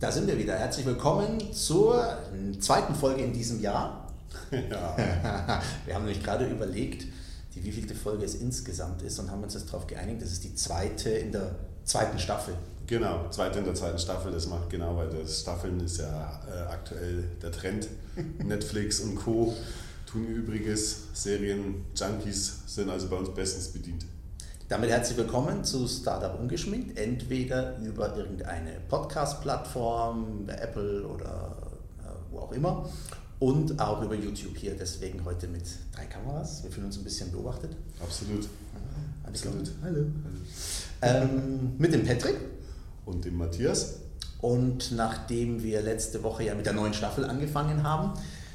Da 0.00 0.10
sind 0.10 0.26
wir 0.26 0.38
wieder. 0.38 0.54
Herzlich 0.54 0.86
willkommen 0.86 1.52
zur 1.52 2.16
zweiten 2.58 2.94
Folge 2.94 3.22
in 3.22 3.34
diesem 3.34 3.60
Jahr. 3.60 4.10
Ja. 4.50 4.96
wir 5.84 5.94
haben 5.94 6.06
nämlich 6.06 6.24
gerade 6.24 6.48
überlegt, 6.48 7.04
die 7.54 7.62
wievielte 7.62 7.94
Folge 7.94 8.24
es 8.24 8.36
insgesamt 8.36 9.02
ist 9.02 9.18
und 9.18 9.30
haben 9.30 9.42
uns 9.42 9.52
jetzt 9.52 9.68
darauf 9.68 9.86
geeinigt, 9.86 10.22
das 10.22 10.32
ist 10.32 10.42
die 10.42 10.54
zweite 10.54 11.10
in 11.10 11.32
der 11.32 11.54
zweiten 11.84 12.18
Staffel. 12.18 12.54
Genau, 12.86 13.28
zweite 13.28 13.58
in 13.58 13.66
der 13.66 13.74
zweiten 13.74 13.98
Staffel, 13.98 14.32
das 14.32 14.46
macht 14.46 14.70
genau, 14.70 14.96
weil 14.96 15.10
das 15.10 15.40
Staffeln 15.40 15.78
ist 15.80 15.98
ja 15.98 16.40
äh, 16.50 16.72
aktuell 16.72 17.24
der 17.42 17.52
Trend. 17.52 17.86
Netflix 18.42 19.00
und 19.00 19.16
Co. 19.16 19.54
tun 20.10 20.26
Übriges, 20.26 21.08
Serien, 21.12 21.84
Junkies 21.94 22.60
sind 22.64 22.88
also 22.88 23.06
bei 23.08 23.16
uns 23.16 23.34
bestens 23.34 23.68
bedient. 23.68 24.06
Damit 24.70 24.88
herzlich 24.88 25.18
willkommen 25.18 25.64
zu 25.64 25.88
Startup 25.88 26.38
Ungeschminkt, 26.38 26.96
entweder 26.96 27.76
über 27.78 28.16
irgendeine 28.16 28.78
Podcast-Plattform, 28.88 30.48
Apple 30.48 31.08
oder 31.08 31.56
äh, 31.98 32.04
wo 32.30 32.38
auch 32.38 32.52
immer 32.52 32.88
und 33.40 33.80
auch 33.80 34.00
über 34.00 34.14
YouTube 34.14 34.56
hier. 34.56 34.76
Deswegen 34.76 35.24
heute 35.24 35.48
mit 35.48 35.64
drei 35.92 36.04
Kameras. 36.04 36.62
Wir 36.62 36.70
fühlen 36.70 36.86
uns 36.86 36.98
ein 36.98 37.02
bisschen 37.02 37.32
beobachtet. 37.32 37.76
Absolut. 38.00 38.44
Ah, 38.44 39.26
Absolut. 39.26 39.72
Hallo. 39.82 40.04
Ähm, 41.02 41.72
mit 41.76 41.92
dem 41.92 42.06
Patrick. 42.06 42.36
Und 43.06 43.24
dem 43.24 43.38
Matthias. 43.38 43.94
Und 44.40 44.92
nachdem 44.92 45.64
wir 45.64 45.82
letzte 45.82 46.22
Woche 46.22 46.44
ja 46.44 46.54
mit 46.54 46.64
der 46.64 46.74
neuen 46.74 46.94
Staffel 46.94 47.24
angefangen 47.24 47.82
haben. 47.82 48.12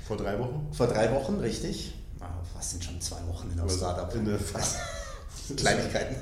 Vor 0.08 0.16
drei 0.16 0.40
Wochen? 0.40 0.66
Vor 0.72 0.88
drei 0.88 1.12
Wochen, 1.12 1.42
richtig. 1.42 1.94
Ah, 2.22 2.30
was 2.56 2.72
sind 2.72 2.86
schon 2.86 3.02
zwei 3.02 3.20
Wochen 3.28 3.50
in 3.52 3.58
der 3.58 3.68
Startup? 3.68 4.16
In 4.16 4.24
der 4.24 4.40
Kleinigkeiten. 5.58 6.16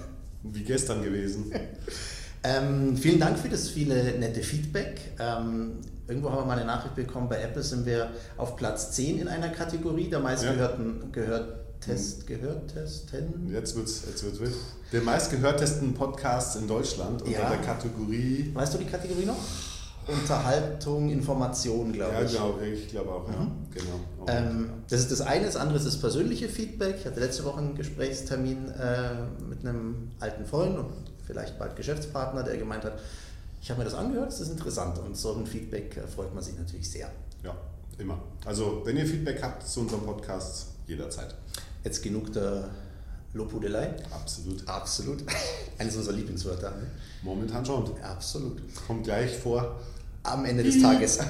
Wie 0.44 0.64
gestern 0.64 1.04
gewesen. 1.04 1.52
ähm, 2.44 2.98
vielen 2.98 3.20
Dank 3.20 3.40
für 3.40 3.50
das 3.50 3.70
viele 3.70 4.18
nette 4.20 4.42
Feedback. 4.42 5.00
Ähm, 5.20 5.80
irgendwo 6.08 6.30
haben 6.30 6.40
wir 6.40 6.46
mal 6.46 6.58
eine 6.58 6.66
Nachricht 6.66 6.96
bekommen, 6.96 7.30
bei 7.30 7.42
Apple 7.42 7.64
sind 7.64 7.86
wir 7.86 8.12
auf 8.38 8.56
Platz 8.56 8.92
10 8.92 9.20
in 9.20 9.28
einer 9.28 9.50
Kategorie 9.50 10.10
der 10.10 10.20
meistgehörten 10.20 11.02
ja. 11.02 11.08
gehört 11.12 11.64
Test, 11.80 12.28
gehörtesten. 12.28 13.50
Jetzt 13.52 13.76
wird 13.76 13.88
es 13.88 14.04
jetzt 14.08 14.24
wird's 14.24 14.40
wild. 14.40 14.54
Der 14.94 15.02
meistgehörtesten 15.02 15.94
Podcasts 15.94 16.56
in 16.56 16.68
Deutschland 16.68 17.22
unter 17.22 17.40
ja. 17.40 17.50
der 17.50 17.60
Kategorie. 17.60 18.52
Weißt 18.54 18.74
du 18.74 18.78
die 18.78 18.86
Kategorie 18.86 19.26
noch? 19.26 19.36
Unterhaltung, 20.08 21.10
Information, 21.10 21.94
glaube 21.94 22.14
ja, 22.14 22.22
ich. 22.24 22.34
Ja, 22.34 22.40
glaube 22.40 22.68
ich, 22.68 22.90
glaube 22.90 23.12
auch, 23.12 23.28
ja. 23.30 23.40
Mhm. 23.40 23.52
Genau. 23.74 24.28
Ähm, 24.28 24.70
das 24.90 25.02
ist 25.02 25.12
das 25.12 25.22
eine, 25.22 25.46
das 25.46 25.56
andere 25.56 25.78
ist 25.78 25.86
das 25.86 26.00
persönliche 26.00 26.50
Feedback. 26.50 26.98
Ich 27.00 27.06
hatte 27.06 27.20
letzte 27.20 27.44
Woche 27.46 27.60
einen 27.60 27.76
Gesprächstermin 27.76 28.70
äh, 28.70 29.14
mit 29.50 29.62
einem 29.62 30.12
alten 30.20 30.46
Freund 30.46 30.78
und 30.78 30.92
vielleicht 31.26 31.58
bald 31.58 31.76
Geschäftspartner, 31.76 32.44
der 32.44 32.58
gemeint 32.58 32.84
hat, 32.84 33.00
ich 33.62 33.70
habe 33.70 33.80
mir 33.80 33.86
das 33.86 33.94
angehört, 33.94 34.28
das 34.28 34.42
ist 34.42 34.50
interessant 34.50 35.00
und 35.00 35.16
so 35.16 35.34
ein 35.34 35.46
Feedback 35.46 35.96
äh, 35.98 36.08
freut 36.08 36.34
man 36.34 36.44
sich 36.44 36.58
natürlich 36.58 36.90
sehr. 36.90 37.10
Ja, 37.44 37.56
immer. 37.98 38.22
Also, 38.46 38.82
wenn 38.84 38.98
ihr 38.98 39.06
Feedback 39.06 39.42
habt 39.42 39.66
zu 39.66 39.82
unserem 39.82 40.04
Podcast, 40.04 40.68
jederzeit. 40.88 41.34
Jetzt 41.84 42.04
genug 42.04 42.32
der 42.34 42.70
Lobhudelei? 43.34 43.96
Absolut. 44.12 44.68
Absolut. 44.68 45.24
Eines 45.78 45.96
unserer 45.96 46.16
Lieblingswörter. 46.16 46.72
Ne? 46.72 46.88
Momentan 47.24 47.66
schon. 47.66 47.90
Absolut. 48.02 48.62
Kommt 48.88 49.06
gleich 49.06 49.36
vor. 49.36 49.80
Am 50.24 50.46
Ende 50.46 50.64
des 50.64 50.82
Tages. 50.82 51.20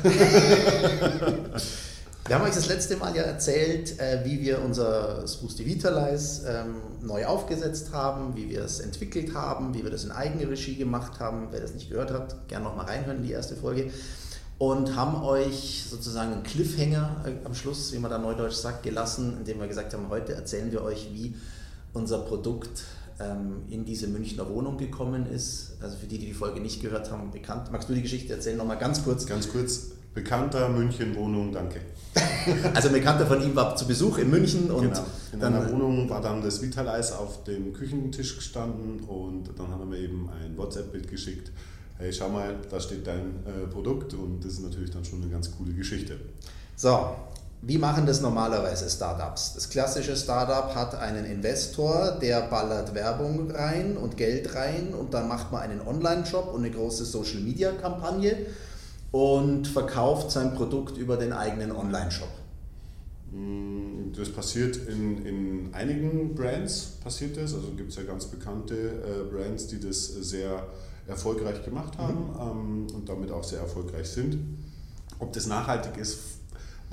Wir 2.26 2.36
haben 2.36 2.46
euch 2.46 2.56
das 2.56 2.70
letzte 2.70 2.96
Mal 2.96 3.14
ja 3.16 3.24
erzählt, 3.24 4.00
äh, 4.00 4.22
wie 4.24 4.40
wir 4.40 4.62
unser 4.62 5.28
Spruce 5.28 5.60
Vitalize 5.60 6.48
ähm, 6.48 6.76
neu 7.02 7.26
aufgesetzt 7.26 7.92
haben, 7.92 8.34
wie 8.38 8.50
wir 8.50 8.64
es 8.64 8.80
entwickelt 8.80 9.34
haben, 9.34 9.74
wie 9.74 9.84
wir 9.84 9.92
das 9.92 10.06
in 10.06 10.12
eigene 10.12 10.50
Regie 10.50 10.78
gemacht 10.78 11.20
haben. 11.20 11.50
Wer 11.52 11.60
das 11.60 11.74
nicht 11.74 11.90
gehört 11.90 12.12
hat, 12.12 12.48
gerne 12.48 12.64
nochmal 12.64 12.86
reinhören 12.86 13.18
in 13.18 13.24
die 13.24 13.34
erste 13.34 13.58
Folge. 13.58 13.92
Und 14.58 14.96
haben 14.96 15.22
euch 15.22 15.84
sozusagen 15.90 16.32
einen 16.32 16.44
Cliffhanger 16.44 17.26
äh, 17.26 17.46
am 17.46 17.54
Schluss, 17.54 17.92
wie 17.92 18.00
man 18.00 18.10
da 18.10 18.18
neudeutsch 18.18 18.56
sagt, 18.56 18.84
gelassen, 18.84 19.36
indem 19.40 19.60
wir 19.60 19.68
gesagt 19.68 19.94
haben, 19.94 20.08
heute 20.08 20.34
erzählen 20.34 20.72
wir 20.72 20.82
euch, 20.82 21.10
wie 21.12 21.36
unser 21.92 22.20
Produkt 22.20 22.84
in 23.70 23.86
diese 23.86 24.08
Münchner 24.08 24.50
Wohnung 24.50 24.78
gekommen 24.78 25.26
ist. 25.28 25.78
Also 25.82 25.98
für 25.98 26.08
die, 26.08 26.18
die 26.18 26.28
die 26.28 26.34
Folge 26.34 26.60
nicht 26.60 26.82
gehört 26.82 27.12
haben, 27.12 27.32
bekannt. 27.32 27.72
Magst 27.72 27.90
du 27.90 27.94
die 27.94 28.02
Geschichte 28.02 28.34
erzählen 28.34 28.58
nochmal 28.58 28.78
ganz 28.78 29.04
kurz? 29.04 29.26
Ganz 29.26 29.52
kurz. 29.52 29.92
Bekannter 30.14 30.70
München-Wohnung, 30.70 31.52
danke. 31.52 31.82
also 32.74 32.90
ein 32.90 32.94
Bekannter 32.94 33.26
von 33.26 33.42
ihm 33.42 33.56
war 33.56 33.76
zu 33.76 33.88
Besuch 33.88 34.20
in 34.20 34.30
München 34.30 34.70
und 34.70 34.82
genau. 34.84 35.06
in 35.32 35.40
dann, 35.40 35.56
einer 35.56 35.72
Wohnung 35.72 36.08
war 36.08 36.22
dann 36.22 36.44
das 36.44 36.62
Vitaleis 36.62 37.12
auf 37.12 37.44
dem 37.44 37.74
Küchentisch 37.74 38.36
gestanden 38.36 39.00
und 39.02 39.50
dann 39.58 39.70
hat 39.70 39.80
er 39.80 39.86
mir 39.88 39.98
eben 39.98 40.30
ein 40.30 40.56
WhatsApp-Bild 40.56 41.10
geschickt. 41.10 41.52
Hey, 41.98 42.14
schau 42.14 42.30
mal, 42.30 42.56
da 42.70 42.80
steht 42.80 43.08
dein 43.08 43.44
äh, 43.46 43.68
Produkt 43.72 44.14
und 44.14 44.46
das 44.46 44.54
ist 44.54 44.64
natürlich 44.64 44.92
dann 44.92 45.04
schon 45.04 45.22
eine 45.22 45.32
ganz 45.32 45.50
coole 45.56 45.74
Geschichte. 45.74 46.20
So, 46.76 47.16
wie 47.66 47.78
machen 47.78 48.06
das 48.06 48.20
normalerweise 48.20 48.90
Startups? 48.90 49.54
Das 49.54 49.70
klassische 49.70 50.18
Startup 50.18 50.76
hat 50.76 50.96
einen 50.96 51.24
Investor, 51.24 52.18
der 52.22 52.42
ballert 52.42 52.94
Werbung 52.94 53.52
rein 53.52 53.96
und 53.96 54.18
Geld 54.18 54.54
rein 54.54 54.94
und 54.94 55.14
dann 55.14 55.30
macht 55.30 55.54
man 55.54 55.62
einen 55.62 55.80
Online-Shop 55.80 56.54
und 56.54 56.66
eine 56.66 56.72
große 56.72 57.06
Social-Media-Kampagne 57.06 58.48
und 59.12 59.68
verkauft 59.68 60.32
sein 60.32 60.54
Produkt 60.56 60.98
über 60.98 61.16
den 61.16 61.32
eigenen 61.32 61.72
Online-Shop. 61.72 62.28
Mm, 63.32 64.12
das 64.14 64.30
passiert 64.30 64.76
in, 64.76 65.26
in 65.26 65.74
einigen 65.74 66.36
Brands, 66.36 66.98
passiert 67.02 67.38
das. 67.38 67.54
Also 67.54 67.70
gibt 67.78 67.92
es 67.92 67.96
ja 67.96 68.04
ganz 68.04 68.26
bekannte 68.26 68.76
äh, 68.76 69.34
Brands, 69.34 69.68
die 69.68 69.80
das 69.80 70.08
sehr 70.08 70.68
erfolgreich 71.08 71.64
gemacht 71.64 71.98
haben 71.98 72.26
mhm. 72.26 72.88
ähm, 72.90 72.96
und 72.96 73.08
damit 73.08 73.32
auch 73.32 73.46
sehr 73.46 73.60
erfolgreich 73.60 74.10
sind. 74.10 74.38
Ob 75.20 75.32
das 75.32 75.48
nachhaltig 75.48 75.96
ist, 75.96 76.20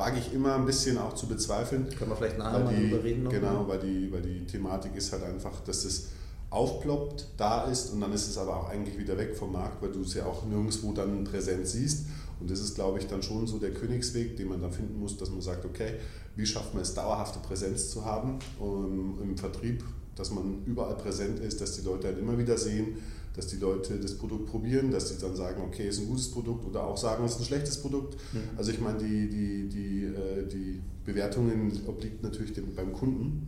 wage 0.01 0.19
ich 0.19 0.33
immer 0.33 0.55
ein 0.55 0.67
bisschen 0.67 0.99
auch 0.99 1.15
zu 1.15 1.27
bezweifeln. 1.27 1.89
Können 1.97 2.11
wir 2.11 2.17
vielleicht 2.17 2.39
nachher 2.39 2.65
mal 2.65 2.75
drüber 2.75 3.05
reden? 3.05 3.25
Noch 3.25 3.31
genau, 3.31 3.69
weil 3.69 3.79
die, 3.79 4.11
weil 4.11 4.23
die 4.23 4.47
Thematik 4.47 4.97
ist 4.97 5.13
halt 5.13 5.23
einfach, 5.23 5.61
dass 5.61 5.85
es 5.85 6.09
aufploppt, 6.49 7.29
da 7.37 7.65
ist 7.65 7.93
und 7.93 8.01
dann 8.01 8.13
ist 8.13 8.27
es 8.27 8.37
aber 8.37 8.57
auch 8.57 8.69
eigentlich 8.71 8.99
wieder 8.99 9.17
weg 9.17 9.37
vom 9.37 9.53
Markt, 9.53 9.81
weil 9.83 9.93
du 9.93 10.01
es 10.01 10.15
ja 10.15 10.25
auch 10.25 10.45
nirgendwo 10.47 10.93
dann 10.93 11.23
präsent 11.25 11.67
siehst. 11.67 12.07
Und 12.41 12.51
das 12.51 12.61
ist, 12.61 12.75
glaube 12.75 12.99
ich, 12.99 13.07
dann 13.07 13.23
schon 13.23 13.47
so 13.47 13.59
der 13.59 13.73
Königsweg, 13.73 14.37
den 14.37 14.49
man 14.49 14.61
dann 14.61 14.73
finden 14.73 14.99
muss, 14.99 15.17
dass 15.19 15.31
man 15.31 15.43
sagt, 15.43 15.65
okay, 15.67 15.95
wie 16.35 16.47
schafft 16.47 16.73
man 16.73 16.83
es, 16.83 16.95
dauerhafte 16.95 17.39
Präsenz 17.39 17.91
zu 17.91 18.05
haben 18.05 18.39
um, 18.59 19.19
im 19.23 19.37
Vertrieb, 19.37 19.85
dass 20.17 20.31
man 20.31 20.65
überall 20.65 20.97
präsent 20.97 21.39
ist, 21.39 21.61
dass 21.61 21.77
die 21.77 21.83
Leute 21.83 22.09
halt 22.09 22.19
immer 22.19 22.39
wieder 22.39 22.57
sehen, 22.57 22.97
dass 23.35 23.47
die 23.47 23.57
Leute 23.57 23.99
das 23.99 24.17
Produkt 24.17 24.47
probieren, 24.47 24.91
dass 24.91 25.09
sie 25.09 25.19
dann 25.21 25.37
sagen, 25.37 25.63
okay, 25.63 25.89
ist 25.89 26.01
ein 26.01 26.09
gutes 26.09 26.31
Produkt 26.31 26.65
oder 26.67 26.85
auch 26.85 26.97
sagen, 26.97 27.25
es 27.25 27.33
ist 27.33 27.41
ein 27.41 27.45
schlechtes 27.45 27.81
Produkt. 27.81 28.17
Mhm. 28.33 28.41
Also 28.57 28.73
ich 28.73 28.81
meine, 28.81 28.99
die, 28.99 29.29
die, 29.29 29.69
die, 29.69 30.05
äh, 30.05 30.47
die 30.47 30.81
Bewertungen 31.05 31.73
obliegt 31.87 32.23
natürlich 32.23 32.53
dem, 32.53 32.75
beim 32.75 32.93
Kunden. 32.93 33.47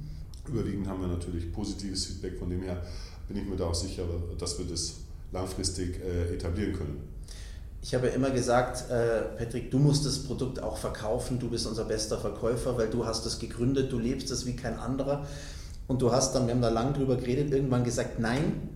Überwiegend 0.48 0.88
haben 0.88 1.00
wir 1.00 1.08
natürlich 1.08 1.52
positives 1.52 2.06
Feedback, 2.06 2.38
von 2.38 2.50
dem 2.50 2.62
her 2.62 2.82
bin 3.28 3.36
ich 3.36 3.48
mir 3.48 3.56
da 3.56 3.66
auch 3.66 3.74
sicher, 3.74 4.04
dass 4.38 4.58
wir 4.58 4.66
das 4.66 4.96
langfristig 5.32 6.00
äh, 6.00 6.34
etablieren 6.34 6.74
können. 6.74 7.00
Ich 7.80 7.94
habe 7.94 8.06
ja 8.06 8.12
immer 8.12 8.30
gesagt, 8.30 8.90
äh, 8.90 9.22
Patrick, 9.36 9.70
du 9.72 9.78
musst 9.78 10.06
das 10.06 10.20
Produkt 10.20 10.62
auch 10.62 10.76
verkaufen, 10.76 11.40
du 11.40 11.50
bist 11.50 11.66
unser 11.66 11.84
bester 11.84 12.18
Verkäufer, 12.18 12.78
weil 12.78 12.88
du 12.88 13.04
hast 13.04 13.26
es 13.26 13.40
gegründet, 13.40 13.90
du 13.90 13.98
lebst 13.98 14.30
es 14.30 14.46
wie 14.46 14.54
kein 14.54 14.78
anderer. 14.78 15.26
Und 15.88 16.00
du 16.00 16.12
hast 16.12 16.34
dann, 16.34 16.46
wir 16.46 16.54
haben 16.54 16.62
da 16.62 16.68
lange 16.68 16.92
drüber 16.92 17.16
geredet, 17.16 17.52
irgendwann 17.52 17.82
gesagt, 17.82 18.20
nein, 18.20 18.68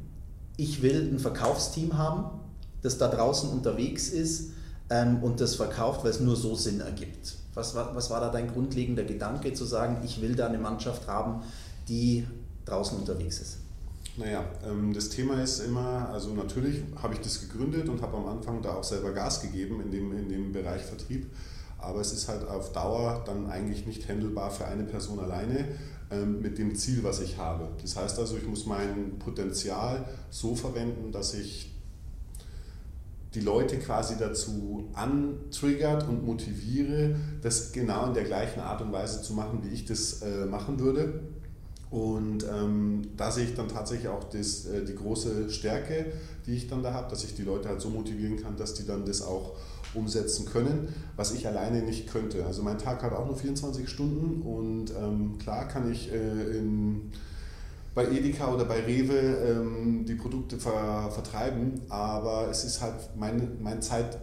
ich 0.57 0.83
will 0.83 1.11
ein 1.13 1.19
Verkaufsteam 1.19 1.99
haben, 1.99 2.41
das 2.83 2.99
da 2.99 3.09
draußen 3.09 3.51
unterwegs 3.51 4.09
ist 4.09 4.53
ähm, 4.91 5.23
und 5.23 5.41
das 5.41 5.57
verkauft, 5.57 6.05
weil 6.05 6.11
es 6.11 6.21
nur 6.21 6.37
so 6.37 6.55
Sinn 6.55 6.81
ergibt. 6.81 7.37
Was 7.55 7.75
war, 7.75 7.95
was 7.95 8.11
war 8.11 8.21
da 8.21 8.29
dein 8.29 8.53
grundlegender 8.53 9.05
Gedanke, 9.05 9.53
zu 9.55 9.65
sagen, 9.65 9.99
ich 10.05 10.21
will 10.21 10.35
da 10.35 10.47
eine 10.47 10.59
Mannschaft 10.59 11.09
haben, 11.09 11.43
die 11.89 12.27
draußen 12.65 12.99
unterwegs 12.99 13.41
ist? 13.41 13.59
Naja, 14.17 14.45
ähm, 14.67 14.93
das 14.95 15.11
Thema 15.11 15.43
ist 15.43 15.61
immer, 15.61 16.09
also 16.11 16.33
natürlich 16.33 16.83
habe 17.03 17.15
ich 17.15 17.21
das 17.21 17.41
gegründet 17.41 17.89
und 17.89 18.01
habe 18.01 18.17
am 18.17 18.27
Anfang 18.27 18.63
da 18.63 18.75
auch 18.75 18.85
selber 18.85 19.13
Gas 19.13 19.43
gegeben 19.43 19.81
in 19.83 19.91
dem, 19.91 20.17
in 20.17 20.29
dem 20.29 20.53
Bereich 20.53 20.83
Vertrieb. 20.83 21.31
Aber 21.79 22.01
es 22.01 22.13
ist 22.13 22.29
halt 22.29 22.49
auf 22.49 22.73
Dauer 22.73 23.23
dann 23.27 23.51
eigentlich 23.51 23.87
nicht 23.87 24.09
handelbar 24.09 24.51
für 24.51 24.65
eine 24.65 24.85
Person 24.85 25.21
alleine. 25.21 25.67
Ähm, 26.09 26.41
mit 26.41 26.57
dem 26.57 26.77
Ziel, 26.77 27.03
was 27.03 27.21
ich 27.21 27.37
habe. 27.37 27.69
Das 27.83 27.97
heißt 27.97 28.19
also, 28.21 28.37
ich 28.37 28.47
muss 28.47 28.65
mein 28.65 29.19
Potenzial 29.19 30.09
so 30.31 30.55
verwenden, 30.55 31.11
dass 31.11 31.35
ich 31.35 31.73
die 33.35 33.41
Leute 33.41 33.77
quasi 33.79 34.15
dazu 34.17 34.89
antriggert 34.95 36.09
und 36.09 36.25
motiviere, 36.25 37.17
das 37.43 37.73
genau 37.73 38.07
in 38.07 38.15
der 38.15 38.23
gleichen 38.23 38.61
Art 38.61 38.83
und 38.83 38.93
Weise 38.93 39.21
zu 39.21 39.33
machen, 39.33 39.63
wie 39.65 39.75
ich 39.75 39.85
das 39.85 40.23
äh, 40.23 40.47
machen 40.47 40.79
würde. 40.79 41.21
Und 41.91 42.45
ähm, 42.45 43.03
da 43.17 43.33
sehe 43.33 43.45
ich 43.45 43.55
dann 43.55 43.69
tatsächlich 43.69 44.09
auch 44.09 44.25
das, 44.25 44.67
äh, 44.67 44.85
die 44.85 44.95
große 44.95 45.51
Stärke, 45.51 46.13
die 46.47 46.55
ich 46.55 46.69
dann 46.69 46.85
da 46.85 46.93
habe, 46.93 47.11
dass 47.11 47.25
ich 47.25 47.35
die 47.35 47.43
Leute 47.43 47.69
halt 47.69 47.81
so 47.81 47.91
motivieren 47.91 48.41
kann, 48.41 48.57
dass 48.57 48.75
die 48.75 48.87
dann 48.87 49.05
das 49.05 49.23
auch 49.23 49.57
umsetzen 49.95 50.47
können, 50.47 50.89
was 51.17 51.33
ich 51.33 51.47
alleine 51.47 51.83
nicht 51.83 52.09
könnte. 52.09 52.45
Also 52.45 52.63
mein 52.63 52.79
Tag 52.79 53.03
hat 53.03 53.13
auch 53.13 53.27
nur 53.27 53.37
24 53.37 53.89
Stunden 53.89 54.43
und 54.43 54.91
ähm, 54.91 55.39
klar 55.39 55.69
kann 55.69 55.91
ich 55.91 56.13
äh, 56.13 56.59
in, 56.59 57.13
bei 57.95 58.07
Edeka 58.11 58.53
oder 58.53 58.65
bei 58.65 58.81
Rewe 58.81 59.19
ähm, 59.19 60.05
die 60.07 60.15
Produkte 60.15 60.59
ver, 60.59 61.11
vertreiben, 61.11 61.81
aber 61.89 62.49
es 62.51 62.65
ist 62.65 62.83
halt 62.83 63.17
mein, 63.17 63.59
mein 63.61 63.81
Zeit 63.83 64.19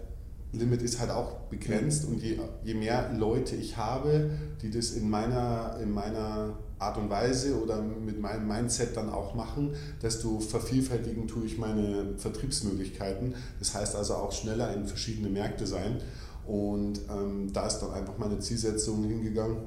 Limit 0.54 0.84
ist 0.84 1.00
halt 1.00 1.10
auch 1.10 1.40
begrenzt 1.50 2.06
und 2.06 2.22
je, 2.22 2.40
je 2.64 2.76
mehr 2.76 3.12
Leute 3.18 3.56
ich 3.56 3.76
habe, 3.76 4.30
die 4.62 4.70
das 4.70 4.92
in 4.92 5.10
meiner, 5.10 5.80
in 5.82 5.92
meiner 5.92 6.60
Art 6.84 6.98
und 6.98 7.10
Weise 7.10 7.62
oder 7.62 7.82
mit 7.82 8.20
meinem 8.20 8.48
Mindset 8.48 8.96
dann 8.96 9.10
auch 9.10 9.34
machen, 9.36 9.74
desto 10.02 10.40
vervielfältigen 10.40 11.28
tue 11.28 11.46
ich 11.46 11.58
meine 11.58 12.14
Vertriebsmöglichkeiten. 12.18 13.36
Das 13.60 13.74
heißt 13.74 13.96
also 13.96 14.16
auch 14.16 14.32
schneller 14.32 14.74
in 14.74 14.86
verschiedene 14.86 15.30
Märkte 15.30 15.66
sein. 15.66 16.02
Und 16.46 17.00
ähm, 17.10 17.54
da 17.54 17.68
ist 17.68 17.80
dann 17.80 17.92
einfach 17.92 18.18
meine 18.18 18.40
Zielsetzung 18.40 19.04
hingegangen, 19.06 19.58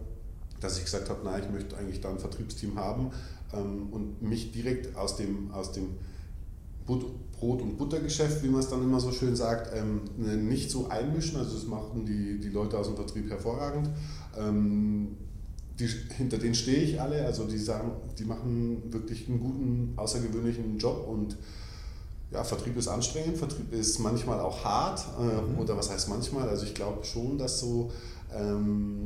dass 0.60 0.76
ich 0.78 0.84
gesagt 0.84 1.08
habe, 1.08 1.20
na, 1.24 1.38
ich 1.38 1.50
möchte 1.50 1.76
eigentlich 1.76 2.00
da 2.00 2.10
ein 2.10 2.18
Vertriebsteam 2.18 2.78
haben 2.78 3.10
ähm, 3.54 3.88
und 3.90 4.22
mich 4.22 4.52
direkt 4.52 4.96
aus 4.96 5.16
dem, 5.16 5.50
aus 5.52 5.72
dem 5.72 5.96
Brot- 6.86 7.62
und 7.62 7.76
Buttergeschäft, 7.76 8.42
wie 8.44 8.48
man 8.48 8.60
es 8.60 8.68
dann 8.68 8.82
immer 8.82 9.00
so 9.00 9.10
schön 9.10 9.34
sagt, 9.34 9.74
ähm, 9.74 10.02
nicht 10.48 10.70
so 10.70 10.88
einmischen. 10.88 11.38
Also 11.38 11.54
das 11.54 11.66
machen 11.66 12.06
die, 12.06 12.38
die 12.38 12.48
Leute 12.48 12.78
aus 12.78 12.86
dem 12.86 12.96
Vertrieb 12.96 13.28
hervorragend. 13.28 13.90
Ähm, 14.38 15.16
die, 15.78 15.88
hinter 16.16 16.38
denen 16.38 16.54
stehe 16.54 16.78
ich 16.78 17.00
alle. 17.00 17.24
Also 17.24 17.44
die 17.44 17.58
sagen, 17.58 17.92
die 18.18 18.24
machen 18.24 18.82
wirklich 18.92 19.28
einen 19.28 19.40
guten, 19.40 19.92
außergewöhnlichen 19.96 20.78
Job 20.78 21.06
und 21.08 21.36
ja, 22.32 22.42
Vertrieb 22.42 22.76
ist 22.76 22.88
anstrengend, 22.88 23.38
Vertrieb 23.38 23.72
ist 23.72 23.98
manchmal 24.00 24.40
auch 24.40 24.64
hart. 24.64 25.04
Äh, 25.18 25.52
mhm. 25.52 25.58
Oder 25.58 25.76
was 25.76 25.90
heißt 25.90 26.08
manchmal? 26.08 26.48
Also 26.48 26.64
ich 26.64 26.74
glaube 26.74 27.04
schon, 27.04 27.38
dass 27.38 27.60
so 27.60 27.92
ähm, 28.34 29.05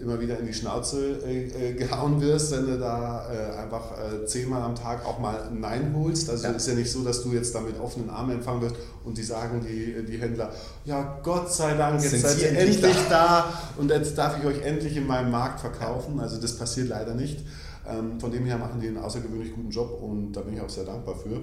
immer 0.00 0.20
wieder 0.20 0.38
in 0.38 0.46
die 0.46 0.54
Schnauze 0.54 1.20
äh, 1.24 1.70
äh, 1.70 1.72
gehauen 1.74 2.20
wirst, 2.20 2.52
wenn 2.52 2.66
du 2.66 2.78
da 2.78 3.26
äh, 3.30 3.58
einfach 3.58 3.92
äh, 3.92 4.24
zehnmal 4.26 4.62
am 4.62 4.74
Tag 4.74 5.06
auch 5.06 5.18
mal 5.18 5.42
ein 5.42 5.60
Nein 5.60 5.94
holst. 5.96 6.28
Also 6.30 6.46
ja. 6.46 6.52
ist 6.52 6.66
ja 6.66 6.74
nicht 6.74 6.90
so, 6.90 7.02
dass 7.02 7.22
du 7.22 7.32
jetzt 7.32 7.54
da 7.54 7.60
mit 7.60 7.78
offenen 7.78 8.10
Armen 8.10 8.36
empfangen 8.36 8.62
wirst 8.62 8.76
und 9.04 9.16
die 9.16 9.22
sagen, 9.22 9.64
die, 9.66 10.04
die 10.04 10.18
Händler, 10.18 10.52
ja 10.84 11.18
Gott 11.22 11.52
sei 11.52 11.74
Dank, 11.74 12.00
jetzt 12.00 12.10
Sind 12.10 12.22
seid 12.22 12.40
ihr 12.40 12.58
endlich 12.58 12.96
da? 13.08 13.08
da? 13.10 13.60
und 13.76 13.90
jetzt 13.90 14.16
darf 14.16 14.38
ich 14.38 14.44
euch 14.44 14.62
endlich 14.62 14.96
in 14.96 15.06
meinem 15.06 15.30
Markt 15.30 15.60
verkaufen. 15.60 16.18
Also 16.20 16.40
das 16.40 16.56
passiert 16.56 16.88
leider 16.88 17.14
nicht. 17.14 17.44
Ähm, 17.88 18.20
von 18.20 18.30
dem 18.30 18.44
her 18.44 18.58
machen 18.58 18.80
die 18.80 18.88
einen 18.88 18.98
außergewöhnlich 18.98 19.54
guten 19.54 19.70
Job 19.70 20.00
und 20.02 20.32
da 20.32 20.40
bin 20.42 20.54
ich 20.54 20.60
auch 20.60 20.68
sehr 20.68 20.84
dankbar 20.84 21.14
für, 21.16 21.42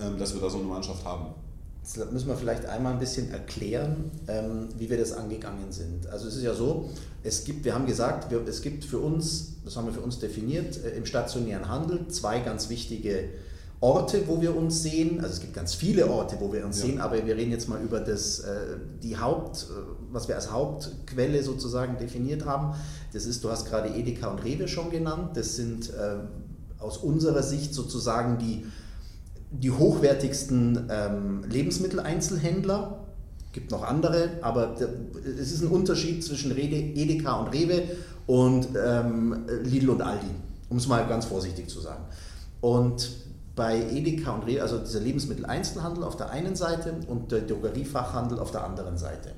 ähm, 0.00 0.18
dass 0.18 0.34
wir 0.34 0.40
da 0.40 0.50
so 0.50 0.58
eine 0.58 0.66
Mannschaft 0.66 1.04
haben. 1.04 1.26
Jetzt 1.94 2.12
müssen 2.12 2.26
wir 2.26 2.36
vielleicht 2.36 2.66
einmal 2.66 2.94
ein 2.94 2.98
bisschen 2.98 3.30
erklären, 3.30 4.10
ähm, 4.26 4.68
wie 4.76 4.90
wir 4.90 4.98
das 4.98 5.12
angegangen 5.12 5.70
sind. 5.70 6.08
Also 6.08 6.26
es 6.26 6.34
ist 6.34 6.42
ja 6.42 6.52
so, 6.52 6.90
es 7.22 7.44
gibt, 7.44 7.64
wir 7.64 7.74
haben 7.74 7.86
gesagt, 7.86 8.32
es 8.32 8.60
gibt 8.60 8.84
für 8.84 8.98
uns, 8.98 9.52
das 9.64 9.76
haben 9.76 9.86
wir 9.86 9.92
für 9.92 10.00
uns 10.00 10.18
definiert, 10.18 10.82
äh, 10.84 10.96
im 10.96 11.06
stationären 11.06 11.68
Handel 11.68 12.08
zwei 12.08 12.40
ganz 12.40 12.70
wichtige 12.70 13.28
Orte, 13.80 14.26
wo 14.26 14.40
wir 14.40 14.56
uns 14.56 14.82
sehen. 14.82 15.20
Also 15.20 15.34
es 15.34 15.40
gibt 15.40 15.54
ganz 15.54 15.74
viele 15.74 16.10
Orte, 16.10 16.38
wo 16.40 16.52
wir 16.52 16.66
uns 16.66 16.80
ja. 16.80 16.86
sehen, 16.86 17.00
aber 17.00 17.24
wir 17.24 17.36
reden 17.36 17.52
jetzt 17.52 17.68
mal 17.68 17.80
über 17.80 18.00
das, 18.00 18.40
äh, 18.40 18.78
die 19.00 19.16
Haupt, 19.16 19.68
äh, 19.70 19.74
was 20.10 20.26
wir 20.26 20.34
als 20.34 20.50
Hauptquelle 20.50 21.40
sozusagen 21.44 21.98
definiert 21.98 22.46
haben. 22.46 22.74
Das 23.12 23.26
ist, 23.26 23.44
du 23.44 23.50
hast 23.50 23.64
gerade 23.64 23.90
Edeka 23.90 24.26
und 24.26 24.42
Rewe 24.42 24.66
schon 24.66 24.90
genannt. 24.90 25.36
Das 25.36 25.54
sind 25.54 25.92
aus 26.78 26.98
unserer 26.98 27.42
Sicht 27.42 27.74
sozusagen 27.74 28.38
die 28.38 28.66
die 29.50 29.70
hochwertigsten 29.70 30.88
ähm, 30.90 31.44
Lebensmitteleinzelhändler. 31.48 33.00
Gibt 33.52 33.70
noch 33.70 33.82
andere, 33.84 34.30
aber 34.42 34.74
es 35.24 35.50
ist 35.50 35.62
ein 35.62 35.68
Unterschied 35.68 36.22
zwischen 36.22 36.56
Edeka 36.56 37.40
und 37.40 37.48
Rewe 37.48 37.84
und 38.26 38.68
ähm, 38.76 39.46
Lidl 39.62 39.90
und 39.90 40.02
Aldi, 40.02 40.26
um 40.68 40.76
es 40.76 40.86
mal 40.86 41.06
ganz 41.06 41.24
vorsichtig 41.24 41.68
zu 41.68 41.80
sagen. 41.80 42.04
Und 42.60 43.10
bei 43.54 43.80
Edeka 43.80 44.32
und 44.32 44.46
Rewe, 44.46 44.60
also 44.60 44.78
dieser 44.78 45.00
Lebensmitteleinzelhandel 45.00 46.04
auf 46.04 46.16
der 46.16 46.30
einen 46.30 46.54
Seite 46.54 46.94
und 47.08 47.32
der 47.32 47.40
Drogeriefachhandel 47.40 48.38
auf 48.38 48.50
der 48.50 48.64
anderen 48.64 48.98
Seite. 48.98 49.32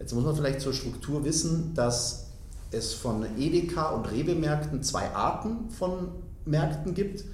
Jetzt 0.00 0.12
muss 0.12 0.24
man 0.24 0.34
vielleicht 0.34 0.60
zur 0.60 0.72
Struktur 0.72 1.24
wissen, 1.24 1.72
dass 1.74 2.26
es 2.72 2.92
von 2.92 3.24
Edeka 3.38 3.90
und 3.90 4.10
Rewe-Märkten 4.10 4.82
zwei 4.82 5.14
Arten 5.14 5.70
von 5.70 6.08
Märkten 6.44 6.94
gibt. 6.94 7.24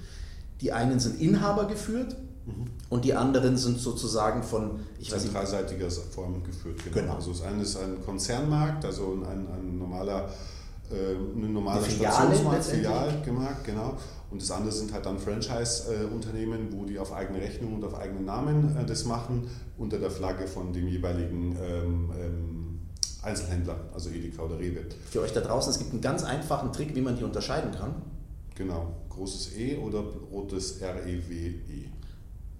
Die 0.61 0.71
einen 0.71 0.99
sind 0.99 1.19
Inhaber 1.19 1.65
geführt 1.65 2.15
mhm. 2.45 2.65
und 2.89 3.05
die 3.05 3.13
anderen 3.13 3.57
sind 3.57 3.79
sozusagen 3.79 4.43
von 4.43 4.79
ich 4.99 5.09
zentralseitiger 5.09 5.89
Form 5.89 6.43
geführt. 6.43 6.83
Genau. 6.83 6.95
genau. 6.95 7.15
Also 7.15 7.31
das 7.31 7.41
eine 7.41 7.61
ist 7.63 7.77
ein 7.77 8.03
Konzernmarkt, 8.03 8.85
also 8.85 9.17
ein, 9.29 9.47
ein 9.47 9.77
normaler 9.77 10.29
äh, 10.91 11.15
eine 11.37 11.47
normale 11.47 11.83
Stationsmarkt, 11.89 12.65
Filialmarkt, 12.65 13.63
genau. 13.63 13.97
Und 14.29 14.41
das 14.41 14.51
andere 14.51 14.71
sind 14.71 14.91
halt 14.93 15.05
dann 15.05 15.19
Franchise-Unternehmen, 15.19 16.69
wo 16.71 16.85
die 16.85 16.97
auf 16.97 17.13
eigene 17.13 17.39
Rechnung 17.39 17.75
und 17.75 17.83
auf 17.83 17.95
eigenen 17.95 18.25
Namen 18.25 18.75
äh, 18.75 18.85
das 18.85 19.05
machen, 19.05 19.47
unter 19.77 19.97
der 19.97 20.11
Flagge 20.11 20.47
von 20.47 20.73
dem 20.73 20.87
jeweiligen 20.87 21.55
ähm, 21.61 22.11
ähm, 22.19 22.79
Einzelhändler, 23.21 23.75
also 23.93 24.09
Edeka 24.09 24.43
oder 24.43 24.59
Rewe. 24.59 24.81
Für 25.09 25.21
euch 25.21 25.33
da 25.33 25.41
draußen, 25.41 25.71
es 25.71 25.79
gibt 25.79 25.91
einen 25.91 26.01
ganz 26.01 26.23
einfachen 26.23 26.73
Trick, 26.73 26.95
wie 26.95 27.01
man 27.01 27.15
die 27.15 27.23
unterscheiden 27.23 27.71
kann. 27.71 27.95
Genau, 28.55 28.93
großes 29.15 29.55
E 29.57 29.77
oder 29.77 30.03
rotes 30.31 30.81
R-E-W-E. 30.81 31.49
-E. 31.49 32.03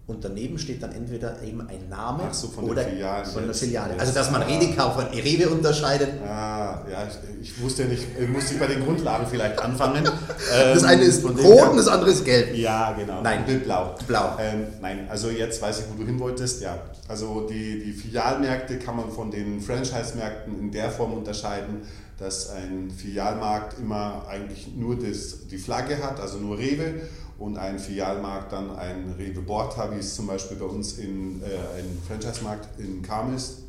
Und 0.06 0.22
daneben 0.22 0.60
steht 0.60 0.84
dann 0.84 0.92
entweder 0.92 1.42
eben 1.44 1.62
ein 1.62 1.88
Name 1.88 2.24
so, 2.34 2.50
von 2.50 2.66
oder 2.66 2.84
Filialen 2.84 3.26
von 3.26 3.46
der 3.46 3.54
Filiale. 3.54 3.98
Also 3.98 4.14
dass 4.14 4.32
man 4.32 4.42
Redeka 4.42 4.92
von 4.92 5.06
Rewe 5.06 5.48
unterscheidet. 5.48 6.22
Ah, 6.22 6.82
ja, 6.92 7.08
ich, 7.08 7.42
ich 7.42 7.62
wusste 7.62 7.84
ja 7.84 7.88
nicht, 7.88 8.06
ich 8.20 8.28
musste 8.28 8.56
bei 8.56 8.68
den 8.68 8.84
Grundlagen 8.84 9.26
vielleicht 9.26 9.58
anfangen. 9.60 10.04
das 10.50 10.84
eine 10.84 11.04
ist 11.04 11.24
rot 11.24 11.70
und 11.70 11.78
das 11.78 11.88
andere 11.88 12.10
ist 12.10 12.26
gelb. 12.26 12.54
Ja, 12.54 12.92
genau. 12.92 13.22
Nein, 13.22 13.46
blau. 13.64 13.96
Blau. 14.06 14.36
Ähm, 14.40 14.66
nein, 14.82 15.08
also 15.10 15.30
jetzt 15.30 15.62
weiß 15.62 15.80
ich, 15.80 15.86
wo 15.94 15.98
du 15.98 16.06
hin 16.06 16.20
wolltest. 16.20 16.62
Ja, 16.62 16.80
also 17.08 17.48
die, 17.50 17.82
die 17.86 17.94
Filialmärkte 17.94 18.80
kann 18.80 18.98
man 18.98 19.10
von 19.10 19.32
den 19.32 19.62
Franchise-Märkten 19.62 20.60
in 20.60 20.70
der 20.70 20.92
Form 20.92 21.14
unterscheiden, 21.14 21.82
dass 22.24 22.50
ein 22.50 22.90
Filialmarkt 22.90 23.80
immer 23.80 24.26
eigentlich 24.30 24.74
nur 24.76 24.96
das, 24.96 25.48
die 25.48 25.58
Flagge 25.58 26.02
hat, 26.02 26.22
also 26.22 26.38
nur 26.38 26.58
Rewe, 26.58 27.02
und 27.38 27.58
ein 27.58 27.78
Filialmarkt 27.78 28.54
dann 28.54 28.74
ein 28.78 29.14
Rewe 29.18 29.42
Borta, 29.42 29.92
wie 29.92 30.00
es 30.00 30.16
zum 30.16 30.28
Beispiel 30.28 30.56
bei 30.56 30.66
uns 30.66 31.00
in 31.00 31.42
äh, 31.42 31.46
ein 31.78 32.02
Franchise-Markt 32.08 32.80
in 32.80 33.02
Kam 33.02 33.36
ist. 33.36 33.64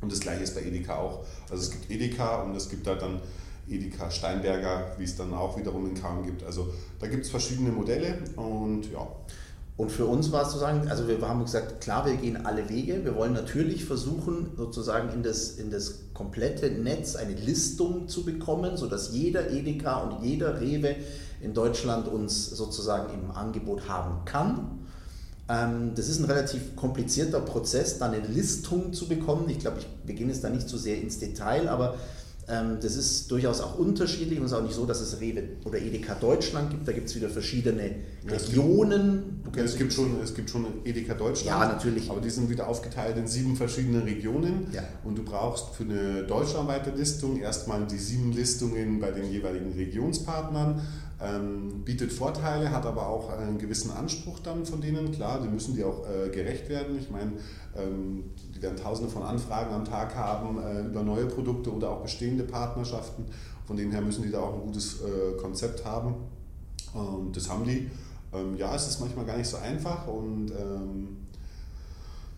Und 0.00 0.12
das 0.12 0.20
gleiche 0.20 0.44
ist 0.44 0.54
bei 0.54 0.62
Edeka 0.62 0.96
auch. 0.96 1.24
Also 1.50 1.64
es 1.64 1.70
gibt 1.72 1.90
Edeka 1.90 2.42
und 2.42 2.54
es 2.54 2.68
gibt 2.68 2.86
da 2.86 2.94
dann 2.94 3.20
Edeka 3.68 4.08
Steinberger, 4.08 4.92
wie 4.98 5.04
es 5.04 5.16
dann 5.16 5.34
auch 5.34 5.58
wiederum 5.58 5.86
in 5.86 5.94
Kam 5.94 6.24
gibt. 6.24 6.44
Also 6.44 6.68
da 7.00 7.08
gibt 7.08 7.24
es 7.24 7.30
verschiedene 7.30 7.70
Modelle 7.70 8.18
und 8.36 8.92
ja. 8.92 9.04
Und 9.76 9.92
für 9.92 10.06
uns 10.06 10.32
war 10.32 10.42
es 10.42 10.48
sozusagen, 10.48 10.88
also 10.88 11.06
wir 11.06 11.20
haben 11.20 11.42
gesagt, 11.42 11.82
klar, 11.82 12.06
wir 12.06 12.16
gehen 12.16 12.46
alle 12.46 12.68
Wege. 12.70 13.04
Wir 13.04 13.14
wollen 13.14 13.34
natürlich 13.34 13.84
versuchen, 13.84 14.52
sozusagen 14.56 15.12
in 15.12 15.22
das, 15.22 15.50
in 15.50 15.70
das 15.70 16.14
komplette 16.14 16.70
Netz 16.70 17.14
eine 17.14 17.34
Listung 17.34 18.08
zu 18.08 18.24
bekommen, 18.24 18.78
sodass 18.78 19.12
jeder 19.12 19.50
Edeka 19.50 19.98
und 19.98 20.24
jeder 20.24 20.60
Rewe 20.60 20.96
in 21.42 21.52
Deutschland 21.52 22.08
uns 22.08 22.48
sozusagen 22.50 23.12
im 23.12 23.30
Angebot 23.30 23.86
haben 23.86 24.24
kann. 24.24 24.78
Ähm, 25.48 25.92
das 25.94 26.08
ist 26.08 26.20
ein 26.20 26.24
relativ 26.24 26.74
komplizierter 26.74 27.40
Prozess, 27.40 27.98
dann 27.98 28.14
eine 28.14 28.26
Listung 28.26 28.94
zu 28.94 29.06
bekommen. 29.06 29.48
Ich 29.50 29.58
glaube, 29.58 29.78
ich, 29.78 30.16
gehen 30.16 30.28
jetzt 30.28 30.42
da 30.42 30.48
nicht 30.48 30.70
so 30.70 30.78
sehr 30.78 30.98
ins 30.98 31.18
Detail, 31.18 31.68
aber 31.68 31.96
das 32.46 32.94
ist 32.94 33.28
durchaus 33.32 33.60
auch 33.60 33.76
unterschiedlich 33.76 34.38
und 34.38 34.44
es 34.44 34.52
ist 34.52 34.58
auch 34.58 34.62
nicht 34.62 34.74
so, 34.74 34.86
dass 34.86 35.00
es 35.00 35.20
Rewe 35.20 35.42
oder 35.64 35.78
Edeka 35.78 36.14
Deutschland 36.14 36.70
gibt. 36.70 36.86
Da 36.86 36.92
gibt 36.92 37.08
es 37.08 37.16
wieder 37.16 37.28
verschiedene 37.28 37.96
Regionen. 38.28 39.42
Ja, 39.56 39.64
es, 39.64 39.76
gibt 39.76 39.92
schon, 39.92 40.20
es 40.22 40.32
gibt 40.32 40.50
schon 40.50 40.64
Edeka 40.84 41.14
Deutschland. 41.14 41.60
Ja, 41.60 41.66
natürlich. 41.66 42.08
Aber 42.08 42.20
die 42.20 42.30
sind 42.30 42.48
wieder 42.48 42.68
aufgeteilt 42.68 43.16
in 43.16 43.26
sieben 43.26 43.56
verschiedene 43.56 44.04
Regionen. 44.04 44.68
Ja. 44.72 44.82
Und 45.02 45.18
du 45.18 45.24
brauchst 45.24 45.74
für 45.74 45.82
eine 45.82 46.22
deutschlandweite 46.22 46.90
Listung 46.90 47.40
erstmal 47.40 47.84
die 47.84 47.98
sieben 47.98 48.30
Listungen 48.32 49.00
bei 49.00 49.10
den 49.10 49.28
jeweiligen 49.28 49.72
Regionspartnern. 49.72 50.82
Ähm, 51.18 51.82
bietet 51.84 52.12
Vorteile, 52.12 52.70
hat 52.70 52.84
aber 52.84 53.08
auch 53.08 53.30
einen 53.30 53.58
gewissen 53.58 53.90
Anspruch 53.90 54.38
dann 54.38 54.66
von 54.66 54.82
denen. 54.82 55.10
Klar, 55.12 55.40
die 55.42 55.48
müssen 55.48 55.74
dir 55.74 55.88
auch 55.88 56.06
äh, 56.06 56.28
gerecht 56.28 56.68
werden. 56.68 56.98
Ich 57.00 57.10
meine, 57.10 57.32
ähm, 57.74 58.24
die 58.56 58.62
werden 58.62 58.76
tausende 58.76 59.10
von 59.10 59.22
Anfragen 59.22 59.74
am 59.74 59.84
Tag 59.84 60.14
haben 60.14 60.58
äh, 60.58 60.82
über 60.86 61.02
neue 61.02 61.26
Produkte 61.26 61.72
oder 61.72 61.90
auch 61.90 62.02
bestehende 62.02 62.44
Partnerschaften. 62.44 63.26
Von 63.66 63.76
dem 63.76 63.90
her 63.90 64.00
müssen 64.00 64.22
die 64.22 64.30
da 64.30 64.40
auch 64.40 64.54
ein 64.54 64.60
gutes 64.60 65.00
äh, 65.02 65.36
Konzept 65.40 65.84
haben. 65.84 66.14
Und 66.94 67.36
das 67.36 67.50
haben 67.50 67.64
die. 67.64 67.90
Ähm, 68.32 68.56
ja, 68.56 68.74
es 68.74 68.88
ist 68.88 69.00
manchmal 69.00 69.26
gar 69.26 69.36
nicht 69.36 69.48
so 69.48 69.58
einfach 69.58 70.06
und 70.08 70.50
ähm, 70.50 71.26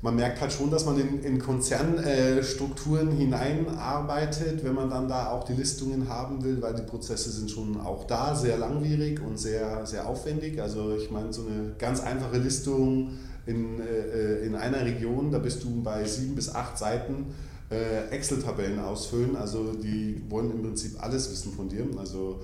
man 0.01 0.15
merkt 0.15 0.41
halt 0.41 0.53
schon, 0.53 0.71
dass 0.71 0.85
man 0.85 0.99
in, 1.01 1.23
in 1.25 1.39
Konzernstrukturen 1.39 3.11
hineinarbeitet, 3.11 4.63
wenn 4.63 4.75
man 4.75 4.89
dann 4.91 5.09
da 5.09 5.31
auch 5.31 5.43
die 5.45 5.55
Listungen 5.55 6.09
haben 6.09 6.45
will, 6.45 6.63
weil 6.63 6.75
die 6.75 6.83
Prozesse 6.83 7.31
sind 7.31 7.51
schon 7.51 7.81
auch 7.81 8.07
da 8.07 8.35
sehr 8.35 8.59
langwierig 8.59 9.21
und 9.21 9.39
sehr, 9.39 9.85
sehr 9.87 10.07
aufwendig. 10.07 10.61
Also 10.63 10.95
ich 10.97 11.11
meine, 11.11 11.33
so 11.33 11.43
eine 11.43 11.75
ganz 11.79 12.01
einfache 12.01 12.39
Listung 12.39 13.11
in, 13.49 13.81
äh, 13.81 14.41
in 14.41 14.55
einer 14.55 14.85
Region, 14.85 15.33
da 15.33 15.39
bist 15.39 15.65
du 15.65 15.83
bei 15.83 16.05
sieben 16.05 16.35
bis 16.35 16.55
acht 16.55 16.79
Seiten 16.79 17.27
äh, 17.71 18.09
Excel-Tabellen 18.11 18.79
ausfüllen. 18.79 19.37
Also 19.37 19.73
die 19.73 20.23
wollen 20.29 20.51
im 20.51 20.63
Prinzip 20.63 21.03
alles 21.03 21.31
wissen 21.31 21.53
von 21.53 21.69
dir. 21.69 21.87
Also 21.99 22.41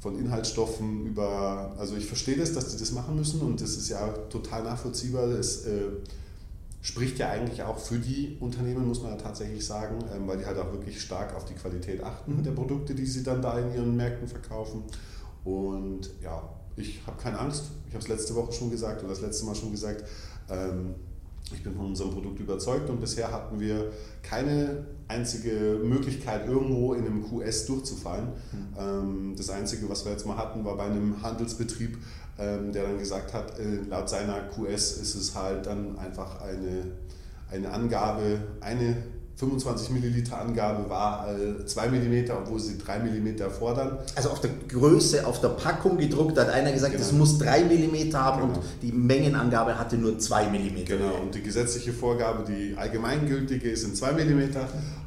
von 0.00 0.18
Inhaltsstoffen 0.18 1.06
über, 1.06 1.74
also 1.78 1.96
ich 1.96 2.06
verstehe 2.06 2.36
das, 2.36 2.52
dass 2.52 2.68
die 2.72 2.78
das 2.78 2.92
machen 2.92 3.16
müssen 3.16 3.40
und 3.40 3.60
das 3.60 3.70
ist 3.70 3.88
ja 3.88 4.08
total 4.30 4.62
nachvollziehbar. 4.62 5.28
Das, 5.28 5.64
äh, 5.64 5.88
spricht 6.86 7.18
ja 7.18 7.30
eigentlich 7.30 7.64
auch 7.64 7.78
für 7.78 7.98
die 7.98 8.36
Unternehmen, 8.38 8.86
muss 8.86 9.02
man 9.02 9.10
ja 9.10 9.16
tatsächlich 9.16 9.66
sagen, 9.66 9.98
ähm, 10.14 10.28
weil 10.28 10.38
die 10.38 10.46
halt 10.46 10.56
auch 10.56 10.70
wirklich 10.70 11.02
stark 11.02 11.34
auf 11.34 11.44
die 11.44 11.54
Qualität 11.54 12.00
achten 12.00 12.40
der 12.44 12.52
Produkte, 12.52 12.94
die 12.94 13.06
sie 13.06 13.24
dann 13.24 13.42
da 13.42 13.58
in 13.58 13.74
ihren 13.74 13.96
Märkten 13.96 14.28
verkaufen. 14.28 14.84
Und 15.42 16.10
ja, 16.22 16.48
ich 16.76 17.00
habe 17.04 17.20
keine 17.20 17.40
Angst. 17.40 17.64
Ich 17.88 17.94
habe 17.94 18.04
es 18.04 18.08
letzte 18.08 18.36
Woche 18.36 18.52
schon 18.52 18.70
gesagt 18.70 19.02
oder 19.02 19.10
das 19.10 19.20
letzte 19.20 19.46
Mal 19.46 19.56
schon 19.56 19.72
gesagt. 19.72 20.04
Ähm, 20.50 20.94
ich 21.52 21.62
bin 21.62 21.74
von 21.74 21.86
unserem 21.86 22.10
Produkt 22.10 22.40
überzeugt 22.40 22.90
und 22.90 23.00
bisher 23.00 23.30
hatten 23.30 23.60
wir 23.60 23.92
keine 24.22 24.84
einzige 25.08 25.80
Möglichkeit, 25.82 26.48
irgendwo 26.48 26.94
in 26.94 27.06
einem 27.06 27.24
QS 27.24 27.66
durchzufallen. 27.66 28.28
Mhm. 28.76 29.36
das 29.36 29.50
Einzige, 29.50 29.88
was 29.88 30.04
wir 30.04 30.12
jetzt 30.12 30.26
mal 30.26 30.36
hatten, 30.36 30.64
war 30.64 30.76
bei 30.76 30.86
einem 30.86 31.22
Handelsbetrieb, 31.22 31.98
ähm, 32.38 32.72
der 32.72 32.82
dann 32.82 32.98
gesagt 32.98 33.32
hat, 33.32 33.58
äh, 33.58 33.82
laut 33.88 34.08
seiner 34.08 34.40
QS 34.40 34.98
ist 34.98 35.14
es 35.14 35.34
halt 35.36 35.66
dann 35.66 35.96
einfach 35.98 36.42
eine, 36.42 36.92
eine 37.50 37.70
Angabe, 37.70 38.40
eine 38.60 38.96
25 39.36 39.90
Milliliter 39.90 40.40
Angabe 40.40 40.88
war 40.88 41.28
äh, 41.30 41.64
2 41.64 41.88
mm, 41.88 42.30
obwohl 42.30 42.58
sie 42.58 42.78
3 42.78 43.00
mm 43.00 43.50
fordern. 43.50 43.98
Also 44.14 44.30
auf 44.30 44.40
der 44.40 44.50
Größe, 44.66 45.26
auf 45.26 45.42
der 45.42 45.50
Packung 45.50 45.98
gedruckt 45.98 46.38
hat 46.38 46.48
einer 46.48 46.72
gesagt, 46.72 46.94
es 46.94 47.10
genau. 47.10 47.20
muss 47.20 47.38
3 47.38 47.64
mm 47.64 48.14
haben 48.14 48.40
genau. 48.40 48.54
und 48.54 48.60
die 48.80 48.92
Mengenangabe 48.92 49.78
hatte 49.78 49.98
nur 49.98 50.18
2 50.18 50.48
mm. 50.48 50.84
Genau, 50.86 51.20
und 51.22 51.34
die 51.34 51.42
gesetzliche 51.42 51.92
Vorgabe, 51.92 52.44
die 52.50 52.74
allgemeingültige, 52.78 53.68
ist 53.68 53.84
in 53.84 53.94
2 53.94 54.12
mm 54.12 54.42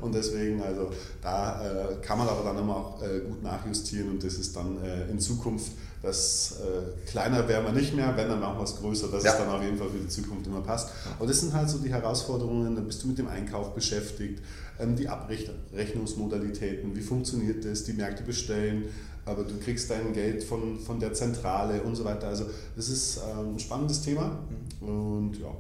und 0.02 0.14
deswegen, 0.14 0.62
also 0.62 0.92
da 1.24 1.62
äh, 1.66 1.96
kann 2.06 2.20
man 2.20 2.28
aber 2.28 2.44
dann 2.44 2.60
immer 2.60 2.76
auch 2.76 3.02
äh, 3.02 3.22
gut 3.22 3.42
nachjustieren 3.42 4.12
und 4.12 4.24
das 4.24 4.36
ist 4.36 4.56
dann 4.56 4.78
äh, 4.84 5.10
in 5.10 5.20
Zukunft 5.20 5.72
das 6.02 6.60
äh, 6.62 7.10
kleiner 7.10 7.48
wäre 7.48 7.62
man 7.62 7.76
nicht 7.76 7.94
mehr, 7.94 8.16
wenn 8.16 8.30
dann 8.30 8.42
auch 8.44 8.60
was 8.60 8.78
größer, 8.78 9.10
dass 9.10 9.24
ja. 9.24 9.32
es 9.32 9.38
dann 9.38 9.50
auf 9.50 9.62
jeden 9.62 9.78
Fall 9.78 9.90
für 9.90 9.98
die 9.98 10.08
Zukunft 10.08 10.48
immer 10.48 10.62
passt. 10.62 10.92
Und 11.20 11.30
das 11.30 11.42
sind 11.42 11.54
halt 11.54 11.70
so 11.70 11.78
die 11.80 11.92
Herausforderungen, 11.92 12.76
da 12.76 12.82
bist 12.82 13.04
du 13.04 13.08
mit 13.08 13.18
dem 13.18 13.28
Einkauf 13.28 13.74
beschäftigt, 13.74 14.42
ähm, 14.80 14.96
die 14.96 15.10
Abrechnungsmodalitäten, 15.10 16.96
wie 16.96 17.02
funktioniert 17.02 17.66
das, 17.66 17.84
die 17.84 17.94
Märkte 17.94 18.24
bestellen, 18.24 18.86
aber 19.26 19.44
du 19.44 19.58
kriegst 19.60 19.92
dein 19.92 20.14
Geld 20.14 20.44
von, 20.44 20.80
von 20.80 21.00
der 21.00 21.14
Zentrale 21.14 21.82
und 21.82 21.96
so 21.96 22.06
weiter. 22.06 22.28
Also 22.28 22.46
das 22.78 22.88
ist 22.88 23.18
ähm, 23.18 23.56
ein 23.56 23.60
spannendes 23.60 24.02
Thema 24.02 24.40
und 24.80 25.34
ja. 25.40 25.54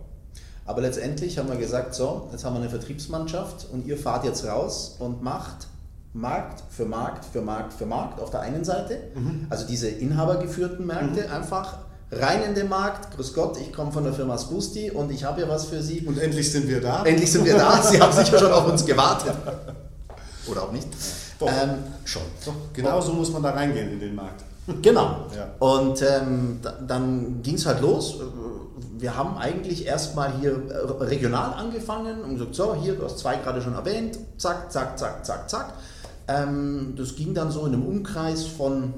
Aber 0.65 0.81
letztendlich 0.81 1.37
haben 1.39 1.49
wir 1.49 1.55
gesagt, 1.55 1.95
so, 1.95 2.29
jetzt 2.31 2.45
haben 2.45 2.53
wir 2.53 2.59
eine 2.59 2.69
Vertriebsmannschaft 2.69 3.67
und 3.71 3.87
ihr 3.87 3.97
fahrt 3.97 4.23
jetzt 4.23 4.45
raus 4.45 4.97
und 4.99 5.23
macht 5.23 5.67
Markt 6.13 6.63
für 6.69 6.85
Markt 6.85 7.25
für 7.25 7.41
Markt 7.41 7.73
für 7.73 7.85
Markt 7.85 8.19
auf 8.19 8.31
der 8.31 8.41
einen 8.41 8.63
Seite, 8.63 8.99
mhm. 9.15 9.45
also 9.49 9.67
diese 9.67 9.89
inhabergeführten 9.89 10.85
Märkte, 10.85 11.27
mhm. 11.27 11.33
einfach 11.33 11.77
rein 12.11 12.43
in 12.43 12.55
den 12.55 12.69
Markt. 12.69 13.15
Grüß 13.15 13.33
Gott, 13.33 13.57
ich 13.59 13.71
komme 13.71 13.91
von 13.91 14.03
der 14.03 14.13
Firma 14.13 14.37
Spoosty 14.37 14.91
und 14.91 15.11
ich 15.11 15.23
habe 15.23 15.41
ja 15.41 15.49
was 15.49 15.65
für 15.65 15.81
Sie. 15.81 16.01
Und 16.01 16.17
endlich 16.17 16.51
sind 16.51 16.67
wir 16.67 16.81
da. 16.81 17.03
Endlich 17.03 17.31
sind 17.31 17.45
wir 17.45 17.57
da. 17.57 17.81
Sie 17.83 18.01
haben 18.01 18.11
sicher 18.11 18.39
schon 18.39 18.51
auf 18.51 18.67
uns 18.67 18.85
gewartet. 18.85 19.33
Oder 20.47 20.63
auch 20.63 20.71
nicht. 20.71 20.87
Doch, 21.39 21.47
ähm, 21.47 21.75
schon. 22.05 22.23
Doch, 22.45 22.53
genau 22.73 22.99
so 23.01 23.13
muss 23.13 23.31
man 23.31 23.43
da 23.43 23.51
reingehen 23.51 23.93
in 23.93 23.99
den 23.99 24.15
Markt. 24.15 24.43
Genau. 24.81 25.27
Ja. 25.35 25.47
Und 25.59 26.01
ähm, 26.01 26.59
dann 26.87 27.41
ging 27.43 27.55
es 27.55 27.65
halt 27.65 27.81
los. 27.81 28.19
Wir 28.97 29.15
haben 29.15 29.37
eigentlich 29.37 29.85
erstmal 29.85 30.33
hier 30.39 30.61
regional 30.99 31.53
angefangen 31.53 32.21
und 32.21 32.33
gesagt, 32.33 32.55
so, 32.55 32.75
hier, 32.75 32.95
du 32.95 33.05
hast 33.05 33.19
zwei 33.19 33.37
gerade 33.37 33.61
schon 33.61 33.73
erwähnt, 33.73 34.19
zack, 34.37 34.71
zack, 34.71 34.97
zack, 34.97 35.25
zack, 35.25 35.49
zack. 35.49 35.73
Ähm, 36.29 36.93
das 36.95 37.15
ging 37.15 37.33
dann 37.33 37.51
so 37.51 37.65
in 37.65 37.73
einem 37.73 37.85
Umkreis 37.85 38.45
von, 38.45 38.93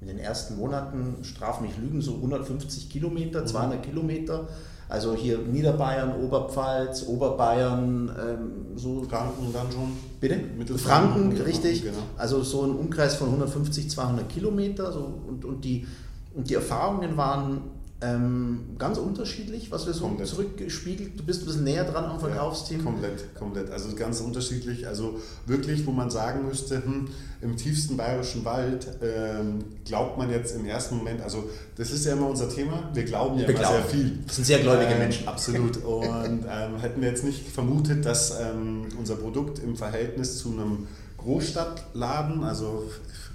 in 0.00 0.06
den 0.06 0.18
ersten 0.18 0.56
Monaten, 0.56 1.16
straf 1.22 1.60
mich 1.60 1.76
Lügen, 1.76 2.00
so 2.00 2.14
150 2.14 2.88
Kilometer, 2.88 3.44
200 3.44 3.78
mhm. 3.78 3.82
Kilometer. 3.82 4.48
Also 4.88 5.14
hier 5.14 5.38
Niederbayern, 5.38 6.14
Oberpfalz, 6.22 7.06
Oberbayern, 7.06 8.10
ähm, 8.18 8.76
so. 8.76 9.02
Franken 9.02 9.52
dann 9.52 9.70
schon? 9.72 9.92
Bitte? 10.20 10.40
Franken, 10.78 11.32
richtig. 11.32 11.82
Genau. 11.82 11.96
Also 12.16 12.42
so 12.42 12.62
ein 12.62 12.70
Umkreis 12.70 13.16
von 13.16 13.28
150, 13.28 13.90
200 13.90 14.28
Kilometer. 14.28 14.92
So, 14.92 15.20
und, 15.26 15.44
und, 15.44 15.64
die, 15.64 15.86
und 16.34 16.48
die 16.48 16.54
Erfahrungen 16.54 17.16
waren 17.16 17.62
ähm, 18.00 18.76
ganz 18.78 18.98
unterschiedlich, 18.98 19.70
was 19.70 19.86
wir 19.86 19.94
so 19.94 20.06
komplett. 20.06 20.28
zurückgespiegelt. 20.28 21.18
Du 21.18 21.24
bist 21.24 21.42
ein 21.42 21.46
bisschen 21.46 21.64
näher 21.64 21.84
dran 21.84 22.04
am 22.04 22.20
Verkaufsteam. 22.20 22.80
Ja, 22.80 22.84
komplett, 22.84 23.34
komplett. 23.34 23.70
Also 23.70 23.94
ganz 23.94 24.20
unterschiedlich. 24.20 24.86
Also 24.86 25.20
wirklich, 25.46 25.86
wo 25.86 25.92
man 25.92 26.10
sagen 26.10 26.46
müsste, 26.46 26.84
hm, 26.84 27.08
im 27.40 27.56
tiefsten 27.56 27.96
bayerischen 27.96 28.44
Wald 28.44 28.88
ähm, 29.02 29.64
glaubt 29.84 30.18
man 30.18 30.30
jetzt 30.30 30.56
im 30.56 30.66
ersten 30.66 30.96
Moment, 30.96 31.22
also 31.22 31.48
das 31.76 31.90
ist 31.92 32.04
ja 32.04 32.14
immer 32.14 32.28
unser 32.28 32.48
Thema, 32.48 32.90
wir 32.92 33.04
glauben 33.04 33.38
ja 33.38 33.46
wir 33.46 33.54
immer 33.54 33.60
glauben. 33.60 33.76
sehr 33.76 33.84
viel. 33.84 34.18
Das 34.26 34.36
sind 34.36 34.44
sehr 34.44 34.58
gläubige 34.58 34.92
ähm, 34.92 34.98
Menschen. 34.98 35.28
Absolut. 35.28 35.76
Und 35.84 36.44
ähm, 36.50 36.76
hätten 36.80 37.00
wir 37.00 37.08
jetzt 37.08 37.24
nicht 37.24 37.48
vermutet, 37.48 38.04
dass 38.04 38.38
ähm, 38.40 38.86
unser 38.98 39.16
Produkt 39.16 39.60
im 39.60 39.76
Verhältnis 39.76 40.38
zu 40.38 40.52
einem 40.52 40.88
Großstadtladen, 41.18 42.44
also 42.44 42.90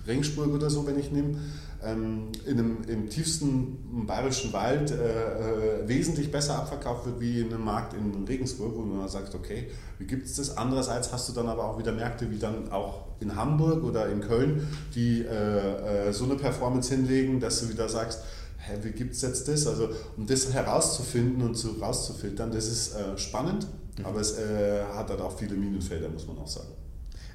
Ringsburg 0.07 0.53
oder 0.53 0.69
so, 0.69 0.85
wenn 0.85 0.99
ich 0.99 1.11
nehme, 1.11 1.37
ähm, 1.83 2.31
in 2.45 2.59
einem, 2.59 2.83
im 2.87 3.09
tiefsten 3.09 4.05
bayerischen 4.05 4.51
Wald 4.53 4.91
äh, 4.91 4.95
äh, 4.95 5.87
wesentlich 5.87 6.31
besser 6.31 6.57
abverkauft 6.57 7.05
wird 7.05 7.19
wie 7.19 7.39
in 7.39 7.53
einem 7.53 7.63
Markt 7.63 7.93
in 7.93 8.25
Regensburg, 8.25 8.75
wo 8.75 8.81
man 8.81 9.07
sagt, 9.07 9.33
okay, 9.35 9.69
wie 9.97 10.05
gibt 10.05 10.25
es 10.25 10.35
das? 10.35 10.57
Andererseits 10.57 11.11
hast 11.13 11.29
du 11.29 11.33
dann 11.33 11.47
aber 11.47 11.65
auch 11.65 11.79
wieder 11.79 11.91
Märkte 11.91 12.29
wie 12.31 12.37
dann 12.37 12.71
auch 12.71 13.05
in 13.19 13.35
Hamburg 13.35 13.83
oder 13.83 14.09
in 14.09 14.21
Köln, 14.21 14.67
die 14.95 15.21
äh, 15.21 16.09
äh, 16.09 16.13
so 16.13 16.25
eine 16.25 16.35
Performance 16.35 16.93
hinlegen, 16.93 17.39
dass 17.39 17.61
du 17.61 17.69
wieder 17.69 17.87
sagst, 17.87 18.23
hä, 18.57 18.77
wie 18.81 18.91
gibt 18.91 19.13
es 19.13 19.21
jetzt 19.21 19.47
das? 19.47 19.65
Also 19.65 19.89
um 20.17 20.27
das 20.27 20.51
herauszufinden 20.51 21.41
und 21.41 21.55
zu, 21.55 21.79
rauszufiltern, 21.79 22.51
das 22.51 22.67
ist 22.67 22.95
äh, 22.95 23.17
spannend, 23.17 23.67
mhm. 23.97 24.05
aber 24.05 24.19
es 24.19 24.37
hat 24.93 25.09
halt 25.09 25.21
auch 25.21 25.37
viele 25.37 25.55
Minenfelder, 25.55 26.09
muss 26.09 26.27
man 26.27 26.37
auch 26.37 26.47
sagen. 26.47 26.78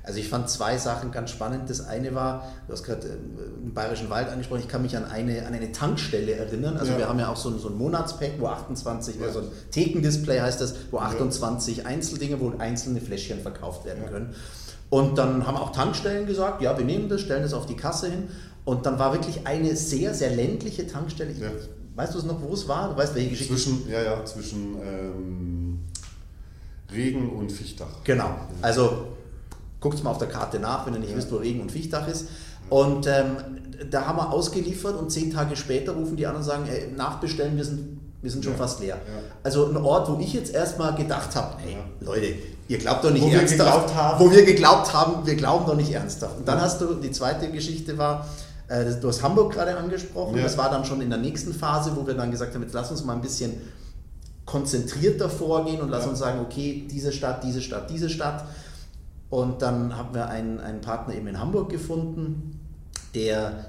Also 0.04 0.18
ich 0.18 0.28
fand 0.28 0.50
zwei 0.50 0.76
Sachen 0.76 1.12
ganz 1.12 1.30
spannend. 1.30 1.70
Das 1.70 1.86
eine 1.86 2.14
war, 2.14 2.46
du 2.66 2.74
hast 2.74 2.84
gerade 2.84 3.08
im 3.62 3.72
Bayerischen 3.72 4.10
Wald 4.10 4.28
angesprochen, 4.28 4.60
ich 4.60 4.68
kann 4.68 4.82
mich 4.82 4.96
an 4.98 5.06
eine, 5.06 5.46
an 5.46 5.54
eine 5.54 5.72
Tankstelle 5.72 6.34
erinnern. 6.34 6.76
Also 6.76 6.92
ja. 6.92 6.98
wir 6.98 7.08
haben 7.08 7.18
ja 7.18 7.30
auch 7.30 7.36
so 7.36 7.48
ein, 7.48 7.58
so 7.58 7.68
ein 7.68 7.78
Monatspack, 7.78 8.32
wo 8.38 8.46
28, 8.48 9.16
ja. 9.18 9.26
also 9.26 9.40
ein 9.40 9.48
Thekendisplay 9.70 10.40
heißt 10.40 10.60
das, 10.60 10.74
wo 10.90 10.98
28 10.98 11.78
ja. 11.78 11.84
Einzeldinge, 11.86 12.38
wo 12.38 12.52
einzelne 12.58 13.00
Fläschchen 13.00 13.40
verkauft 13.40 13.86
werden 13.86 14.04
können. 14.06 14.34
Und 14.90 15.16
dann 15.16 15.46
haben 15.46 15.56
auch 15.56 15.72
Tankstellen 15.72 16.26
gesagt, 16.26 16.60
ja, 16.60 16.76
wir 16.76 16.84
nehmen 16.84 17.08
das, 17.08 17.22
stellen 17.22 17.42
das 17.42 17.54
auf 17.54 17.64
die 17.64 17.76
Kasse 17.76 18.10
hin. 18.10 18.28
Und 18.66 18.84
dann 18.84 18.98
war 18.98 19.12
wirklich 19.12 19.46
eine 19.46 19.74
sehr, 19.74 20.12
sehr 20.12 20.30
ländliche 20.30 20.86
Tankstelle. 20.86 21.32
Ich, 21.32 21.40
weißt 21.96 22.14
du 22.14 22.18
es 22.18 22.24
noch, 22.24 22.42
wo 22.42 22.52
es 22.52 22.68
war? 22.68 22.90
Du 22.90 22.96
weißt, 22.96 23.14
welche 23.14 23.30
Geschichte? 23.30 23.54
Zwischen, 23.54 23.88
ja, 23.88 24.02
ja, 24.02 24.24
zwischen 24.26 24.76
ähm, 24.82 25.78
Regen 26.92 27.30
und 27.30 27.50
Fichtach. 27.50 28.04
Genau. 28.04 28.30
Also 28.60 29.13
Guckt 29.84 30.02
mal 30.02 30.12
auf 30.12 30.18
der 30.18 30.28
Karte 30.28 30.58
nach, 30.58 30.86
wenn 30.86 30.94
ihr 30.94 31.00
nicht 31.00 31.10
ja. 31.10 31.16
wisst, 31.18 31.30
wo 31.30 31.36
Regen 31.36 31.60
und 31.60 31.70
Fichtach 31.70 32.08
ist. 32.08 32.28
Und 32.70 33.06
ähm, 33.06 33.36
da 33.90 34.06
haben 34.06 34.16
wir 34.16 34.32
ausgeliefert 34.32 34.96
und 34.96 35.10
zehn 35.10 35.30
Tage 35.30 35.56
später 35.56 35.92
rufen 35.92 36.16
die 36.16 36.26
an 36.26 36.36
und 36.36 36.42
sagen, 36.42 36.64
ey, 36.66 36.90
nachbestellen, 36.96 37.54
wir 37.58 37.66
sind, 37.66 38.00
wir 38.22 38.30
sind 38.30 38.42
schon 38.42 38.54
ja. 38.54 38.58
fast 38.58 38.80
leer. 38.80 38.96
Ja. 38.96 39.12
Also 39.42 39.66
ein 39.66 39.76
Ort, 39.76 40.08
wo 40.08 40.18
ich 40.18 40.32
jetzt 40.32 40.54
erstmal 40.54 40.94
gedacht 40.94 41.36
habe, 41.36 41.56
hey 41.58 41.76
Leute, 42.00 42.28
ihr 42.66 42.78
glaubt 42.78 43.04
doch 43.04 43.10
nicht 43.10 43.24
wo 43.24 43.28
ernsthaft, 43.28 44.18
wo 44.18 44.30
wir 44.30 44.42
geglaubt 44.46 44.94
haben, 44.94 45.26
wir 45.26 45.34
glauben 45.36 45.66
doch 45.66 45.76
nicht 45.76 45.92
ernsthaft. 45.92 46.38
Und 46.38 46.48
dann 46.48 46.62
hast 46.62 46.80
du, 46.80 46.94
die 46.94 47.10
zweite 47.10 47.50
Geschichte 47.50 47.98
war, 47.98 48.26
äh, 48.68 48.86
du 48.98 49.08
hast 49.08 49.22
Hamburg 49.22 49.52
gerade 49.52 49.76
angesprochen, 49.76 50.40
das 50.42 50.56
war 50.56 50.70
dann 50.70 50.86
schon 50.86 51.02
in 51.02 51.10
der 51.10 51.18
nächsten 51.18 51.52
Phase, 51.52 51.92
wo 51.94 52.06
wir 52.06 52.14
dann 52.14 52.30
gesagt 52.30 52.54
haben, 52.54 52.62
jetzt 52.62 52.72
lass 52.72 52.90
uns 52.90 53.04
mal 53.04 53.12
ein 53.12 53.20
bisschen 53.20 53.52
konzentrierter 54.46 55.28
vorgehen 55.28 55.82
und 55.82 55.90
lass 55.90 56.06
uns 56.06 56.20
sagen, 56.20 56.40
okay, 56.40 56.86
diese 56.90 57.12
Stadt, 57.12 57.44
diese 57.44 57.60
Stadt, 57.60 57.90
diese 57.90 58.08
Stadt. 58.08 58.44
Und 59.30 59.62
dann 59.62 59.96
haben 59.96 60.14
wir 60.14 60.28
einen, 60.28 60.60
einen 60.60 60.80
Partner 60.80 61.14
eben 61.14 61.26
in 61.26 61.40
Hamburg 61.40 61.70
gefunden, 61.70 62.60
der 63.14 63.66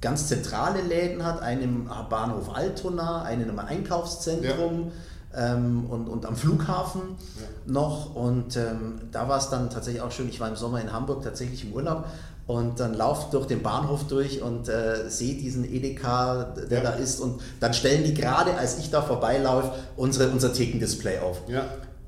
ganz 0.00 0.28
zentrale 0.28 0.82
Läden 0.82 1.24
hat, 1.24 1.40
einen 1.40 1.62
im 1.62 1.90
Bahnhof 2.10 2.54
Altona, 2.54 3.22
einen 3.22 3.48
im 3.48 3.58
Einkaufszentrum 3.58 4.90
ja. 5.32 5.54
ähm, 5.54 5.86
und, 5.88 6.08
und 6.08 6.26
am 6.26 6.36
Flughafen 6.36 7.02
ja. 7.36 7.72
noch. 7.72 8.14
Und 8.14 8.56
ähm, 8.56 9.00
da 9.12 9.28
war 9.28 9.38
es 9.38 9.48
dann 9.48 9.70
tatsächlich 9.70 10.02
auch 10.02 10.10
schön, 10.10 10.28
ich 10.28 10.40
war 10.40 10.48
im 10.48 10.56
Sommer 10.56 10.80
in 10.80 10.92
Hamburg 10.92 11.22
tatsächlich 11.22 11.64
im 11.64 11.72
Urlaub 11.72 12.06
und 12.46 12.80
dann 12.80 12.94
laufe 12.94 13.30
durch 13.30 13.46
den 13.46 13.62
Bahnhof 13.62 14.06
durch 14.08 14.42
und 14.42 14.68
äh, 14.68 15.08
sehe 15.08 15.36
diesen 15.36 15.64
Edeka, 15.64 16.54
der 16.68 16.82
ja. 16.82 16.90
da 16.90 16.96
ist 16.96 17.20
und 17.20 17.40
dann 17.60 17.72
stellen 17.72 18.04
die 18.04 18.14
gerade, 18.14 18.54
als 18.56 18.78
ich 18.78 18.90
da 18.90 19.00
vorbeilaufe, 19.00 19.72
unsere, 19.96 20.30
unser 20.30 20.52
Thekendisplay 20.52 21.20
auf. 21.20 21.42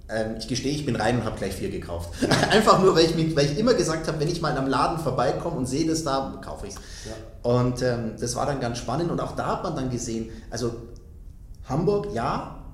Ähm, 0.09 0.37
ich 0.39 0.49
gestehe, 0.49 0.73
ich 0.73 0.85
bin 0.85 0.97
rein 0.97 1.19
und 1.19 1.25
habe 1.25 1.37
gleich 1.39 1.55
vier 1.55 1.71
gekauft. 1.71 2.11
Einfach 2.51 2.81
nur, 2.81 2.95
weil 2.95 3.07
ich, 3.07 3.15
mich, 3.15 3.35
weil 3.35 3.47
ich 3.47 3.59
immer 3.59 3.75
gesagt 3.75 4.07
habe, 4.07 4.21
wenn 4.21 4.29
ich 4.29 4.41
mal 4.43 4.51
in 4.51 4.59
einem 4.59 4.69
Laden 4.69 4.99
vorbeikomme 4.99 5.57
und 5.57 5.67
sehe 5.67 5.87
das 5.87 6.05
da, 6.05 6.39
kaufe 6.45 6.67
ich 6.67 6.75
es. 6.75 6.81
Ja. 7.07 7.51
Und 7.51 7.83
ähm, 7.83 8.13
das 8.19 8.37
war 8.37 8.47
dann 8.47 8.61
ganz 8.61 8.79
spannend 8.79 9.11
und 9.11 9.21
auch 9.21 9.33
da 9.35 9.47
hat 9.47 9.63
man 9.63 9.77
dann 9.77 9.91
gesehen, 9.91 10.31
also 10.51 10.75
Hamburg, 11.69 12.09
ja, 12.15 12.65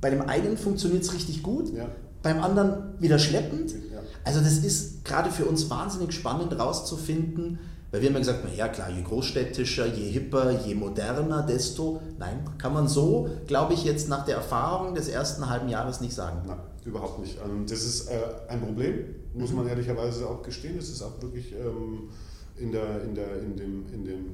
bei 0.00 0.10
dem 0.10 0.22
einen 0.22 0.56
funktioniert 0.56 1.02
es 1.02 1.12
richtig 1.14 1.42
gut, 1.42 1.72
ja. 1.72 1.86
beim 2.22 2.42
anderen 2.42 3.00
wieder 3.00 3.18
schleppend. 3.18 3.70
Ja. 3.70 4.00
Also 4.24 4.40
das 4.40 4.58
ist 4.58 5.04
gerade 5.04 5.30
für 5.30 5.44
uns 5.44 5.70
wahnsinnig 5.70 6.12
spannend 6.12 6.58
rauszufinden, 6.58 7.58
Weil 7.90 8.02
wir 8.02 8.08
haben 8.08 8.14
ja 8.14 8.20
gesagt, 8.20 8.56
ja 8.56 8.68
klar, 8.68 8.90
je 8.90 9.02
großstädtischer, 9.02 9.86
je 9.86 10.10
hipper, 10.10 10.64
je 10.64 10.74
moderner, 10.74 11.42
desto, 11.42 12.00
nein, 12.18 12.48
kann 12.56 12.72
man 12.72 12.86
so, 12.86 13.28
glaube 13.46 13.74
ich, 13.74 13.84
jetzt 13.84 14.08
nach 14.08 14.24
der 14.24 14.36
Erfahrung 14.36 14.94
des 14.94 15.08
ersten 15.08 15.48
halben 15.50 15.68
Jahres 15.68 16.00
nicht 16.00 16.14
sagen. 16.14 16.42
Nein, 16.46 16.60
überhaupt 16.84 17.18
nicht. 17.18 17.38
Ähm, 17.44 17.66
das 17.68 17.82
ist 17.82 18.08
äh, 18.08 18.20
ein 18.48 18.60
Problem, 18.60 19.06
muss 19.34 19.52
man 19.52 19.64
mhm. 19.64 19.70
ehrlicherweise 19.70 20.28
auch 20.28 20.42
gestehen. 20.42 20.76
Das 20.76 20.88
ist 20.88 21.02
auch 21.02 21.20
wirklich 21.20 21.52
ähm, 21.52 22.10
in, 22.56 22.70
der, 22.70 23.02
in, 23.02 23.14
der, 23.14 23.42
in, 23.42 23.56
dem, 23.56 23.84
in 23.92 24.04
dem 24.04 24.26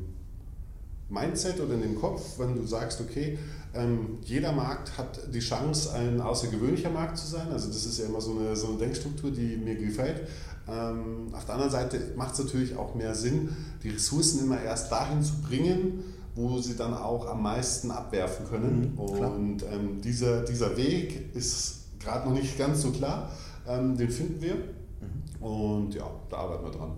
Mindset 1.08 1.58
oder 1.60 1.74
in 1.74 1.82
dem 1.82 1.98
Kopf, 1.98 2.38
wenn 2.38 2.56
du 2.56 2.66
sagst, 2.66 3.00
okay, 3.00 3.38
ähm, 3.74 4.18
jeder 4.22 4.52
Markt 4.52 4.98
hat 4.98 5.20
die 5.32 5.38
Chance, 5.38 5.92
ein 5.94 6.20
außergewöhnlicher 6.20 6.90
Markt 6.90 7.18
zu 7.18 7.26
sein. 7.26 7.46
Also 7.52 7.68
das 7.68 7.86
ist 7.86 7.98
ja 7.98 8.06
immer 8.06 8.20
so 8.20 8.32
eine, 8.32 8.56
so 8.56 8.68
eine 8.68 8.78
Denkstruktur, 8.78 9.30
die 9.30 9.56
mir 9.56 9.76
gefällt. 9.76 10.28
Ähm, 10.68 11.28
auf 11.32 11.44
der 11.44 11.54
anderen 11.54 11.72
Seite 11.72 12.00
macht 12.16 12.34
es 12.34 12.40
natürlich 12.40 12.76
auch 12.76 12.94
mehr 12.94 13.14
Sinn, 13.14 13.54
die 13.82 13.90
Ressourcen 13.90 14.40
immer 14.40 14.60
erst 14.60 14.90
dahin 14.90 15.22
zu 15.22 15.40
bringen, 15.42 16.04
wo 16.34 16.58
sie 16.58 16.76
dann 16.76 16.94
auch 16.94 17.26
am 17.26 17.42
meisten 17.42 17.90
abwerfen 17.90 18.46
können. 18.46 18.92
Mhm, 18.94 18.98
und 18.98 19.62
ähm, 19.62 20.00
dieser, 20.02 20.42
dieser 20.42 20.76
Weg 20.76 21.34
ist 21.34 21.98
gerade 21.98 22.28
noch 22.28 22.34
nicht 22.34 22.58
ganz 22.58 22.82
so 22.82 22.90
klar. 22.90 23.30
Ähm, 23.66 23.96
den 23.96 24.10
finden 24.10 24.40
wir. 24.40 24.54
Mhm. 24.54 25.44
Und 25.44 25.94
ja, 25.94 26.10
da 26.30 26.36
arbeiten 26.38 26.64
wir 26.64 26.72
dran 26.72 26.92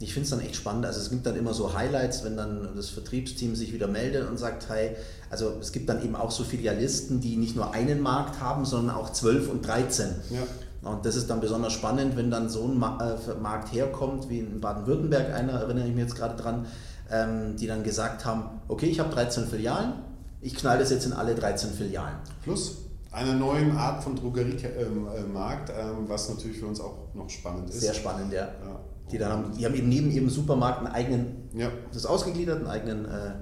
ich 0.00 0.12
finde 0.12 0.24
es 0.24 0.30
dann 0.30 0.40
echt 0.40 0.56
spannend. 0.56 0.84
Also 0.86 1.00
es 1.00 1.10
gibt 1.10 1.24
dann 1.24 1.36
immer 1.36 1.54
so 1.54 1.74
Highlights, 1.74 2.24
wenn 2.24 2.36
dann 2.36 2.68
das 2.76 2.90
Vertriebsteam 2.90 3.54
sich 3.54 3.72
wieder 3.72 3.86
meldet 3.86 4.28
und 4.28 4.38
sagt, 4.38 4.68
hey, 4.68 4.96
also 5.30 5.54
es 5.60 5.72
gibt 5.72 5.88
dann 5.88 6.04
eben 6.04 6.16
auch 6.16 6.30
so 6.30 6.44
Filialisten, 6.44 7.20
die 7.20 7.36
nicht 7.36 7.56
nur 7.56 7.72
einen 7.72 8.00
Markt 8.00 8.40
haben, 8.40 8.64
sondern 8.64 8.96
auch 8.96 9.12
12 9.12 9.48
und 9.50 9.66
13. 9.66 10.08
Ja. 10.30 10.38
Und 10.84 11.06
das 11.06 11.16
ist 11.16 11.30
dann 11.30 11.40
besonders 11.40 11.72
spannend, 11.72 12.16
wenn 12.16 12.30
dann 12.30 12.48
so 12.48 12.64
ein 12.64 12.76
äh, 12.76 13.40
Markt 13.40 13.72
herkommt, 13.72 14.28
wie 14.28 14.40
in 14.40 14.60
Baden-Württemberg 14.60 15.32
einer, 15.34 15.52
erinnere 15.54 15.86
ich 15.86 15.94
mich 15.94 16.04
jetzt 16.04 16.16
gerade 16.16 16.40
dran, 16.40 16.66
ähm, 17.10 17.56
die 17.56 17.66
dann 17.66 17.82
gesagt 17.82 18.24
haben, 18.24 18.60
okay, 18.68 18.86
ich 18.86 19.00
habe 19.00 19.10
13 19.10 19.46
Filialen, 19.46 19.94
ich 20.40 20.54
knall 20.54 20.78
das 20.78 20.90
jetzt 20.90 21.06
in 21.06 21.12
alle 21.12 21.34
13 21.34 21.70
Filialen. 21.70 22.16
Plus 22.42 22.84
einer 23.12 23.34
neuen 23.34 23.76
Art 23.76 24.02
von 24.02 24.16
Drogeriemarkt, 24.16 25.70
ähm, 25.70 25.76
ähm, 25.78 26.08
was 26.08 26.28
natürlich 26.28 26.58
für 26.58 26.66
uns 26.66 26.80
auch 26.80 27.14
noch 27.14 27.30
spannend 27.30 27.70
ist. 27.70 27.80
Sehr 27.80 27.94
spannend, 27.94 28.32
ja. 28.32 28.42
ja. 28.42 28.80
Die, 29.10 29.18
dann 29.18 29.32
haben, 29.32 29.56
die 29.56 29.64
haben 29.64 29.74
eben 29.74 29.88
neben 29.88 30.10
ihrem 30.10 30.28
Supermarkt 30.28 30.78
einen 30.78 30.88
eigenen, 30.88 31.48
ja. 31.54 31.68
das 31.88 31.98
ist 31.98 32.06
ausgegliedert, 32.06 32.58
einen 32.58 32.66
eigenen 32.66 33.04
äh, 33.04 33.34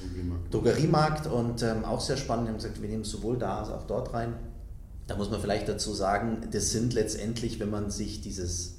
Drogeriemarkt. 0.00 0.54
Drogeriemarkt 0.54 1.26
und 1.26 1.62
ähm, 1.62 1.84
auch 1.84 2.00
sehr 2.00 2.16
spannend. 2.16 2.46
Die 2.46 2.50
haben 2.50 2.56
gesagt, 2.56 2.80
wir 2.80 2.88
nehmen 2.88 3.02
es 3.02 3.10
sowohl 3.10 3.36
da 3.36 3.58
als 3.58 3.70
auch 3.70 3.84
dort 3.86 4.14
rein. 4.14 4.34
Da 5.08 5.16
muss 5.16 5.30
man 5.30 5.40
vielleicht 5.40 5.68
dazu 5.68 5.94
sagen, 5.94 6.48
das 6.52 6.70
sind 6.70 6.94
letztendlich, 6.94 7.58
wenn 7.58 7.70
man 7.70 7.90
sich 7.90 8.20
dieses 8.20 8.74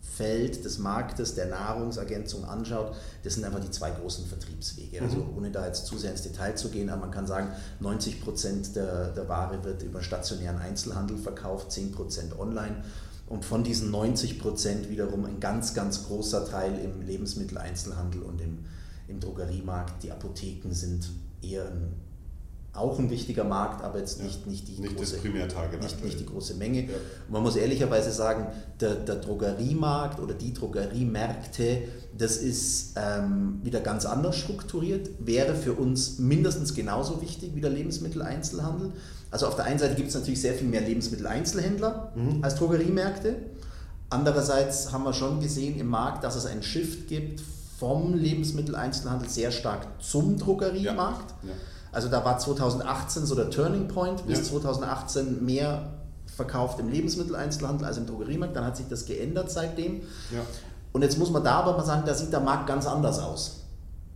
Feld 0.00 0.64
des 0.64 0.78
Marktes 0.78 1.34
der 1.34 1.46
Nahrungsergänzung 1.46 2.44
anschaut, 2.44 2.94
das 3.22 3.34
sind 3.34 3.44
einfach 3.44 3.60
die 3.60 3.70
zwei 3.70 3.90
großen 3.90 4.26
Vertriebswege. 4.26 5.02
Also 5.02 5.18
mhm. 5.18 5.36
ohne 5.36 5.50
da 5.50 5.66
jetzt 5.66 5.86
zu 5.86 5.98
sehr 5.98 6.12
ins 6.12 6.22
Detail 6.22 6.56
zu 6.56 6.70
gehen, 6.70 6.88
aber 6.88 7.02
man 7.02 7.10
kann 7.10 7.26
sagen, 7.26 7.52
90 7.80 8.20
Prozent 8.22 8.74
der, 8.76 9.08
der 9.10 9.28
Ware 9.28 9.62
wird 9.64 9.82
über 9.82 10.02
stationären 10.02 10.58
Einzelhandel 10.58 11.18
verkauft, 11.18 11.70
10 11.70 11.92
Prozent 11.92 12.38
online 12.38 12.82
und 13.28 13.44
von 13.44 13.62
diesen 13.62 13.90
90 13.90 14.40
Prozent 14.40 14.88
wiederum 14.88 15.24
ein 15.24 15.38
ganz, 15.38 15.74
ganz 15.74 16.06
großer 16.06 16.48
Teil 16.48 16.78
im 16.78 17.02
Lebensmitteleinzelhandel 17.02 18.22
und 18.22 18.40
im, 18.40 18.64
im 19.06 19.20
Drogeriemarkt. 19.20 20.02
Die 20.02 20.10
Apotheken 20.10 20.72
sind 20.72 21.10
eher 21.42 21.66
ein, 21.66 21.92
auch 22.78 22.98
ein 22.98 23.10
wichtiger 23.10 23.44
Markt, 23.44 23.84
aber 23.84 23.98
jetzt 23.98 24.22
nicht, 24.22 24.40
ja, 24.44 24.50
nicht, 24.50 24.68
die, 24.68 24.80
nicht 24.80 24.96
große, 24.96 25.16
nicht, 25.16 26.04
nicht, 26.04 26.20
die 26.20 26.26
große 26.26 26.54
Menge. 26.54 26.82
Ja. 26.82 26.94
man 27.28 27.42
muss 27.42 27.56
ehrlicherweise 27.56 28.10
sagen, 28.12 28.46
der, 28.80 28.94
der 28.94 29.16
Drogeriemarkt 29.16 30.20
oder 30.20 30.34
die 30.34 30.52
Drogeriemärkte, 30.54 31.82
das 32.16 32.36
ist 32.36 32.94
ähm, 32.96 33.60
wieder 33.62 33.80
ganz 33.80 34.06
anders 34.06 34.36
strukturiert, 34.36 35.10
wäre 35.18 35.54
für 35.54 35.74
uns 35.74 36.18
mindestens 36.18 36.74
genauso 36.74 37.20
wichtig 37.20 37.54
wie 37.54 37.60
der 37.60 37.70
Lebensmitteleinzelhandel. 37.70 38.92
Also 39.30 39.46
auf 39.46 39.56
der 39.56 39.66
einen 39.66 39.78
Seite 39.78 39.94
gibt 39.94 40.08
es 40.08 40.14
natürlich 40.14 40.40
sehr 40.40 40.54
viel 40.54 40.68
mehr 40.68 40.80
Lebensmitteleinzelhändler 40.80 42.12
mhm. 42.14 42.42
als 42.42 42.54
Drogeriemärkte. 42.54 43.36
Andererseits 44.10 44.92
haben 44.92 45.04
wir 45.04 45.12
schon 45.12 45.40
gesehen 45.40 45.78
im 45.78 45.88
Markt, 45.88 46.24
dass 46.24 46.34
es 46.34 46.46
einen 46.46 46.62
Shift 46.62 47.08
gibt 47.08 47.42
vom 47.78 48.14
Lebensmitteleinzelhandel 48.14 49.28
sehr 49.28 49.52
stark 49.52 49.86
zum 50.00 50.38
Drogeriemarkt. 50.38 51.34
Ja. 51.42 51.50
Ja. 51.90 51.96
Also 51.96 52.08
da 52.08 52.24
war 52.24 52.38
2018 52.38 53.26
so 53.26 53.34
der 53.34 53.50
Turning 53.50 53.88
Point, 53.88 54.26
bis 54.26 54.38
ja. 54.38 54.44
2018 54.44 55.44
mehr 55.44 55.90
verkauft 56.26 56.78
im 56.78 56.88
Lebensmitteleinzelhandel 56.88 57.86
als 57.86 57.98
im 57.98 58.06
Drogeriemarkt. 58.06 58.54
Dann 58.54 58.64
hat 58.64 58.76
sich 58.76 58.86
das 58.88 59.06
geändert 59.06 59.50
seitdem. 59.50 60.02
Und 60.92 61.02
jetzt 61.02 61.18
muss 61.18 61.30
man 61.30 61.44
da 61.44 61.60
aber 61.60 61.76
mal 61.76 61.84
sagen, 61.84 62.02
da 62.06 62.14
sieht 62.14 62.32
der 62.32 62.40
Markt 62.40 62.66
ganz 62.66 62.86
anders 62.86 63.18
aus 63.18 63.64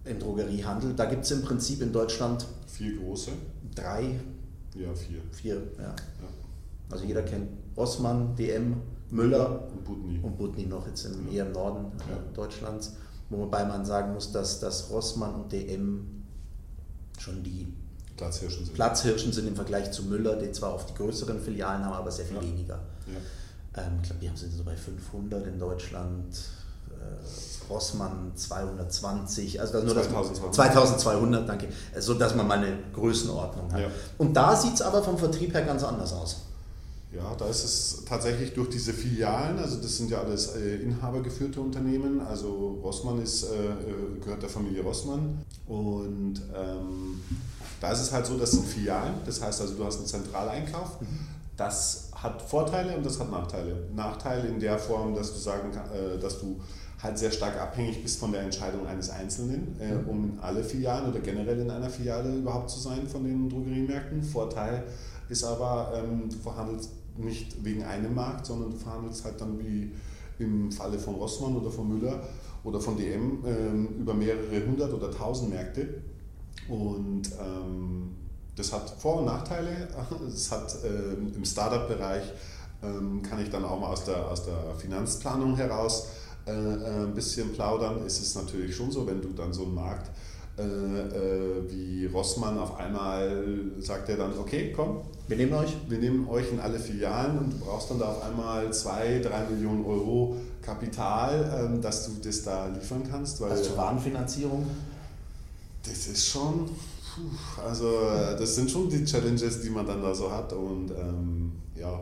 im 0.05 0.19
Drogeriehandel. 0.19 0.95
Da 0.95 1.05
gibt 1.05 1.25
es 1.25 1.31
im 1.31 1.43
Prinzip 1.43 1.83
in 1.83 1.93
Deutschland 1.93 2.47
vier 2.67 2.97
große. 2.99 3.31
Drei, 3.75 4.21
ja, 4.75 4.95
vier. 4.95 5.21
Vier, 5.33 5.55
ja. 5.79 5.85
ja. 5.85 5.95
Also 6.91 7.05
jeder 7.05 7.23
kennt 7.23 7.49
Rossmann, 7.77 8.37
DM, 8.37 8.77
Müller 9.11 9.69
und 9.71 9.85
Budni. 9.85 10.21
Und 10.23 10.37
Budni 10.37 10.67
noch 10.67 10.87
jetzt 10.87 11.05
im, 11.05 11.27
ja. 11.29 11.39
eher 11.39 11.47
im 11.47 11.53
Norden 11.53 11.93
ja. 12.11 12.19
Deutschlands. 12.35 12.95
Wobei 13.31 13.65
man 13.65 13.85
sagen 13.85 14.13
muss, 14.13 14.31
dass, 14.33 14.61
dass 14.61 14.91
Rossmann 14.91 15.35
und 15.35 15.53
DM 15.53 16.22
schon 17.23 17.43
die 17.43 17.73
Platzhirschen 18.17 18.65
sind. 18.65 18.75
Platzhirschen 18.75 19.33
sind 19.33 19.47
im 19.47 19.57
Vergleich 19.57 19.91
zu 19.93 20.05
Müller, 20.05 20.37
die 20.37 20.53
zwar 20.53 20.73
auf 20.73 20.87
die 20.87 20.95
größeren 20.95 21.41
Filialen 21.41 21.85
haben, 21.85 21.95
aber 21.95 22.11
sehr 22.11 22.27
viel 22.27 22.41
weniger. 22.41 22.81
Ähm, 23.77 23.99
ich 24.03 24.09
glaube, 24.09 24.21
die 24.21 24.29
haben 24.29 24.37
sind 24.37 24.53
so 24.53 24.65
bei 24.65 24.77
500 24.77 25.47
in 25.47 25.59
Deutschland. 25.59 26.37
Äh, 26.91 27.71
Rossmann 27.71 28.33
220, 28.35 29.61
also 29.61 29.73
das 29.73 29.85
nur 29.85 29.95
2200. 29.95 30.55
2200, 30.55 31.49
danke, 31.49 31.69
so 31.99 32.15
dass 32.15 32.35
man 32.35 32.47
mal 32.47 32.59
eine 32.59 32.77
Größenordnung 32.93 33.73
hat. 33.73 33.81
Ja. 33.81 33.87
Und 34.19 34.35
da 34.37 34.55
sieht 34.57 34.75
es 34.75 34.83
aber 34.83 35.03
vom 35.03 35.17
Vertrieb 35.17 35.55
her 35.55 35.63
ganz 35.63 35.85
anders 35.85 36.13
aus. 36.13 36.43
Ja, 37.15 37.35
da 37.35 37.47
ist 37.47 37.63
es 37.63 38.05
tatsächlich 38.07 38.55
durch 38.55 38.71
diese 38.71 38.95
Filialen, 38.95 39.59
also 39.59 39.77
das 39.77 39.99
sind 39.99 40.11
ja 40.11 40.23
alles 40.23 40.57
äh, 40.57 40.77
inhabergeführte 40.77 41.61
Unternehmen, 41.61 42.21
also 42.21 42.79
Rossmann 42.83 43.21
ist, 43.23 43.45
äh, 43.45 43.67
äh, 43.67 44.19
gehört 44.19 44.41
der 44.41 44.49
Familie 44.49 44.83
Rossmann 44.83 45.43
und 45.67 46.41
ähm, 46.57 47.21
da 47.83 47.93
ist 47.93 48.01
es 48.01 48.13
halt 48.13 48.25
so, 48.25 48.39
das 48.39 48.53
sind 48.53 48.65
Filialen, 48.65 49.15
das 49.27 49.43
heißt 49.43 49.61
also 49.61 49.75
du 49.75 49.85
hast 49.85 49.99
einen 49.99 50.07
Zentraleinkauf, 50.07 51.03
mhm. 51.03 51.07
das 51.55 52.09
hat 52.15 52.41
Vorteile 52.41 52.97
und 52.97 53.05
das 53.05 53.21
hat 53.21 53.31
Nachteile. 53.31 53.89
Nachteile 53.95 54.49
in 54.49 54.59
der 54.59 54.79
Form, 54.79 55.15
dass 55.15 55.35
du 55.35 55.39
sagen 55.39 55.71
äh, 55.93 56.19
dass 56.19 56.41
du 56.41 56.61
halt 57.03 57.19
sehr 57.19 57.31
stark 57.31 57.61
abhängig 57.61 58.03
bist 58.03 58.21
von 58.21 58.33
der 58.33 58.43
Entscheidung 58.43 58.87
eines 58.87 59.11
Einzelnen, 59.11 59.77
äh, 59.81 59.93
mhm. 59.93 60.09
um 60.09 60.25
in 60.25 60.41
alle 60.41 60.65
Filialen 60.65 61.11
oder 61.11 61.21
generell 61.21 61.59
in 61.59 61.71
einer 61.71 61.91
Filiale 61.91 62.35
überhaupt 62.35 62.71
zu 62.71 62.81
sein 62.81 63.07
von 63.07 63.25
den 63.25 63.51
Drogeriemärkten. 63.51 64.23
Vorteil 64.23 64.85
ist 65.29 65.45
aber, 65.45 65.93
ähm, 65.95 66.31
du 66.31 66.37
verhandelst 66.37 66.91
nicht 67.17 67.65
wegen 67.65 67.85
einem 67.85 68.15
Markt, 68.15 68.47
sondern 68.47 68.71
du 68.71 68.77
verhandelst 68.77 69.25
halt 69.25 69.41
dann 69.41 69.59
wie 69.59 69.93
im 70.39 70.73
Falle 70.73 70.99
von 70.99 71.15
Rossmann 71.15 71.57
oder 71.57 71.71
von 71.71 71.89
Müller 71.89 72.23
oder 72.65 72.81
von 72.81 72.97
DM 72.97 73.45
ähm, 73.47 73.89
über 74.01 74.15
mehrere 74.15 74.67
hundert 74.67 74.93
oder 74.93 75.11
tausend 75.11 75.51
Märkte. 75.51 76.03
Und 76.69 77.31
ähm, 77.41 78.17
das 78.57 78.73
hat 78.73 78.91
Vor- 78.91 79.21
und 79.21 79.27
Nachteile. 79.27 79.89
Es 80.29 80.51
hat 80.51 80.75
äh, 80.85 81.15
im 81.35 81.45
Startup-Bereich 81.45 82.25
ähm, 82.83 83.23
kann 83.23 83.41
ich 83.41 83.51
dann 83.51 83.65
auch 83.65 83.79
mal 83.79 83.89
aus 83.89 84.05
der, 84.05 84.29
aus 84.29 84.45
der 84.45 84.75
Finanzplanung 84.77 85.57
heraus 85.57 86.09
äh, 86.47 86.51
äh, 86.51 87.05
ein 87.05 87.15
bisschen 87.15 87.53
plaudern, 87.53 88.05
ist 88.05 88.21
es 88.21 88.35
natürlich 88.35 88.75
schon 88.75 88.91
so, 88.91 89.07
wenn 89.07 89.23
du 89.23 89.29
dann 89.29 89.53
so 89.53 89.63
einen 89.63 89.75
Markt 89.75 90.11
äh, 90.59 90.63
äh, 90.63 91.71
wie 91.71 92.07
Rossmann 92.07 92.59
auf 92.59 92.79
einmal 92.79 93.45
sagt 93.79 94.09
er 94.11 94.19
dann, 94.19 94.39
okay, 94.39 94.73
komm, 94.75 95.01
wir 95.27 95.37
nehmen 95.37 95.55
euch. 95.55 95.75
Wir 95.89 95.99
nehmen 95.99 96.29
euch 96.29 96.51
in 96.53 96.61
alle 96.61 96.79
Filialen 96.79 97.39
und 97.39 97.53
du 97.53 97.59
brauchst 97.59 97.91
dann 97.91 97.99
da 97.99 98.09
auf 98.11 98.23
einmal 98.23 98.71
zwei, 98.73 99.21
drei 99.21 99.45
Millionen 99.49 99.85
Euro 99.85 100.37
Kapital, 100.61 101.71
ähm, 101.73 101.81
dass 101.81 102.07
du 102.07 102.13
das 102.23 102.43
da 102.43 102.67
liefern 102.67 103.03
kannst. 103.11 103.41
Weil, 103.41 103.53
also 103.53 103.65
zur 103.65 103.77
Warenfinanzierung? 103.79 104.67
Das 105.85 106.07
ist 106.07 106.27
schon, 106.29 106.69
also 107.65 107.91
das 108.39 108.55
sind 108.55 108.71
schon 108.71 108.89
die 108.89 109.05
Challenges, 109.05 109.63
die 109.63 109.71
man 109.71 109.87
dann 109.87 110.03
da 110.03 110.15
so 110.15 110.31
hat 110.31 110.53
und 110.53 110.91
ähm, 110.93 111.53
ja, 111.75 111.99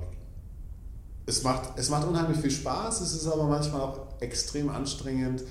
es 1.25 1.43
macht, 1.43 1.71
es 1.77 1.89
macht 1.89 2.07
unheimlich 2.07 2.39
viel 2.39 2.51
Spaß, 2.51 3.01
es 3.01 3.15
ist 3.15 3.27
aber 3.27 3.45
manchmal 3.45 3.81
auch 3.81 3.99
extrem 4.21 4.69
anstrengend, 4.69 5.45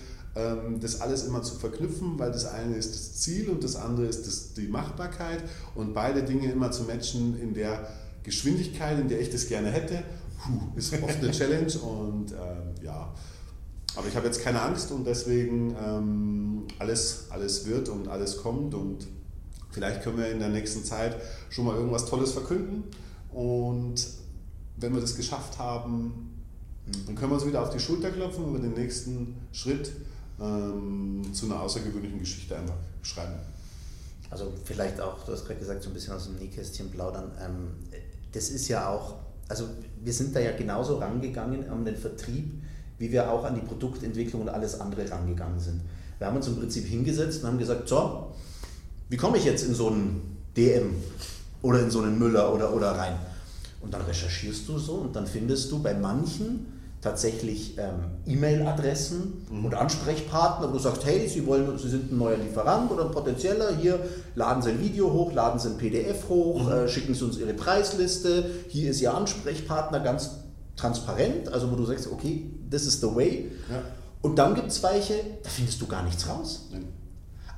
das 0.80 1.02
alles 1.02 1.24
immer 1.24 1.42
zu 1.42 1.56
verknüpfen, 1.56 2.18
weil 2.18 2.32
das 2.32 2.46
eine 2.46 2.76
ist 2.76 2.94
das 2.94 3.16
Ziel 3.16 3.50
und 3.50 3.64
das 3.64 3.76
andere 3.76 4.06
ist 4.06 4.28
das, 4.28 4.54
die 4.54 4.68
Machbarkeit 4.68 5.44
und 5.76 5.94
beide 5.94 6.24
Dinge 6.24 6.52
immer 6.52 6.72
zu 6.72 6.84
matchen 6.84 7.40
in 7.40 7.54
der 7.54 7.88
Geschwindigkeit, 8.24 9.00
in 9.00 9.08
der 9.08 9.20
ich 9.20 9.32
das 9.32 9.48
gerne 9.48 9.72
hätte, 9.72 10.04
puh, 10.42 10.78
ist 10.78 10.94
oft 10.94 11.18
eine 11.18 11.32
Challenge 11.32 11.74
und 11.80 12.32
ähm, 12.32 12.76
ja, 12.84 13.14
aber 13.96 14.08
ich 14.08 14.16
habe 14.16 14.28
jetzt 14.28 14.42
keine 14.42 14.62
Angst 14.62 14.92
und 14.92 15.06
deswegen 15.06 15.76
ähm, 15.84 16.68
alles, 16.78 17.26
alles 17.32 17.66
wird 17.66 17.90
und 17.90 18.08
alles 18.08 18.38
kommt 18.38 18.76
und 18.76 19.08
vielleicht 19.72 20.04
können 20.04 20.18
wir 20.18 20.32
in 20.32 20.40
der 20.40 20.50
nächsten 20.50 20.84
Zeit 20.84 21.18
schon 21.50 21.66
mal 21.66 21.76
irgendwas 21.76 22.06
Tolles 22.06 22.32
verkünden 22.32 22.84
und 23.34 24.08
wenn 24.78 24.94
wir 24.94 25.02
das 25.02 25.16
geschafft 25.16 25.58
haben, 25.58 26.44
dann 27.06 27.16
können 27.16 27.32
wir 27.32 27.36
uns 27.36 27.46
wieder 27.46 27.62
auf 27.62 27.72
die 27.72 27.80
Schulter 27.80 28.12
klopfen 28.12 28.48
über 28.48 28.60
den 28.60 28.74
nächsten 28.74 29.36
Schritt 29.52 29.92
ähm, 30.42 31.34
zu 31.34 31.46
einer 31.46 31.62
außergewöhnlichen 31.62 32.20
Geschichte 32.20 32.58
einfach 32.58 32.76
schreiben. 33.02 33.36
Also 34.30 34.54
vielleicht 34.64 35.02
auch, 35.02 35.24
du 35.26 35.32
hast 35.32 35.46
gerade 35.46 35.60
gesagt, 35.60 35.84
so 35.84 35.90
ein 35.90 35.94
bisschen 35.94 36.14
aus 36.14 36.26
dem 36.26 36.36
Nähkästchen 36.36 36.90
plaudern. 36.92 37.32
Ähm, 37.44 37.68
das 38.32 38.50
ist 38.50 38.68
ja 38.68 38.90
auch, 38.90 39.16
also 39.48 39.66
wir 40.04 40.14
sind 40.14 40.36
da 40.36 40.40
ja 40.40 40.56
genauso 40.56 40.98
rangegangen 40.98 41.70
an 41.70 41.84
den 41.84 41.96
Vertrieb, 41.96 42.62
wie 43.00 43.12
wir 43.12 43.32
auch 43.32 43.44
an 43.44 43.56
die 43.56 43.62
Produktentwicklung 43.62 44.44
und 44.44 44.50
alles 44.50 44.80
andere 44.80 45.10
rangegangen 45.10 45.60
sind. 45.60 45.82
Wir 46.20 46.28
haben 46.28 46.36
uns 46.36 46.48
im 46.48 46.58
Prinzip 46.58 46.86
hingesetzt 46.86 47.42
und 47.42 47.50
haben 47.50 47.58
gesagt, 47.58 47.88
so, 47.88 48.34
wie 49.08 49.18
komme 49.18 49.38
ich 49.38 49.46
jetzt 49.46 49.64
in 49.64 49.74
so 49.74 49.88
einen 49.88 50.38
DM 50.56 50.94
oder 51.62 51.82
in 51.82 51.90
so 51.90 52.02
einen 52.02 52.20
Müller 52.20 52.54
oder, 52.54 52.74
oder 52.74 52.92
rein? 52.92 53.16
Und 53.82 53.94
dann 53.94 54.02
recherchierst 54.02 54.68
du 54.68 54.78
so 54.78 54.96
und 54.96 55.16
dann 55.16 55.26
findest 55.26 55.72
du 55.72 55.82
bei 55.82 55.94
manchen 55.94 56.79
tatsächlich 57.02 57.78
ähm, 57.78 58.12
E-Mail-Adressen 58.26 59.46
mhm. 59.50 59.66
und 59.66 59.76
Ansprechpartner, 59.76 60.68
wo 60.68 60.74
du 60.74 60.80
sagst, 60.80 61.06
hey, 61.06 61.28
Sie, 61.30 61.46
wollen, 61.46 61.78
Sie 61.78 61.90
sind 61.90 62.12
ein 62.12 62.18
neuer 62.18 62.38
Lieferant 62.38 62.92
oder 62.92 63.06
ein 63.06 63.12
potenzieller, 63.12 63.76
hier 63.78 64.00
laden 64.36 64.62
Sie 64.62 64.72
ein 64.72 64.82
Video 64.82 65.12
hoch, 65.12 65.32
laden 65.32 65.60
Sie 65.60 65.70
ein 65.70 65.78
PDF 65.78 66.28
hoch, 66.28 66.64
mhm. 66.64 66.72
äh, 66.72 66.88
schicken 66.90 67.14
Sie 67.14 67.24
uns 67.24 67.38
Ihre 67.38 67.54
Preisliste, 67.54 68.46
hier 68.68 68.92
ist 68.92 69.02
Ihr 69.02 69.14
Ansprechpartner, 69.14 70.02
ganz 70.02 70.32
transparent, 70.76 71.52
also 71.52 71.72
wo 71.72 71.76
du 71.76 71.86
sagst, 71.86 72.12
okay, 72.12 72.50
this 72.70 72.86
is 72.86 73.00
the 73.00 73.16
way. 73.16 73.50
Ja. 73.70 73.82
Und 74.22 74.38
dann 74.38 74.56
gibt 74.56 74.68
es 74.68 74.84
welche, 74.84 75.16
da 75.44 75.50
findest 75.50 75.82
du 75.82 75.88
gar 75.88 76.04
nichts 76.04 76.28
raus. 76.28 76.68
Nein. 76.72 76.86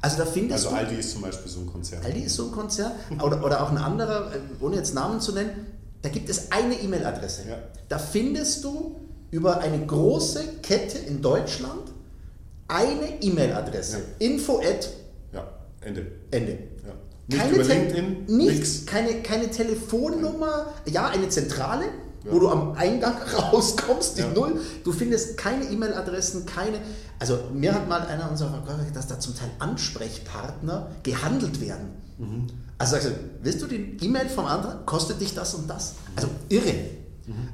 Also 0.01 0.17
da 0.17 0.25
findest 0.25 0.65
also 0.65 0.75
Aldi 0.75 0.95
ist 0.95 1.11
zum 1.11 1.21
Beispiel 1.21 1.51
so 1.51 1.59
ein 1.61 1.67
Konzern. 1.67 2.03
Aldi 2.03 2.21
ist 2.21 2.35
so 2.35 2.45
ein 2.45 2.51
Konzern. 2.51 2.91
oder, 3.23 3.43
oder 3.43 3.63
auch 3.63 3.71
ein 3.71 3.77
anderer, 3.77 4.33
äh, 4.33 4.39
ohne 4.59 4.75
jetzt 4.75 4.93
Namen 4.95 5.19
zu 5.19 5.31
nennen, 5.31 5.67
da 6.01 6.09
gibt 6.09 6.29
es 6.29 6.51
eine 6.51 6.75
E-Mail-Adresse. 6.75 7.43
Ja. 7.47 7.57
Da 7.87 7.99
findest 7.99 8.63
du 8.63 8.99
über 9.31 9.59
eine 9.59 9.85
große 9.85 10.43
Kette 10.61 10.97
in 10.97 11.21
Deutschland 11.21 11.91
eine 12.67 13.21
E-Mail-Adresse. 13.21 13.97
Ja. 13.97 14.27
Info 14.27 14.59
at 14.59 14.89
ja, 15.33 15.47
Ende. 15.81 16.05
Ende. 16.31 16.51
Ja. 16.51 16.93
Nicht 17.27 17.41
keine 17.41 17.55
über 17.55 17.63
LinkedIn, 17.63 18.25
nichts, 18.27 18.85
keine, 18.85 19.21
keine 19.21 19.49
Telefonnummer, 19.49 20.67
ja, 20.85 21.07
eine 21.07 21.29
Zentrale, 21.29 21.85
ja. 21.85 22.31
wo 22.31 22.39
du 22.39 22.49
am 22.49 22.73
Eingang 22.73 23.15
rauskommst, 23.37 24.17
die 24.17 24.21
ja. 24.21 24.29
Null. 24.29 24.59
Du 24.83 24.91
findest 24.91 25.37
keine 25.37 25.65
E-Mail-Adressen, 25.65 26.45
keine. 26.45 26.79
Also 27.19 27.39
mir 27.53 27.73
hat 27.73 27.87
mal 27.87 28.01
einer 28.01 28.29
unserer 28.29 28.49
Verkäufer 28.49 28.79
gesagt, 28.79 28.97
dass 28.97 29.07
da 29.07 29.19
zum 29.19 29.35
Teil 29.35 29.49
Ansprechpartner 29.59 30.91
gehandelt 31.03 31.61
werden. 31.61 31.89
Mhm. 32.17 32.47
Also 32.77 32.93
sagst 32.93 33.09
du, 33.09 33.11
willst 33.43 33.61
du 33.61 33.67
die 33.67 33.97
E-Mail 34.01 34.27
vom 34.27 34.45
anderen? 34.45 34.85
Kostet 34.85 35.21
dich 35.21 35.35
das 35.35 35.53
und 35.53 35.69
das? 35.69 35.93
Also 36.15 36.29
irre. 36.49 36.73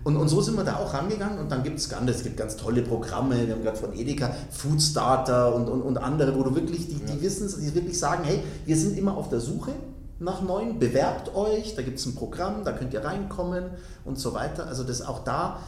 Und, 0.04 0.18
und 0.18 0.28
so 0.30 0.42
sind 0.42 0.56
wir 0.56 0.64
da 0.64 0.78
auch 0.78 0.94
rangegangen 0.94 1.40
und 1.40 1.52
dann 1.52 1.64
gibt 1.64 1.80
es 1.80 1.90
ganz, 1.90 2.10
es 2.10 2.24
gibt 2.24 2.38
ganz 2.38 2.56
tolle 2.58 2.82
Programme, 2.82 3.48
wir 3.48 3.56
haben 3.56 3.64
gerade 3.64 3.78
von 3.78 3.94
Edeka 3.94 4.34
Foodstarter 4.52 5.54
und, 5.56 5.68
und, 5.70 5.82
und 5.82 5.98
andere, 5.98 6.36
wo 6.38 6.44
du 6.44 6.56
wirklich, 6.56 6.88
die, 6.88 7.00
ja. 7.00 7.14
die 7.14 7.22
wissen, 7.22 7.48
die 7.62 7.74
wirklich 7.76 7.98
sagen, 7.98 8.24
hey, 8.24 8.42
wir 8.66 8.78
sind 8.78 8.98
immer 8.98 9.18
auf 9.18 9.30
der 9.30 9.40
Suche 9.40 9.72
nach 10.20 10.42
neuen, 10.42 10.80
bewerbt 10.80 11.36
euch, 11.36 11.76
da 11.76 11.82
gibt 11.82 12.00
es 12.00 12.06
ein 12.06 12.16
Programm, 12.16 12.64
da 12.64 12.72
könnt 12.72 12.94
ihr 12.94 13.04
reinkommen 13.04 13.66
und 14.04 14.20
so 14.20 14.34
weiter. 14.34 14.68
Also 14.68 14.84
das 14.84 15.02
auch 15.02 15.24
da, 15.24 15.60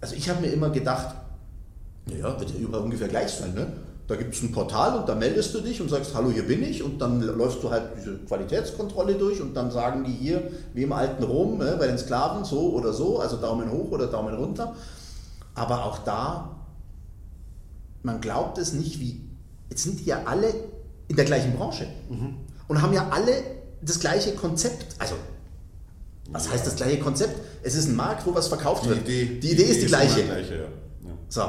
also 0.00 0.14
ich 0.14 0.30
habe 0.30 0.40
mir 0.40 0.48
immer 0.48 0.70
gedacht, 0.70 1.14
naja, 2.06 2.38
wird 2.38 2.50
ja 2.50 2.56
überall 2.58 2.84
ungefähr 2.84 3.08
gleich 3.08 3.30
sein, 3.30 3.54
ne? 3.54 3.66
Da 4.10 4.16
gibt 4.16 4.34
es 4.34 4.42
ein 4.42 4.50
Portal 4.50 4.98
und 4.98 5.08
da 5.08 5.14
meldest 5.14 5.54
du 5.54 5.60
dich 5.60 5.80
und 5.80 5.88
sagst, 5.88 6.16
hallo, 6.16 6.32
hier 6.32 6.44
bin 6.44 6.64
ich 6.64 6.82
und 6.82 7.00
dann 7.00 7.20
läufst 7.20 7.62
du 7.62 7.70
halt 7.70 7.92
diese 7.96 8.18
Qualitätskontrolle 8.18 9.14
durch 9.14 9.40
und 9.40 9.54
dann 9.54 9.70
sagen 9.70 10.02
die 10.02 10.10
hier, 10.10 10.50
wie 10.74 10.82
im 10.82 10.92
alten 10.92 11.22
Rom, 11.22 11.58
ne, 11.58 11.76
bei 11.78 11.86
den 11.86 11.96
Sklaven, 11.96 12.44
so 12.44 12.72
oder 12.72 12.92
so, 12.92 13.20
also 13.20 13.36
Daumen 13.36 13.70
hoch 13.70 13.92
oder 13.92 14.08
Daumen 14.08 14.34
runter. 14.34 14.74
Aber 15.54 15.84
auch 15.84 15.98
da, 15.98 16.56
man 18.02 18.20
glaubt 18.20 18.58
es 18.58 18.72
nicht, 18.72 18.98
wie, 18.98 19.20
jetzt 19.68 19.84
sind 19.84 20.00
die 20.00 20.06
ja 20.06 20.22
alle 20.24 20.54
in 21.06 21.14
der 21.14 21.24
gleichen 21.24 21.52
Branche 21.52 21.86
mhm. 22.08 22.34
und 22.66 22.82
haben 22.82 22.92
ja 22.92 23.10
alle 23.12 23.32
das 23.80 24.00
gleiche 24.00 24.34
Konzept. 24.34 24.86
Also, 24.98 25.14
was 26.32 26.50
heißt 26.50 26.66
das 26.66 26.74
gleiche 26.74 26.98
Konzept? 26.98 27.40
Es 27.62 27.76
ist 27.76 27.86
ein 27.86 27.94
Markt, 27.94 28.26
wo 28.26 28.34
was 28.34 28.48
verkauft 28.48 28.86
die 28.86 28.88
wird. 28.88 29.02
Idee, 29.02 29.24
die, 29.26 29.38
die 29.40 29.52
Idee 29.52 29.62
ist 29.62 29.82
die 29.82 29.86
gleiche. 29.86 30.24
gleiche 30.24 30.54
ja. 30.56 30.60
Ja. 30.62 31.14
So, 31.28 31.42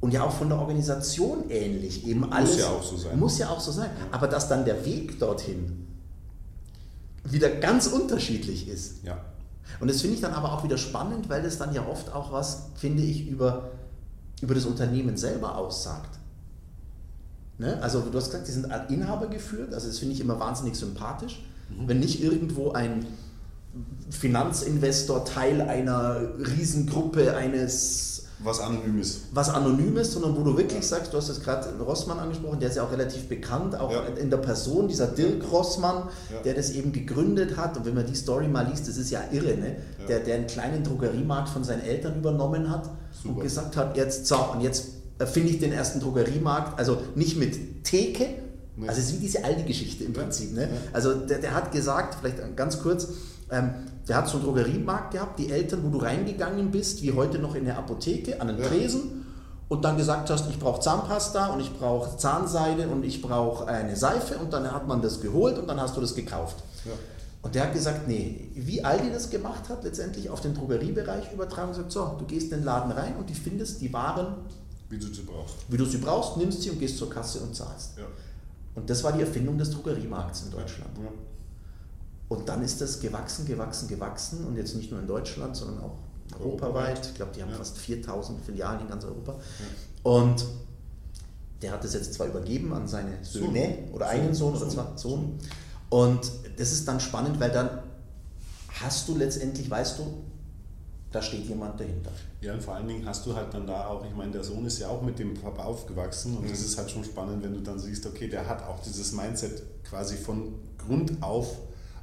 und 0.00 0.12
ja 0.12 0.24
auch 0.24 0.32
von 0.32 0.48
der 0.48 0.58
Organisation 0.58 1.50
ähnlich. 1.50 2.06
Eben 2.06 2.32
alles, 2.32 2.50
muss 2.50 2.58
ja 2.60 2.68
auch 2.68 2.82
so 2.82 2.96
sein. 2.96 3.18
Muss 3.18 3.38
ja 3.38 3.50
auch 3.50 3.60
so 3.60 3.72
sein. 3.72 3.90
Aber 4.12 4.28
dass 4.28 4.48
dann 4.48 4.64
der 4.64 4.84
Weg 4.84 5.18
dorthin 5.18 5.86
wieder 7.24 7.50
ganz 7.50 7.86
unterschiedlich 7.86 8.68
ist. 8.68 9.04
Ja. 9.04 9.18
Und 9.80 9.88
das 9.88 10.00
finde 10.00 10.14
ich 10.14 10.20
dann 10.20 10.32
aber 10.32 10.52
auch 10.52 10.64
wieder 10.64 10.78
spannend, 10.78 11.28
weil 11.28 11.42
das 11.42 11.58
dann 11.58 11.74
ja 11.74 11.86
oft 11.86 12.12
auch 12.12 12.32
was, 12.32 12.68
finde 12.76 13.02
ich, 13.02 13.28
über, 13.28 13.70
über 14.40 14.54
das 14.54 14.64
Unternehmen 14.64 15.16
selber 15.16 15.56
aussagt. 15.56 16.18
Ne? 17.58 17.80
Also 17.82 18.00
du 18.00 18.16
hast 18.16 18.26
gesagt, 18.26 18.46
die 18.46 18.52
sind 18.52 18.66
Inhaber 18.88 19.26
geführt, 19.28 19.72
also 19.74 19.88
das 19.88 19.98
finde 19.98 20.14
ich 20.14 20.20
immer 20.20 20.38
wahnsinnig 20.38 20.76
sympathisch. 20.76 21.42
Mhm. 21.70 21.88
Wenn 21.88 22.00
nicht 22.00 22.22
irgendwo 22.22 22.72
ein 22.72 23.06
Finanzinvestor 24.10 25.24
Teil 25.24 25.60
einer 25.62 26.20
Riesengruppe 26.38 27.36
eines 27.36 28.15
was 28.38 28.60
Anonymes. 28.60 29.22
Was 29.32 29.48
Anonymes, 29.48 30.12
sondern 30.12 30.36
wo 30.36 30.42
du 30.42 30.56
wirklich 30.56 30.82
ja. 30.82 30.86
sagst, 30.86 31.12
du 31.12 31.16
hast 31.16 31.28
jetzt 31.28 31.42
gerade 31.42 31.68
Rossmann 31.82 32.18
angesprochen, 32.18 32.60
der 32.60 32.68
ist 32.68 32.76
ja 32.76 32.84
auch 32.84 32.92
relativ 32.92 33.28
bekannt, 33.28 33.78
auch 33.78 33.90
ja. 33.90 34.04
in 34.04 34.28
der 34.28 34.36
Person, 34.36 34.88
dieser 34.88 35.06
Dirk 35.06 35.50
Rossmann, 35.50 36.08
ja. 36.30 36.42
der 36.44 36.54
das 36.54 36.70
eben 36.72 36.92
gegründet 36.92 37.56
hat. 37.56 37.76
Und 37.78 37.86
wenn 37.86 37.94
man 37.94 38.06
die 38.06 38.14
Story 38.14 38.48
mal 38.48 38.66
liest, 38.66 38.88
das 38.88 38.98
ist 38.98 39.10
ja 39.10 39.22
irre, 39.32 39.56
ne? 39.56 39.76
Der, 40.08 40.20
der 40.20 40.36
einen 40.36 40.46
kleinen 40.46 40.84
Drogeriemarkt 40.84 41.48
von 41.48 41.64
seinen 41.64 41.82
Eltern 41.82 42.18
übernommen 42.18 42.70
hat 42.70 42.90
Super. 43.10 43.36
und 43.36 43.42
gesagt 43.42 43.76
hat, 43.76 43.96
jetzt 43.96 44.26
so, 44.26 44.36
und 44.52 44.60
jetzt 44.60 44.84
finde 45.24 45.48
ich 45.50 45.58
den 45.58 45.72
ersten 45.72 46.00
Drogeriemarkt, 46.00 46.78
also 46.78 46.98
nicht 47.14 47.38
mit 47.38 47.84
Theke, 47.84 48.28
nee. 48.76 48.88
also 48.88 49.00
es 49.00 49.08
ist 49.08 49.14
wie 49.16 49.20
diese 49.20 49.44
alte 49.44 49.64
Geschichte 49.64 50.04
im 50.04 50.12
Prinzip. 50.12 50.52
Ne? 50.52 50.68
Also 50.92 51.14
der, 51.14 51.38
der 51.38 51.54
hat 51.54 51.72
gesagt, 51.72 52.16
vielleicht 52.20 52.56
ganz 52.56 52.80
kurz, 52.80 53.08
ähm, 53.50 53.70
der 54.08 54.16
hat 54.16 54.28
so 54.28 54.36
einen 54.36 54.46
Drogeriemarkt 54.46 55.12
gehabt, 55.12 55.38
die 55.38 55.50
Eltern, 55.50 55.82
wo 55.84 55.88
du 55.88 55.98
reingegangen 55.98 56.70
bist, 56.70 57.02
wie 57.02 57.12
heute 57.12 57.38
noch 57.38 57.54
in 57.54 57.64
der 57.64 57.78
Apotheke, 57.78 58.40
an 58.40 58.48
den 58.48 58.58
ja. 58.58 58.66
Tresen 58.66 59.26
und 59.68 59.84
dann 59.84 59.96
gesagt 59.96 60.30
hast, 60.30 60.48
ich 60.48 60.58
brauche 60.58 60.80
Zahnpasta 60.80 61.48
und 61.48 61.60
ich 61.60 61.76
brauche 61.76 62.16
Zahnseide 62.16 62.88
und 62.88 63.04
ich 63.04 63.20
brauche 63.20 63.66
eine 63.66 63.96
Seife 63.96 64.38
und 64.38 64.52
dann 64.52 64.70
hat 64.70 64.86
man 64.86 65.02
das 65.02 65.20
geholt 65.20 65.58
und 65.58 65.68
dann 65.68 65.80
hast 65.80 65.96
du 65.96 66.00
das 66.00 66.14
gekauft. 66.14 66.56
Ja. 66.84 66.92
Und 67.42 67.54
der 67.54 67.64
hat 67.64 67.72
gesagt, 67.72 68.08
nee, 68.08 68.50
wie 68.54 68.84
Aldi 68.84 69.10
das 69.12 69.30
gemacht 69.30 69.68
hat, 69.68 69.84
letztendlich 69.84 70.30
auf 70.30 70.40
den 70.40 70.54
Drogeriebereich 70.54 71.32
übertragen, 71.32 71.74
sagt, 71.74 71.92
so, 71.92 72.16
du 72.18 72.24
gehst 72.24 72.50
in 72.52 72.58
den 72.58 72.64
Laden 72.64 72.90
rein 72.92 73.16
und 73.16 73.28
du 73.30 73.34
findest 73.34 73.80
die 73.80 73.92
Waren, 73.92 74.34
wie 74.88 74.98
du 74.98 75.06
sie 75.06 75.22
brauchst. 75.22 75.54
Wie 75.68 75.76
du 75.76 75.84
sie 75.84 75.98
brauchst, 75.98 76.36
nimmst 76.36 76.62
sie 76.62 76.70
und 76.70 76.78
gehst 76.78 76.98
zur 76.98 77.10
Kasse 77.10 77.40
und 77.40 77.54
zahlst. 77.54 77.98
Ja. 77.98 78.04
Und 78.76 78.88
das 78.88 79.02
war 79.02 79.12
die 79.12 79.22
Erfindung 79.22 79.58
des 79.58 79.70
Drogeriemarkts 79.70 80.42
in 80.42 80.50
Deutschland. 80.52 80.90
Ja. 81.02 81.10
Und 82.28 82.48
dann 82.48 82.62
ist 82.62 82.80
das 82.80 83.00
gewachsen, 83.00 83.46
gewachsen, 83.46 83.88
gewachsen 83.88 84.44
und 84.46 84.56
jetzt 84.56 84.76
nicht 84.76 84.90
nur 84.90 85.00
in 85.00 85.06
Deutschland, 85.06 85.56
sondern 85.56 85.82
auch 85.82 85.96
europaweit. 86.40 87.06
Ich 87.06 87.14
glaube, 87.14 87.32
die 87.34 87.42
haben 87.42 87.50
ja. 87.50 87.56
fast 87.56 87.78
4000 87.78 88.44
Filialen 88.44 88.80
in 88.82 88.88
ganz 88.88 89.04
Europa. 89.04 89.32
Ja. 89.32 90.10
Und 90.10 90.44
der 91.62 91.72
hat 91.72 91.84
das 91.84 91.94
jetzt 91.94 92.14
zwar 92.14 92.26
übergeben 92.26 92.72
an 92.74 92.86
seine 92.86 93.24
Söhne 93.24 93.76
Sohn. 93.86 93.94
oder 93.94 94.08
einen 94.08 94.34
Sohn, 94.34 94.54
Sohn 94.54 94.62
oder 94.62 94.70
zwei 94.70 94.96
Sohn. 94.96 95.38
Und 95.88 96.30
das 96.58 96.72
ist 96.72 96.86
dann 96.86 97.00
spannend, 97.00 97.40
weil 97.40 97.50
dann 97.50 97.70
hast 98.80 99.08
du 99.08 99.16
letztendlich, 99.16 99.70
weißt 99.70 99.98
du, 100.00 100.02
da 101.16 101.22
steht 101.22 101.46
jemand 101.46 101.80
dahinter. 101.80 102.10
Ja, 102.42 102.52
und 102.52 102.62
vor 102.62 102.74
allen 102.74 102.86
Dingen 102.86 103.06
hast 103.06 103.24
du 103.24 103.34
halt 103.34 103.52
dann 103.54 103.66
da 103.66 103.86
auch, 103.86 104.04
ich 104.04 104.14
meine, 104.14 104.32
der 104.32 104.44
Sohn 104.44 104.66
ist 104.66 104.78
ja 104.78 104.88
auch 104.88 105.00
mit 105.00 105.18
dem 105.18 105.32
Papa 105.32 105.64
aufgewachsen 105.64 106.36
und 106.36 106.44
mhm. 106.44 106.50
das 106.50 106.60
ist 106.60 106.76
halt 106.76 106.90
schon 106.90 107.04
spannend, 107.04 107.42
wenn 107.42 107.54
du 107.54 107.60
dann 107.60 107.78
siehst, 107.78 108.06
okay, 108.06 108.28
der 108.28 108.46
hat 108.46 108.62
auch 108.62 108.80
dieses 108.80 109.12
Mindset 109.12 109.62
quasi 109.88 110.16
von 110.16 110.54
Grund 110.76 111.22
auf 111.22 111.56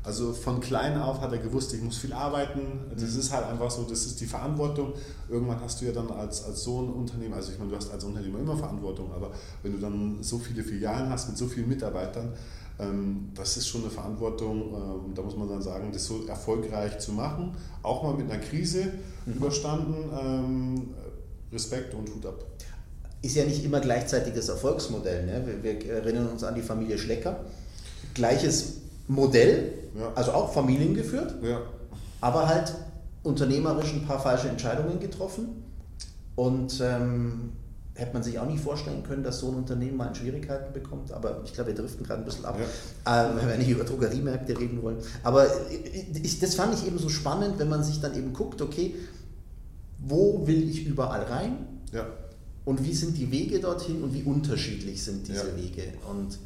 also 0.06 0.34
von 0.34 0.60
klein 0.60 1.00
auf 1.00 1.22
hat 1.22 1.32
er 1.32 1.38
gewusst, 1.38 1.74
ich 1.74 1.82
muss 1.82 1.98
viel 1.98 2.12
arbeiten. 2.12 2.92
Das 2.94 3.14
mhm. 3.14 3.20
ist 3.20 3.32
halt 3.32 3.46
einfach 3.46 3.72
so, 3.72 3.84
das 3.84 4.06
ist 4.06 4.20
die 4.20 4.26
Verantwortung. 4.26 4.92
Irgendwann 5.30 5.62
hast 5.62 5.80
du 5.80 5.86
ja 5.86 5.94
dann 5.94 6.12
als, 6.12 6.44
als 6.44 6.64
so 6.64 6.82
ein 6.82 6.90
Unternehmen, 6.90 7.34
also 7.34 7.54
ich 7.54 7.58
meine, 7.58 7.72
du 7.72 7.78
hast 7.78 7.90
als 7.90 8.04
Unternehmer 8.04 8.40
immer 8.40 8.58
Verantwortung, 8.58 9.14
aber 9.14 9.32
wenn 9.62 9.72
du 9.72 9.80
dann 9.80 10.22
so 10.22 10.40
viele 10.40 10.62
Filialen 10.62 11.10
hast 11.10 11.30
mit 11.30 11.38
so 11.38 11.48
vielen 11.48 11.70
Mitarbeitern, 11.70 12.34
das 13.36 13.58
ist 13.58 13.68
schon 13.68 13.82
eine 13.82 13.92
Verantwortung, 13.92 14.74
ähm, 14.74 15.14
da 15.14 15.22
muss 15.22 15.38
man 15.38 15.48
dann 15.48 15.62
sagen, 15.62 15.92
das 15.94 16.06
so 16.06 16.26
erfolgreich 16.26 17.00
zu 17.00 17.12
machen. 17.12 17.56
Auch 17.84 18.04
mal 18.04 18.16
mit 18.16 18.32
einer 18.32 18.42
Krise 18.42 18.94
mhm. 19.26 19.34
überstanden. 19.34 20.10
Ähm, 20.20 20.94
Respekt 21.54 21.94
und 21.94 22.10
Hut 22.10 22.26
ab. 22.26 22.44
Ist 23.22 23.36
ja 23.36 23.46
nicht 23.46 23.64
immer 23.64 23.80
gleichzeitig 23.80 24.34
das 24.34 24.50
Erfolgsmodell. 24.50 25.26
Ne? 25.26 25.44
Wir, 25.46 25.64
wir 25.64 25.94
erinnern 25.94 26.28
uns 26.28 26.44
an 26.44 26.56
die 26.56 26.62
Familie 26.62 26.98
Schlecker. 26.98 27.42
Gleiches 28.14 28.82
Modell, 29.08 29.74
ja. 29.98 30.12
also 30.16 30.32
auch 30.32 30.54
familiengeführt, 30.54 31.36
ja. 31.44 31.62
aber 32.22 32.48
halt 32.48 32.74
unternehmerisch 33.24 33.94
ein 33.94 34.06
paar 34.06 34.20
falsche 34.20 34.50
Entscheidungen 34.50 35.00
getroffen. 35.00 35.64
Und 36.36 36.82
ähm, 36.82 37.54
hätte 37.96 38.14
man 38.14 38.24
sich 38.24 38.40
auch 38.40 38.48
nicht 38.48 38.64
vorstellen 38.64 39.04
können, 39.04 39.24
dass 39.24 39.40
so 39.40 39.50
ein 39.50 39.56
Unternehmen 39.56 39.98
mal 39.98 40.08
in 40.08 40.16
Schwierigkeiten 40.16 40.74
bekommt. 40.74 41.12
Aber 41.12 41.42
ich 41.46 41.54
glaube, 41.54 41.70
wir 41.70 41.76
driften 41.76 42.04
gerade 42.06 42.22
ein 42.22 42.26
bisschen 42.26 42.46
ab, 42.46 42.58
ja. 43.06 43.32
äh, 43.32 43.36
wenn 43.36 43.48
wir 43.48 43.58
nicht 43.58 43.70
über 43.70 43.84
Drogeriemärkte 43.84 44.58
reden 44.58 44.82
wollen. 44.82 44.98
Aber 45.24 45.46
ich, 46.24 46.40
das 46.40 46.56
fand 46.56 46.74
ich 46.74 46.88
eben 46.88 46.98
so 46.98 47.10
spannend, 47.10 47.60
wenn 47.60 47.70
man 47.70 47.84
sich 47.84 48.00
dann 48.02 48.16
eben 48.16 48.34
guckt, 48.34 48.62
okay, 48.62 48.96
wo 50.00 50.46
will 50.48 50.70
ich 50.70 50.86
überall 50.86 51.24
rein? 51.24 51.68
Ja. 51.92 52.08
und 52.66 52.84
wie 52.84 52.94
sind 52.94 53.16
die 53.18 53.30
Wege 53.30 53.60
dorthin 53.60 54.02
und 54.02 54.14
wie 54.14 54.24
unterschiedlich 54.24 55.04
sind 55.04 55.28
diese 55.28 55.50
Ja. 55.50 55.56
Wege. 55.58 55.84
Und, 56.10 56.40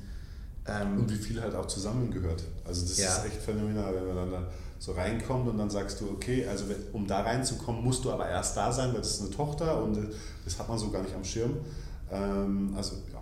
ähm, 0.67 0.99
Und 1.01 1.11
wie 1.11 1.15
viel 1.15 1.39
halt 1.41 1.55
auch 1.55 1.67
zusammengehört. 1.67 2.43
Also 2.65 2.81
das 2.87 2.97
Ja. 2.97 3.15
ist 3.15 3.25
echt 3.27 3.41
phänomenal, 3.41 3.93
wenn 3.95 4.07
man 4.07 4.15
dann 4.15 4.31
da 4.31 4.47
so 4.79 4.91
reinkommt 4.93 5.47
und 5.47 5.57
dann 5.57 5.69
sagst 5.69 6.01
du, 6.01 6.09
okay, 6.09 6.47
also 6.47 6.65
um 6.93 7.07
da 7.07 7.21
reinzukommen, 7.21 7.83
musst 7.83 8.05
du 8.05 8.11
aber 8.11 8.29
erst 8.29 8.55
da 8.55 8.71
sein, 8.71 8.93
weil 8.93 8.99
das 9.01 9.11
ist 9.11 9.21
eine 9.21 9.31
Tochter 9.31 9.81
und 9.81 9.97
äh, 9.97 10.09
das 10.45 10.59
hat 10.59 10.69
man 10.69 10.77
so 10.77 10.89
gar 10.91 11.01
nicht 11.01 11.15
am 11.15 11.23
Schirm. 11.23 11.57
Ähm, 12.11 12.73
also 12.75 12.95
ja, 13.11 13.21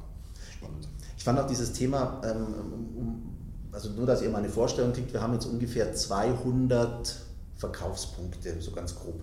spannend. 0.53 0.87
Ich 1.17 1.23
fand 1.23 1.39
auch 1.39 1.47
dieses 1.47 1.73
Thema, 1.73 2.21
ähm, 2.23 3.23
also 3.71 3.89
nur, 3.89 4.05
dass 4.05 4.21
ihr 4.21 4.29
mal 4.29 4.39
eine 4.39 4.49
Vorstellung 4.49 4.93
kriegt, 4.93 5.13
wir 5.13 5.21
haben 5.21 5.33
jetzt 5.33 5.45
ungefähr 5.45 5.93
200 5.93 7.15
Verkaufspunkte, 7.57 8.61
so 8.61 8.71
ganz 8.71 8.95
grob, 8.95 9.21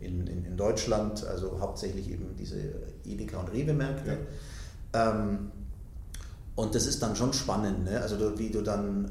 in, 0.00 0.26
in, 0.26 0.44
in 0.44 0.56
Deutschland, 0.56 1.26
also 1.26 1.60
hauptsächlich 1.60 2.10
eben 2.10 2.34
diese 2.38 2.56
Edeka- 3.04 3.38
und 3.38 3.52
Rewe-Märkte. 3.52 4.18
Ähm, 4.94 5.50
und 6.56 6.74
das 6.74 6.86
ist 6.86 7.02
dann 7.02 7.16
schon 7.16 7.32
spannend, 7.32 7.84
ne? 7.84 8.00
also 8.00 8.38
wie 8.38 8.50
du 8.50 8.62
dann 8.62 9.10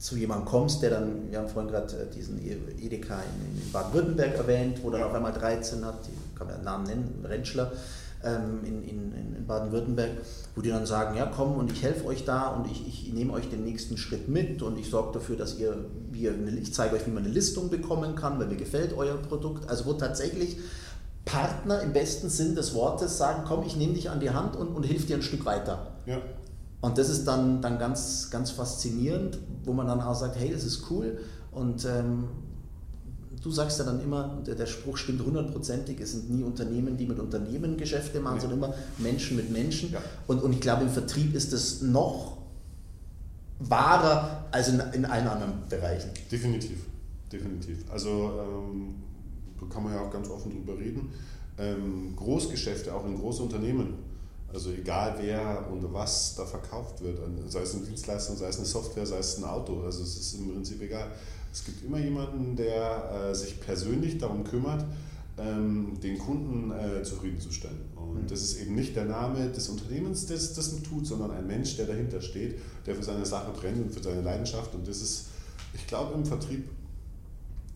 zu 0.00 0.16
jemandem 0.16 0.46
kommst, 0.46 0.82
der 0.82 0.90
dann, 0.90 1.30
wir 1.30 1.38
haben 1.38 1.48
vorhin 1.48 1.70
gerade 1.70 1.94
äh, 1.94 2.06
diesen 2.12 2.40
Edeka 2.42 3.16
in, 3.16 3.62
in 3.62 3.70
Baden-Württemberg 3.70 4.34
erwähnt, 4.34 4.78
wo 4.82 4.90
dann 4.90 5.00
Ja. 5.00 5.06
auf 5.06 5.14
einmal 5.14 5.32
13 5.32 5.84
hat, 5.84 6.06
die 6.06 6.36
kann 6.38 6.46
man 6.46 6.56
den 6.56 6.64
Namen 6.64 6.84
nennen, 6.84 7.24
Rentschler 7.24 7.70
ähm, 8.24 8.60
in, 8.64 8.82
in, 8.82 9.12
in 9.36 9.46
Baden-Württemberg, 9.46 10.10
wo 10.56 10.62
die 10.62 10.70
dann 10.70 10.86
sagen, 10.86 11.18
ja 11.18 11.26
komm 11.26 11.52
und 11.56 11.70
ich 11.70 11.82
helfe 11.82 12.06
euch 12.06 12.24
da 12.24 12.48
und 12.48 12.70
ich, 12.70 12.88
ich 12.88 13.12
nehme 13.12 13.34
euch 13.34 13.50
den 13.50 13.62
nächsten 13.62 13.98
Schritt 13.98 14.28
mit 14.28 14.62
und 14.62 14.78
ich 14.78 14.88
sorge 14.88 15.12
dafür, 15.18 15.36
dass 15.36 15.58
ihr, 15.58 15.72
eine, 15.72 16.50
ich 16.58 16.72
zeige 16.72 16.96
euch, 16.96 17.06
wie 17.06 17.10
man 17.10 17.24
eine 17.24 17.32
Listung 17.32 17.68
bekommen 17.68 18.14
kann, 18.14 18.38
weil 18.40 18.46
mir 18.46 18.56
gefällt 18.56 18.96
euer 18.96 19.16
Produkt. 19.16 19.68
Also 19.68 19.84
wo 19.84 19.92
tatsächlich 19.92 20.56
Partner 21.26 21.82
im 21.82 21.92
besten 21.92 22.30
Sinn 22.30 22.54
des 22.54 22.74
Wortes 22.74 23.18
sagen, 23.18 23.42
komm, 23.46 23.64
ich 23.66 23.76
nehme 23.76 23.92
dich 23.92 24.08
an 24.08 24.20
die 24.20 24.30
Hand 24.30 24.56
und, 24.56 24.68
und 24.68 24.84
hilf 24.84 25.06
dir 25.06 25.16
ein 25.16 25.22
Stück 25.22 25.44
weiter. 25.44 25.88
Ja, 26.06 26.16
Und 26.80 26.96
das 26.96 27.10
ist 27.10 27.24
dann, 27.26 27.60
dann 27.60 27.78
ganz, 27.78 28.30
ganz 28.30 28.50
faszinierend, 28.50 29.38
wo 29.64 29.72
man 29.72 29.86
dann 29.86 30.00
auch 30.00 30.14
sagt, 30.14 30.36
hey, 30.38 30.50
das 30.52 30.64
ist 30.64 30.90
cool. 30.90 31.18
Und 31.52 31.84
ähm, 31.84 32.24
du 33.42 33.50
sagst 33.50 33.78
ja 33.78 33.84
dann 33.84 34.02
immer, 34.02 34.38
der, 34.46 34.54
der 34.54 34.66
Spruch 34.66 34.96
stimmt 34.96 35.24
hundertprozentig, 35.24 36.00
es 36.00 36.12
sind 36.12 36.30
nie 36.30 36.42
Unternehmen, 36.42 36.96
die 36.96 37.06
mit 37.06 37.18
Unternehmen 37.18 37.76
Geschäfte 37.76 38.20
machen, 38.20 38.36
Nee. 38.36 38.40
sondern 38.40 38.58
immer 38.58 38.74
Menschen 38.98 39.36
mit 39.36 39.50
Menschen. 39.50 39.92
Ja. 39.92 40.00
Und, 40.26 40.42
und 40.42 40.52
ich 40.52 40.60
glaube, 40.60 40.82
im 40.84 40.88
Vertrieb 40.90 41.34
ist 41.34 41.52
es 41.52 41.82
noch 41.82 42.38
wahrer 43.58 44.46
als 44.50 44.68
in, 44.68 44.80
in 44.92 45.04
allen 45.04 45.26
anderen 45.28 45.52
Bereichen. 45.68 46.10
definitiv. 46.30 46.86
Definitiv. 47.30 47.84
Also 47.90 48.08
ähm, 48.10 48.94
da 49.60 49.66
kann 49.72 49.84
man 49.84 49.92
ja 49.94 50.00
auch 50.00 50.10
ganz 50.10 50.28
offen 50.28 50.50
drüber 50.50 50.76
reden. 50.78 51.10
Ähm, 51.58 52.16
Großgeschäfte, 52.16 52.92
auch 52.92 53.06
in 53.06 53.16
großen 53.16 53.44
Unternehmen, 53.44 53.94
also 54.52 54.70
egal 54.72 55.16
wer 55.20 55.66
und 55.70 55.92
was 55.92 56.34
da 56.34 56.44
verkauft 56.44 57.02
wird, 57.02 57.18
sei 57.48 57.60
es 57.62 57.74
eine 57.74 57.84
Dienstleistung, 57.84 58.36
sei 58.36 58.48
es 58.48 58.56
eine 58.58 58.66
Software, 58.66 59.06
sei 59.06 59.18
es 59.18 59.38
ein 59.38 59.44
Auto, 59.44 59.82
also 59.82 60.02
es 60.02 60.16
ist 60.16 60.34
im 60.34 60.52
Prinzip 60.52 60.80
egal. 60.82 61.08
Es 61.52 61.64
gibt 61.64 61.84
immer 61.84 61.98
jemanden, 61.98 62.56
der 62.56 63.30
äh, 63.30 63.34
sich 63.34 63.60
persönlich 63.60 64.18
darum 64.18 64.44
kümmert, 64.44 64.84
ähm, 65.38 65.98
den 66.02 66.18
Kunden 66.18 66.70
äh, 66.70 67.02
zufriedenzustellen. 67.02 67.80
Und 67.96 68.22
Mhm. 68.22 68.26
das 68.28 68.42
ist 68.42 68.60
eben 68.60 68.74
nicht 68.74 68.96
der 68.96 69.04
Name 69.04 69.48
des 69.50 69.68
Unternehmens, 69.68 70.26
das 70.26 70.54
das 70.54 70.82
tut, 70.82 71.06
sondern 71.06 71.30
ein 71.30 71.46
Mensch, 71.46 71.76
der 71.76 71.86
dahinter 71.86 72.20
steht, 72.20 72.58
der 72.86 72.94
für 72.94 73.02
seine 73.02 73.24
Sache 73.26 73.52
brennt 73.52 73.80
und 73.82 73.92
für 73.92 74.02
seine 74.02 74.22
Leidenschaft. 74.22 74.74
Und 74.74 74.86
das 74.86 75.00
ist, 75.00 75.26
ich 75.74 75.86
glaube, 75.86 76.14
im 76.14 76.24
Vertrieb, 76.24 76.68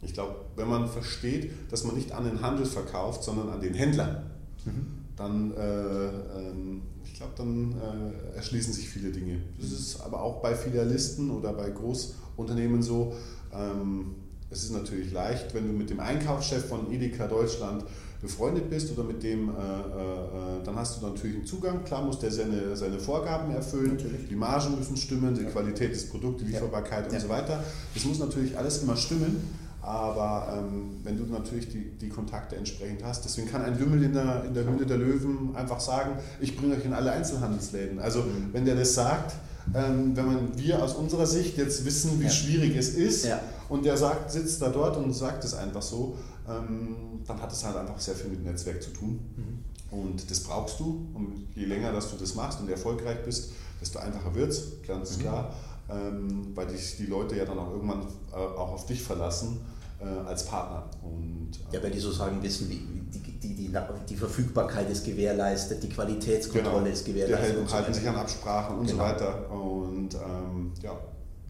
ich 0.02 0.12
glaube, 0.12 0.36
wenn 0.56 0.68
man 0.68 0.88
versteht, 0.88 1.50
dass 1.70 1.84
man 1.84 1.94
nicht 1.96 2.12
an 2.12 2.24
den 2.24 2.40
Handel 2.42 2.66
verkauft, 2.66 3.24
sondern 3.24 3.48
an 3.48 3.60
den 3.60 3.74
Händler, 3.74 4.24
dann, 5.16 5.52
äh, 5.52 6.06
ähm, 6.38 6.82
ich 7.04 7.14
glaube, 7.14 7.32
dann 7.36 7.74
äh, 8.32 8.36
erschließen 8.36 8.72
sich 8.72 8.88
viele 8.88 9.10
Dinge. 9.10 9.40
Das 9.60 9.70
ist 9.70 10.00
aber 10.00 10.20
auch 10.22 10.42
bei 10.42 10.54
Filialisten 10.54 11.30
oder 11.30 11.52
bei 11.52 11.70
Großunternehmen 11.70 12.82
so. 12.82 13.14
Ähm, 13.52 14.16
es 14.50 14.64
ist 14.64 14.72
natürlich 14.72 15.12
leicht, 15.12 15.54
wenn 15.54 15.66
du 15.66 15.72
mit 15.72 15.90
dem 15.90 16.00
Einkaufschef 16.00 16.66
von 16.66 16.92
Edeka 16.92 17.26
Deutschland 17.26 17.84
befreundet 18.20 18.70
bist 18.70 18.90
oder 18.92 19.04
mit 19.04 19.22
dem, 19.22 19.50
äh, 19.50 19.52
äh, 19.52 19.54
äh, 19.54 20.62
dann 20.64 20.76
hast 20.76 21.00
du 21.00 21.06
natürlich 21.06 21.36
einen 21.36 21.46
Zugang. 21.46 21.84
Klar 21.84 22.02
muss 22.04 22.18
der 22.18 22.30
seine, 22.30 22.74
seine 22.74 22.98
Vorgaben 22.98 23.52
erfüllen, 23.54 23.96
Natürlich. 23.96 24.28
die 24.28 24.34
Margen 24.36 24.76
müssen 24.78 24.96
stimmen, 24.96 25.34
die 25.34 25.42
Ja. 25.42 25.50
Qualität 25.50 25.92
des 25.92 26.08
Produkts, 26.08 26.42
die 26.42 26.50
Ja. 26.50 26.58
Lieferbarkeit 26.58 27.06
Ja. 27.08 27.12
und 27.12 27.20
so 27.20 27.28
weiter. 27.28 27.62
Das 27.92 28.04
muss 28.04 28.18
natürlich 28.18 28.56
alles 28.56 28.82
immer 28.82 28.96
stimmen. 28.96 29.42
Aber 29.84 30.48
ähm, 30.58 30.96
wenn 31.02 31.18
du 31.18 31.24
natürlich 31.24 31.68
die, 31.68 31.90
die 32.00 32.08
Kontakte 32.08 32.56
entsprechend 32.56 33.04
hast, 33.04 33.24
deswegen 33.24 33.48
kann 33.48 33.62
ein 33.62 33.78
Lümmel 33.78 34.02
in 34.04 34.14
der, 34.14 34.44
in 34.44 34.54
der 34.54 34.64
Höhle 34.64 34.86
der 34.86 34.96
Löwen 34.96 35.54
einfach 35.54 35.78
sagen, 35.78 36.12
ich 36.40 36.56
bringe 36.56 36.74
euch 36.76 36.84
in 36.86 36.94
alle 36.94 37.12
Einzelhandelsläden. 37.12 37.98
Also 37.98 38.22
Mhm. 38.22 38.48
wenn 38.52 38.64
der 38.64 38.76
das 38.76 38.94
sagt, 38.94 39.34
ähm, 39.74 40.16
wenn 40.16 40.26
man, 40.26 40.58
wir 40.58 40.82
aus 40.82 40.94
unserer 40.94 41.26
Sicht 41.26 41.58
jetzt 41.58 41.84
wissen, 41.84 42.18
wie 42.20 42.24
Ja. 42.24 42.30
schwierig 42.30 42.76
es 42.76 42.90
ist, 42.94 43.26
Ja. 43.26 43.40
und 43.68 43.84
der 43.84 43.96
sagt, 43.98 44.30
sitzt 44.30 44.62
da 44.62 44.70
dort 44.70 44.96
und 44.96 45.12
sagt 45.12 45.44
es 45.44 45.52
einfach 45.54 45.82
so, 45.82 46.16
ähm, 46.48 46.96
dann 47.26 47.40
hat 47.42 47.52
es 47.52 47.62
halt 47.64 47.76
einfach 47.76 48.00
sehr 48.00 48.14
viel 48.14 48.30
mit 48.30 48.42
Netzwerk 48.44 48.82
zu 48.82 48.90
tun. 48.90 49.20
Mhm. 49.36 49.98
Und 49.98 50.30
das 50.30 50.40
brauchst 50.40 50.80
du. 50.80 51.06
Und 51.14 51.46
je 51.54 51.66
länger, 51.66 51.92
dass 51.92 52.10
du 52.10 52.16
das 52.16 52.34
machst 52.34 52.58
und 52.60 52.70
erfolgreich 52.70 53.22
bist, 53.24 53.52
desto 53.82 53.98
einfacher 53.98 54.34
wird 54.34 54.50
es, 54.50 54.82
ganz 54.86 55.18
Mhm. 55.18 55.20
klar. 55.22 55.52
Ähm, 55.90 56.46
weil 56.54 56.66
dich 56.68 56.96
die 56.96 57.04
Leute 57.04 57.36
ja 57.36 57.44
dann 57.44 57.58
auch 57.58 57.70
irgendwann 57.72 58.06
äh, 58.32 58.36
auch 58.36 58.72
auf 58.72 58.86
dich 58.86 59.02
verlassen 59.02 59.60
als 60.26 60.44
Partner. 60.46 60.84
Und, 61.02 61.50
äh, 61.70 61.76
Ja, 61.76 61.82
weil 61.82 61.90
die 61.90 61.98
sozusagen 61.98 62.42
wissen, 62.42 62.68
wie, 62.70 62.80
die, 63.12 63.20
die, 63.20 63.54
die, 63.54 63.72
die 64.08 64.16
Verfügbarkeit 64.16 64.90
ist 64.90 65.04
gewährleistet, 65.04 65.82
die 65.82 65.88
Qualitätskontrolle 65.88 66.90
ist 66.90 67.06
die 67.06 67.12
gewährleistet. 67.12 67.46
halten, 67.48 67.60
und 67.62 67.68
so 67.68 67.74
halten 67.76 67.94
sich 67.94 68.08
an 68.08 68.16
Absprachen 68.16 68.78
und 68.78 68.86
Genau. 68.86 68.98
so 68.98 69.04
weiter. 69.04 69.50
Und 69.50 70.14
ähm, 70.14 70.72
ja, 70.82 70.92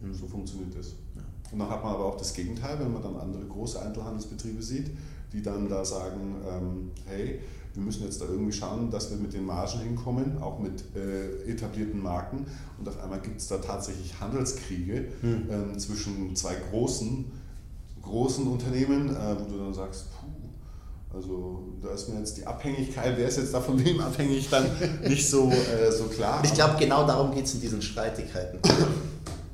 Mhm. 0.01 0.13
so 0.13 0.27
funktioniert 0.27 0.77
das. 0.77 0.87
Ja. 1.15 1.21
Und 1.51 1.59
dann 1.59 1.69
hat 1.69 1.83
man 1.83 1.93
aber 1.95 2.05
auch 2.05 2.17
das 2.17 2.33
Gegenteil, 2.33 2.77
wenn 2.79 2.91
man 2.91 3.01
dann 3.01 3.15
andere 3.15 3.45
große 3.45 3.81
Einzelhandelsbetriebe 3.81 4.61
sieht, 4.61 4.91
die 5.31 5.41
dann 5.41 5.69
da 5.69 5.83
sagen, 5.85 6.35
ähm, 6.49 6.91
hey, 7.07 7.39
wir 7.73 7.83
müssen 7.83 8.03
jetzt 8.03 8.21
da 8.21 8.25
irgendwie 8.25 8.51
schauen, 8.53 8.89
dass 8.89 9.09
wir 9.11 9.17
mit 9.17 9.33
den 9.33 9.45
Margen 9.45 9.79
hinkommen, 9.79 10.37
auch 10.41 10.59
mit 10.59 10.83
äh, 10.95 11.49
etablierten 11.51 12.01
Marken. 12.01 12.45
Und 12.79 12.87
auf 12.87 13.01
einmal 13.01 13.19
gibt 13.21 13.39
es 13.41 13.47
da 13.47 13.57
tatsächlich 13.57 14.17
Handelskriege 14.19 15.07
Hm. 15.21 15.43
ähm, 15.49 15.79
zwischen 15.79 16.35
zwei 16.35 16.55
großen, 16.71 17.25
großen 18.05 18.47
Unternehmen, 18.47 19.09
äh, 19.15 19.35
wo 19.39 19.51
du 19.51 19.57
dann 19.63 19.73
sagst, 19.73 20.05
puh, 20.11 21.17
also 21.17 21.63
da 21.81 21.91
ist 21.93 22.09
mir 22.09 22.19
jetzt 22.19 22.37
die 22.37 22.45
Abhängigkeit, 22.45 23.13
wer 23.17 23.27
ist 23.27 23.37
jetzt 23.37 23.53
da 23.53 23.61
von 23.61 23.83
wem 23.83 23.99
abhängig, 24.01 24.49
dann 24.49 24.65
nicht 25.07 25.29
so, 25.29 25.49
äh, 25.51 25.91
so 25.91 26.05
klar. 26.05 26.41
Ich 26.43 26.53
glaube, 26.53 26.75
genau 26.79 27.05
darum 27.07 27.33
geht 27.33 27.45
es 27.45 27.53
in 27.55 27.61
diesen 27.61 27.81
Streitigkeiten. 27.81 28.59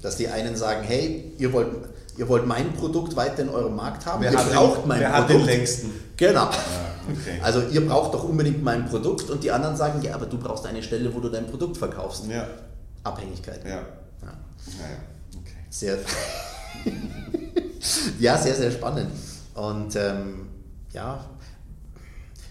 Dass 0.01 0.17
die 0.17 0.27
einen 0.27 0.55
sagen, 0.55 0.81
hey, 0.83 1.31
ihr 1.37 1.53
wollt, 1.53 1.67
ihr 2.17 2.27
wollt 2.27 2.47
mein 2.47 2.73
Produkt 2.73 3.15
weiter 3.15 3.43
in 3.43 3.49
eurem 3.49 3.75
Markt 3.75 4.05
haben, 4.05 4.23
wer 4.23 4.31
ihr 4.31 4.37
hat, 4.39 4.51
braucht 4.51 4.81
den, 4.81 4.87
mein 4.87 4.99
wer 4.99 5.11
hat 5.13 5.27
Produkt. 5.27 5.47
den 5.47 5.55
längsten? 5.57 5.91
Genau. 6.17 6.45
Ja, 6.45 6.49
okay. 7.09 7.39
Also 7.43 7.61
ihr 7.71 7.85
braucht 7.87 8.13
doch 8.15 8.23
unbedingt 8.27 8.63
mein 8.63 8.87
Produkt 8.87 9.29
und 9.29 9.43
die 9.43 9.51
anderen 9.51 9.75
sagen, 9.75 10.01
ja, 10.01 10.15
aber 10.15 10.25
du 10.25 10.37
brauchst 10.39 10.65
eine 10.65 10.81
Stelle, 10.81 11.13
wo 11.13 11.19
du 11.19 11.29
dein 11.29 11.45
Produkt 11.47 11.77
verkaufst. 11.77 12.25
ja, 12.27 12.47
Abhängigkeit. 13.03 13.63
ja, 13.63 13.69
Ja. 13.69 13.83
naja, 14.21 14.97
okay. 15.35 15.55
Sehr, 15.69 15.97
ja, 18.19 18.37
sehr, 18.37 18.55
sehr 18.55 18.71
spannend. 18.71 19.07
Und 19.55 19.95
ähm, 19.95 20.47
ja, 20.93 21.25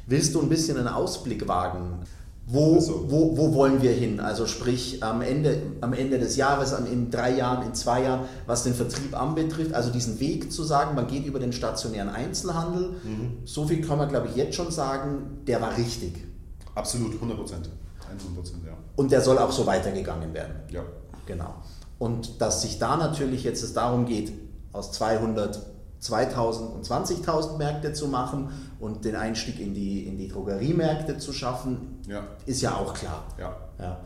willst 0.07 0.35
du 0.35 0.41
ein 0.43 0.49
bisschen 0.49 0.77
einen 0.77 0.89
Ausblick 0.89 1.47
wagen? 1.49 2.01
Wo, 2.47 2.75
Also- 2.75 3.05
wo, 3.09 3.37
wo 3.37 3.55
wollen 3.55 3.81
wir 3.81 3.93
hin? 3.93 4.19
Also 4.19 4.47
sprich 4.47 5.03
am 5.05 5.23
Ende, 5.23 5.63
am 5.83 5.93
Ende 5.93 6.19
des 6.19 6.35
Jahres, 6.37 6.73
in 6.73 7.11
drei 7.11 7.37
Jahren, 7.37 7.65
in 7.65 7.75
zwei 7.75 8.03
Jahren, 8.03 8.23
was 8.47 8.65
den 8.65 8.75
Vertrieb 8.75 9.17
anbetrifft, 9.19 9.73
also 9.73 9.91
diesen 9.91 10.19
Weg 10.19 10.51
zu 10.53 10.65
sagen, 10.65 10.97
man 10.97 11.07
geht 11.07 11.27
über 11.27 11.39
den 11.39 11.53
stationären 11.53 12.09
Einzelhandel, 12.09 12.97
Mhm. 13.05 13.39
so 13.45 13.67
viel 13.67 13.87
kann 13.87 13.99
man 13.99 14.09
glaube 14.09 14.29
ich 14.29 14.35
jetzt 14.37 14.57
schon 14.57 14.71
sagen, 14.73 15.43
der 15.47 15.61
war 15.61 15.77
richtig. 15.77 16.27
Absolut, 16.75 17.15
100 17.15 17.37
Prozent. 17.39 17.69
100 18.09 18.35
Prozent, 18.35 18.63
ja. 18.67 18.73
Und 18.97 19.13
der 19.13 19.21
soll 19.21 19.39
auch 19.39 19.53
so 19.53 19.65
weitergegangen 19.67 20.35
werden. 20.35 20.55
Ja, 20.71 20.83
Genau. 21.27 21.55
Und 22.01 22.41
dass 22.41 22.63
sich 22.63 22.79
da 22.81 22.97
natürlich 22.97 23.45
jetzt 23.45 23.63
es 23.63 23.73
darum 23.75 24.07
geht, 24.07 24.33
aus 24.73 24.93
200 24.93 25.61
2000 26.01 26.73
und 26.73 26.87
20.000 26.87 27.59
Märkte 27.59 27.93
zu 27.93 28.09
machen 28.09 28.49
und 28.81 29.05
den 29.05 29.17
Einstieg 29.17 29.61
in 29.61 29.75
die, 29.75 30.07
in 30.07 30.17
die 30.17 30.29
Drogeriemärkte 30.29 31.19
zu 31.19 31.33
schaffen, 31.33 32.01
ja, 32.09 32.27
ist 32.47 32.63
ja 32.63 32.75
auch 32.75 32.95
klar. 32.95 33.25
ja. 33.39 33.57
Ja. 33.79 34.01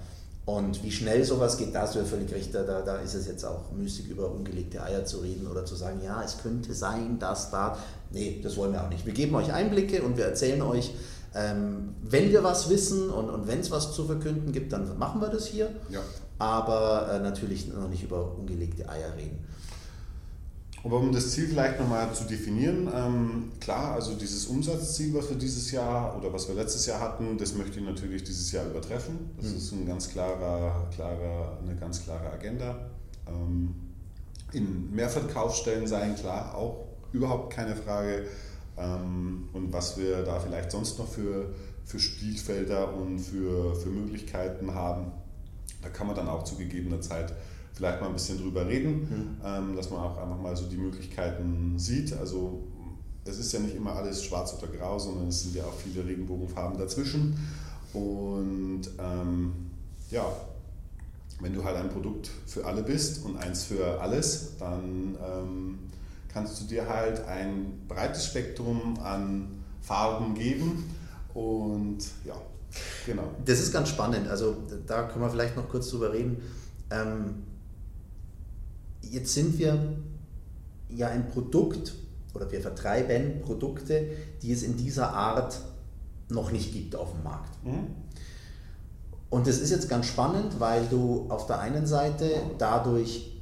Und 0.46 0.82
wie 0.82 0.90
schnell 0.90 1.24
sowas 1.24 1.56
geht, 1.56 1.74
da 1.74 1.82
hast 1.82 1.94
du 1.94 2.00
ja 2.00 2.04
völlig 2.04 2.30
recht, 2.30 2.54
da, 2.54 2.62
da 2.62 2.96
ist 2.96 3.14
es 3.14 3.26
jetzt 3.26 3.44
auch 3.44 3.72
müßig, 3.72 4.10
über 4.10 4.30
ungelegte 4.30 4.82
Eier 4.82 5.06
zu 5.06 5.18
reden 5.18 5.46
oder 5.46 5.64
zu 5.64 5.74
sagen, 5.74 6.00
ja, 6.04 6.22
es 6.22 6.36
könnte 6.42 6.74
sein, 6.74 7.18
dass 7.18 7.50
da. 7.50 7.78
Nee, 8.10 8.40
das 8.42 8.56
wollen 8.58 8.72
wir 8.72 8.84
auch 8.84 8.90
nicht. 8.90 9.06
Wir 9.06 9.14
geben 9.14 9.34
euch 9.36 9.52
Einblicke 9.52 10.02
und 10.02 10.18
wir 10.18 10.26
erzählen 10.26 10.60
euch, 10.60 10.92
ähm, 11.34 11.94
wenn 12.02 12.30
wir 12.30 12.44
was 12.44 12.68
wissen 12.68 13.08
und, 13.08 13.30
und 13.30 13.48
wenn 13.48 13.60
es 13.60 13.70
was 13.70 13.92
zu 13.94 14.04
verkünden 14.04 14.52
gibt, 14.52 14.72
dann 14.74 14.98
machen 14.98 15.22
wir 15.22 15.28
das 15.28 15.46
hier. 15.46 15.70
ja. 15.88 16.00
Aber 16.36 17.10
äh, 17.12 17.20
natürlich 17.20 17.72
noch 17.72 17.88
nicht 17.88 18.02
über 18.02 18.36
ungelegte 18.36 18.88
Eier 18.88 19.16
reden. 19.16 19.46
Aber 20.84 20.98
um 20.98 21.12
das 21.12 21.30
Ziel 21.30 21.48
vielleicht 21.48 21.80
nochmal 21.80 22.12
zu 22.12 22.24
definieren, 22.24 22.90
ähm, 22.94 23.52
klar, 23.58 23.94
also 23.94 24.14
dieses 24.14 24.44
Umsatzziel, 24.46 25.14
was 25.14 25.30
wir 25.30 25.36
dieses 25.36 25.70
Jahr 25.70 26.14
oder 26.18 26.30
was 26.30 26.46
wir 26.46 26.54
letztes 26.54 26.84
Jahr 26.84 27.00
hatten, 27.00 27.38
das 27.38 27.54
möchte 27.54 27.80
ich 27.80 27.86
natürlich 27.86 28.22
dieses 28.22 28.52
Jahr 28.52 28.66
übertreffen. 28.66 29.30
Das 29.38 29.50
mhm. 29.50 29.56
ist 29.56 29.72
ein 29.72 29.86
ganz 29.86 30.10
klarer, 30.10 30.86
klarer, 30.94 31.58
eine 31.62 31.74
ganz 31.76 32.04
klare 32.04 32.30
Agenda. 32.30 32.90
Ähm, 33.26 33.74
in 34.52 34.94
Mehrverkaufsstellen 34.94 35.86
sein, 35.86 36.16
klar, 36.16 36.54
auch 36.54 36.84
überhaupt 37.12 37.54
keine 37.54 37.74
Frage. 37.74 38.26
Ähm, 38.76 39.48
und 39.54 39.72
was 39.72 39.96
wir 39.96 40.22
da 40.22 40.38
vielleicht 40.38 40.70
sonst 40.70 40.98
noch 40.98 41.08
für, 41.08 41.54
für 41.86 41.98
Spielfelder 41.98 42.94
und 42.94 43.20
für, 43.20 43.74
für 43.74 43.88
Möglichkeiten 43.88 44.74
haben, 44.74 45.12
da 45.80 45.88
kann 45.88 46.06
man 46.06 46.14
dann 46.14 46.28
auch 46.28 46.44
zu 46.44 46.56
gegebener 46.56 47.00
Zeit 47.00 47.32
vielleicht 47.74 48.00
mal 48.00 48.06
ein 48.06 48.12
bisschen 48.12 48.38
drüber 48.38 48.66
reden, 48.66 49.00
mhm. 49.00 49.36
ähm, 49.44 49.76
dass 49.76 49.90
man 49.90 50.00
auch 50.00 50.16
einfach 50.16 50.40
mal 50.40 50.56
so 50.56 50.66
die 50.66 50.76
Möglichkeiten 50.76 51.74
sieht. 51.76 52.12
Also 52.12 52.62
es 53.24 53.38
ist 53.38 53.52
ja 53.52 53.60
nicht 53.60 53.74
immer 53.74 53.96
alles 53.96 54.24
schwarz 54.24 54.54
oder 54.58 54.70
grau, 54.72 54.98
sondern 54.98 55.28
es 55.28 55.42
sind 55.42 55.54
ja 55.54 55.64
auch 55.64 55.74
viele 55.74 56.04
Regenbogenfarben 56.06 56.78
dazwischen. 56.78 57.36
Und 57.92 58.82
ähm, 58.98 59.52
ja, 60.10 60.24
wenn 61.40 61.52
du 61.52 61.64
halt 61.64 61.76
ein 61.76 61.88
Produkt 61.88 62.30
für 62.46 62.64
alle 62.64 62.82
bist 62.82 63.24
und 63.24 63.36
eins 63.36 63.64
für 63.64 64.00
alles, 64.00 64.56
dann 64.58 65.16
ähm, 65.24 65.78
kannst 66.32 66.60
du 66.60 66.64
dir 66.66 66.88
halt 66.88 67.24
ein 67.26 67.82
breites 67.88 68.26
Spektrum 68.26 68.98
an 69.00 69.48
Farben 69.80 70.34
geben. 70.34 70.90
Und 71.32 71.98
ja, 72.24 72.36
genau. 73.06 73.30
Das 73.44 73.58
ist 73.58 73.72
ganz 73.72 73.88
spannend. 73.88 74.28
Also 74.28 74.56
da 74.86 75.04
können 75.04 75.24
wir 75.24 75.30
vielleicht 75.30 75.56
noch 75.56 75.68
kurz 75.68 75.90
drüber 75.90 76.12
reden. 76.12 76.40
Ähm, 76.90 77.42
jetzt 79.14 79.32
sind 79.32 79.58
wir 79.58 79.96
ja 80.90 81.08
ein 81.08 81.28
Produkt 81.28 81.94
oder 82.34 82.50
wir 82.50 82.60
vertreiben 82.60 83.40
Produkte, 83.42 84.08
die 84.42 84.52
es 84.52 84.62
in 84.62 84.76
dieser 84.76 85.12
Art 85.12 85.60
noch 86.28 86.50
nicht 86.50 86.72
gibt 86.72 86.96
auf 86.96 87.12
dem 87.12 87.22
Markt. 87.22 87.64
Mhm. 87.64 87.86
Und 89.30 89.46
das 89.46 89.58
ist 89.58 89.70
jetzt 89.70 89.88
ganz 89.88 90.06
spannend, 90.06 90.60
weil 90.60 90.86
du 90.86 91.26
auf 91.28 91.46
der 91.46 91.58
einen 91.60 91.86
Seite 91.86 92.30
dadurch, 92.58 93.40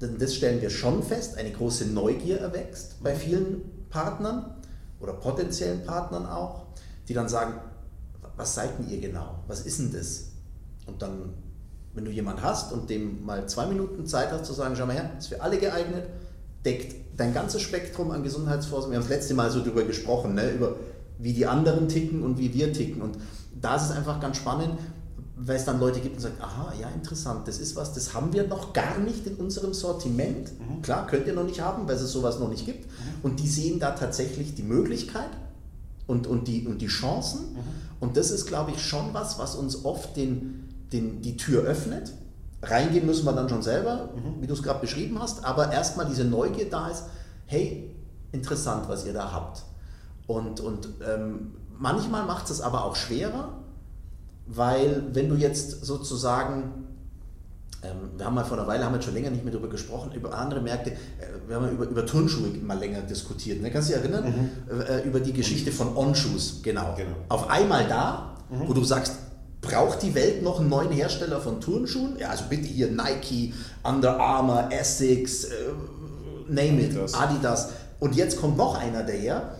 das 0.00 0.34
stellen 0.34 0.60
wir 0.60 0.70
schon 0.70 1.02
fest, 1.02 1.38
eine 1.38 1.52
große 1.52 1.86
Neugier 1.86 2.40
erwächst 2.40 3.02
bei 3.02 3.14
vielen 3.14 3.62
Partnern 3.90 4.56
oder 5.00 5.12
potenziellen 5.12 5.84
Partnern 5.84 6.26
auch, 6.26 6.66
die 7.08 7.14
dann 7.14 7.28
sagen, 7.28 7.54
was 8.36 8.54
seid 8.54 8.78
denn 8.78 8.88
ihr 8.90 9.00
genau? 9.00 9.40
Was 9.46 9.62
ist 9.62 9.78
denn 9.78 9.92
das? 9.92 10.30
Und 10.86 11.02
dann 11.02 11.32
wenn 11.94 12.04
du 12.04 12.10
jemanden 12.10 12.42
hast 12.42 12.72
und 12.72 12.88
dem 12.90 13.24
mal 13.24 13.48
zwei 13.48 13.66
Minuten 13.66 14.06
Zeit 14.06 14.32
hast 14.32 14.46
zu 14.46 14.52
sagen, 14.52 14.74
schau 14.76 14.86
mal 14.86 14.94
her, 14.94 15.10
ist 15.18 15.28
für 15.28 15.40
alle 15.40 15.58
geeignet, 15.58 16.06
deckt 16.64 16.94
dein 17.16 17.34
ganzes 17.34 17.62
Spektrum 17.62 18.10
an 18.10 18.22
Gesundheitsvorsorge. 18.22 18.92
Wir 18.92 18.98
haben 18.98 19.08
das 19.08 19.16
letzte 19.16 19.34
Mal 19.34 19.50
so 19.50 19.60
darüber 19.60 19.82
gesprochen, 19.84 20.34
ne, 20.34 20.50
über 20.50 20.76
wie 21.18 21.32
die 21.32 21.46
anderen 21.46 21.88
ticken 21.88 22.22
und 22.22 22.38
wie 22.38 22.52
wir 22.54 22.72
ticken. 22.72 23.02
Und 23.02 23.16
da 23.60 23.76
ist 23.76 23.84
es 23.84 23.90
einfach 23.90 24.20
ganz 24.20 24.38
spannend, 24.38 24.78
weil 25.36 25.56
es 25.56 25.64
dann 25.64 25.80
Leute 25.80 26.00
gibt 26.00 26.16
und 26.16 26.22
sagen, 26.22 26.36
aha, 26.40 26.72
ja, 26.80 26.88
interessant, 26.88 27.48
das 27.48 27.58
ist 27.58 27.76
was, 27.76 27.92
das 27.92 28.14
haben 28.14 28.32
wir 28.32 28.46
noch 28.46 28.72
gar 28.72 28.98
nicht 28.98 29.26
in 29.26 29.36
unserem 29.36 29.74
Sortiment. 29.74 30.52
Mhm. 30.58 30.82
Klar, 30.82 31.06
könnt 31.06 31.26
ihr 31.26 31.34
noch 31.34 31.44
nicht 31.44 31.60
haben, 31.60 31.86
weil 31.86 31.96
es 31.96 32.12
sowas 32.12 32.38
noch 32.38 32.48
nicht 32.48 32.64
gibt. 32.64 32.86
Mhm. 32.86 32.90
Und 33.22 33.40
die 33.40 33.48
sehen 33.48 33.78
da 33.78 33.92
tatsächlich 33.92 34.54
die 34.54 34.62
Möglichkeit 34.62 35.30
und, 36.06 36.26
und, 36.26 36.48
die, 36.48 36.66
und 36.66 36.80
die 36.80 36.86
Chancen. 36.86 37.52
Mhm. 37.52 37.58
Und 38.00 38.16
das 38.16 38.30
ist, 38.30 38.46
glaube 38.46 38.72
ich, 38.72 38.82
schon 38.82 39.14
was, 39.14 39.38
was 39.38 39.54
uns 39.54 39.84
oft 39.84 40.16
den, 40.16 40.68
den, 40.92 41.22
die 41.22 41.36
Tür 41.36 41.62
öffnet. 41.62 42.12
Reingehen 42.62 43.06
müssen 43.06 43.24
wir 43.24 43.32
dann 43.32 43.48
schon 43.48 43.62
selber, 43.62 44.10
mhm. 44.14 44.40
wie 44.40 44.46
du 44.46 44.54
es 44.54 44.62
gerade 44.62 44.80
beschrieben 44.80 45.18
hast, 45.20 45.44
aber 45.44 45.72
erstmal 45.72 46.06
diese 46.06 46.24
Neugier 46.24 46.70
da 46.70 46.88
ist, 46.88 47.04
hey, 47.46 47.90
interessant, 48.30 48.88
was 48.88 49.04
ihr 49.04 49.12
da 49.12 49.32
habt. 49.32 49.62
Und, 50.26 50.60
und 50.60 50.88
ähm, 51.06 51.52
manchmal 51.78 52.24
macht 52.24 52.50
es 52.50 52.60
aber 52.60 52.84
auch 52.84 52.94
schwerer, 52.94 53.58
weil 54.46 55.04
wenn 55.12 55.28
du 55.28 55.34
jetzt 55.34 55.84
sozusagen, 55.84 56.86
ähm, 57.82 58.10
wir 58.16 58.26
haben 58.26 58.34
mal 58.34 58.44
vor 58.44 58.58
einer 58.58 58.66
Weile, 58.68 58.84
haben 58.84 58.94
wir 58.94 59.02
schon 59.02 59.14
länger 59.14 59.30
nicht 59.30 59.44
mehr 59.44 59.52
darüber 59.52 59.68
gesprochen, 59.68 60.12
über 60.12 60.36
andere 60.38 60.60
Märkte, 60.60 60.92
äh, 60.92 60.96
wir 61.48 61.56
haben 61.56 61.68
über, 61.70 61.84
über 61.88 62.06
Turnschuhe 62.06 62.48
mal 62.62 62.78
länger 62.78 63.02
diskutiert. 63.02 63.60
Ne? 63.60 63.70
Kannst 63.70 63.90
du 63.90 63.94
dich 63.94 64.02
erinnern? 64.02 64.50
Mhm. 64.68 64.80
Äh, 64.80 65.02
über 65.02 65.20
die 65.20 65.32
Geschichte 65.32 65.72
von 65.72 65.96
On-Shoes, 65.96 66.60
genau. 66.62 66.94
genau. 66.96 67.16
Auf 67.28 67.50
einmal 67.50 67.88
da, 67.88 68.36
mhm. 68.50 68.68
wo 68.68 68.72
du 68.72 68.84
sagst, 68.84 69.16
Braucht 69.62 70.02
die 70.02 70.14
Welt 70.14 70.42
noch 70.42 70.58
einen 70.58 70.68
neuen 70.68 70.90
Hersteller 70.90 71.40
von 71.40 71.60
Turnschuhen? 71.60 72.18
Ja, 72.18 72.30
also 72.30 72.44
bitte 72.48 72.66
hier 72.66 72.90
Nike, 72.90 73.54
Under 73.84 74.18
Armour, 74.18 74.68
Essex, 74.70 75.44
äh, 75.44 75.52
name 76.48 76.82
it, 76.82 76.90
Adidas. 76.90 77.14
Adidas. 77.14 77.68
Und 78.00 78.16
jetzt 78.16 78.40
kommt 78.40 78.56
noch 78.56 78.76
einer 78.76 79.04
daher. 79.04 79.56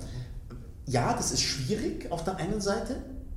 Ja, 0.87 1.15
das 1.15 1.31
ist 1.31 1.43
schwierig 1.43 2.11
auf 2.11 2.25
der 2.25 2.37
einen 2.37 2.61
Seite, 2.61 2.97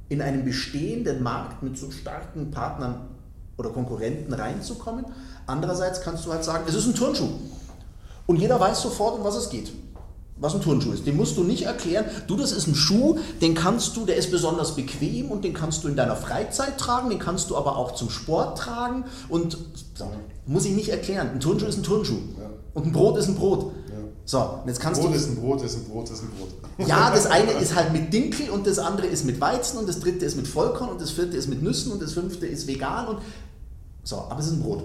in 0.09 0.23
einen 0.23 0.43
bestehenden 0.43 1.21
Markt 1.21 1.61
mit 1.61 1.77
so 1.77 1.91
starken 1.91 2.49
Partnern 2.49 3.09
oder 3.57 3.69
Konkurrenten 3.69 4.33
reinzukommen. 4.33 5.05
Andererseits 5.45 6.01
kannst 6.01 6.25
du 6.25 6.31
halt 6.31 6.43
sagen, 6.43 6.65
es 6.67 6.73
ist 6.73 6.87
ein 6.87 6.95
Turnschuh. 6.95 7.29
Und 8.25 8.37
jeder 8.37 8.59
weiß 8.59 8.81
sofort, 8.81 9.19
um 9.19 9.23
was 9.23 9.35
es 9.35 9.49
geht 9.49 9.71
was 10.37 10.53
ein 10.53 10.61
Turnschuh 10.61 10.91
ist. 10.91 11.07
Den 11.07 11.15
musst 11.15 11.37
du 11.37 11.43
nicht 11.43 11.63
erklären. 11.63 12.05
Du, 12.27 12.35
das 12.35 12.51
ist 12.51 12.67
ein 12.67 12.75
Schuh, 12.75 13.17
den 13.41 13.55
kannst 13.55 13.95
du, 13.95 14.05
der 14.05 14.17
ist 14.17 14.31
besonders 14.31 14.75
bequem 14.75 15.31
und 15.31 15.43
den 15.43 15.53
kannst 15.53 15.83
du 15.83 15.87
in 15.87 15.95
deiner 15.95 16.15
Freizeit 16.15 16.77
tragen, 16.77 17.09
den 17.09 17.19
kannst 17.19 17.49
du 17.49 17.57
aber 17.57 17.77
auch 17.77 17.95
zum 17.95 18.09
Sport 18.09 18.57
tragen 18.57 19.05
und 19.29 19.57
so, 19.93 20.11
muss 20.45 20.65
ich 20.65 20.75
nicht 20.75 20.89
erklären. 20.89 21.29
Ein 21.33 21.39
Turnschuh 21.39 21.67
ist 21.67 21.77
ein 21.77 21.83
Turnschuh 21.83 22.17
ja. 22.39 22.49
und 22.73 22.87
ein 22.87 22.91
Brot 22.91 23.17
ist 23.17 23.29
ein 23.29 23.35
Brot. 23.35 23.71
Ja. 23.87 23.95
So, 24.25 24.59
jetzt 24.67 24.81
kannst 24.81 25.01
Brot 25.01 25.11
du, 25.11 25.15
ist 25.15 25.29
ein 25.29 25.35
Brot, 25.37 25.61
ist 25.61 25.75
ein 25.77 25.85
Brot, 25.85 26.09
ist 26.09 26.21
ein 26.21 26.29
Brot. 26.37 26.87
Ja, 26.87 27.11
das 27.11 27.27
eine 27.27 27.51
ist 27.61 27.73
halt 27.73 27.93
mit 27.93 28.11
Dinkel 28.11 28.49
und 28.49 28.67
das 28.67 28.77
andere 28.77 29.07
ist 29.07 29.23
mit 29.23 29.39
Weizen 29.39 29.77
und 29.77 29.87
das 29.87 30.01
dritte 30.01 30.25
ist 30.25 30.35
mit 30.35 30.47
Vollkorn 30.47 30.89
und 30.89 30.99
das 30.99 31.11
vierte 31.11 31.37
ist 31.37 31.47
mit 31.47 31.63
Nüssen 31.63 31.93
und 31.93 32.01
das 32.01 32.11
fünfte 32.11 32.45
ist 32.45 32.67
vegan 32.67 33.07
und 33.07 33.19
so, 34.03 34.17
aber 34.17 34.39
es 34.39 34.47
ist 34.47 34.53
ein 34.53 34.61
Brot. 34.61 34.83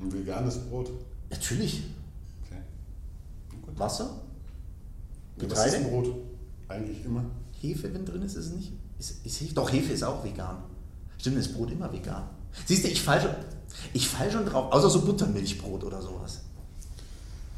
Ein 0.00 0.12
veganes 0.12 0.58
Brot? 0.58 0.90
Natürlich. 1.30 1.82
Wasser, 3.76 4.22
Getreide. 5.38 5.72
Was 5.72 5.80
ist 5.80 5.90
Brot? 5.90 6.14
Eigentlich 6.68 7.04
immer. 7.04 7.24
Hefe, 7.60 7.92
wenn 7.94 8.04
drin 8.04 8.22
ist, 8.22 8.36
ist 8.36 8.46
es 8.46 8.52
nicht. 8.52 8.72
Ist, 8.98 9.24
ist 9.24 9.40
Hefe? 9.40 9.54
Doch, 9.54 9.72
Hefe 9.72 9.92
ist 9.92 10.02
auch 10.02 10.24
vegan. 10.24 10.58
Stimmt, 11.18 11.38
ist 11.38 11.54
Brot 11.54 11.70
immer 11.70 11.92
vegan. 11.92 12.24
Siehst 12.66 12.84
du, 12.84 12.88
ich 12.88 13.02
fall 13.02 13.20
schon, 13.20 13.30
ich 13.92 14.08
fall 14.08 14.30
schon 14.30 14.46
drauf, 14.46 14.72
außer 14.72 14.90
so 14.90 15.00
Buttermilchbrot 15.02 15.84
oder 15.84 16.00
sowas. 16.00 16.40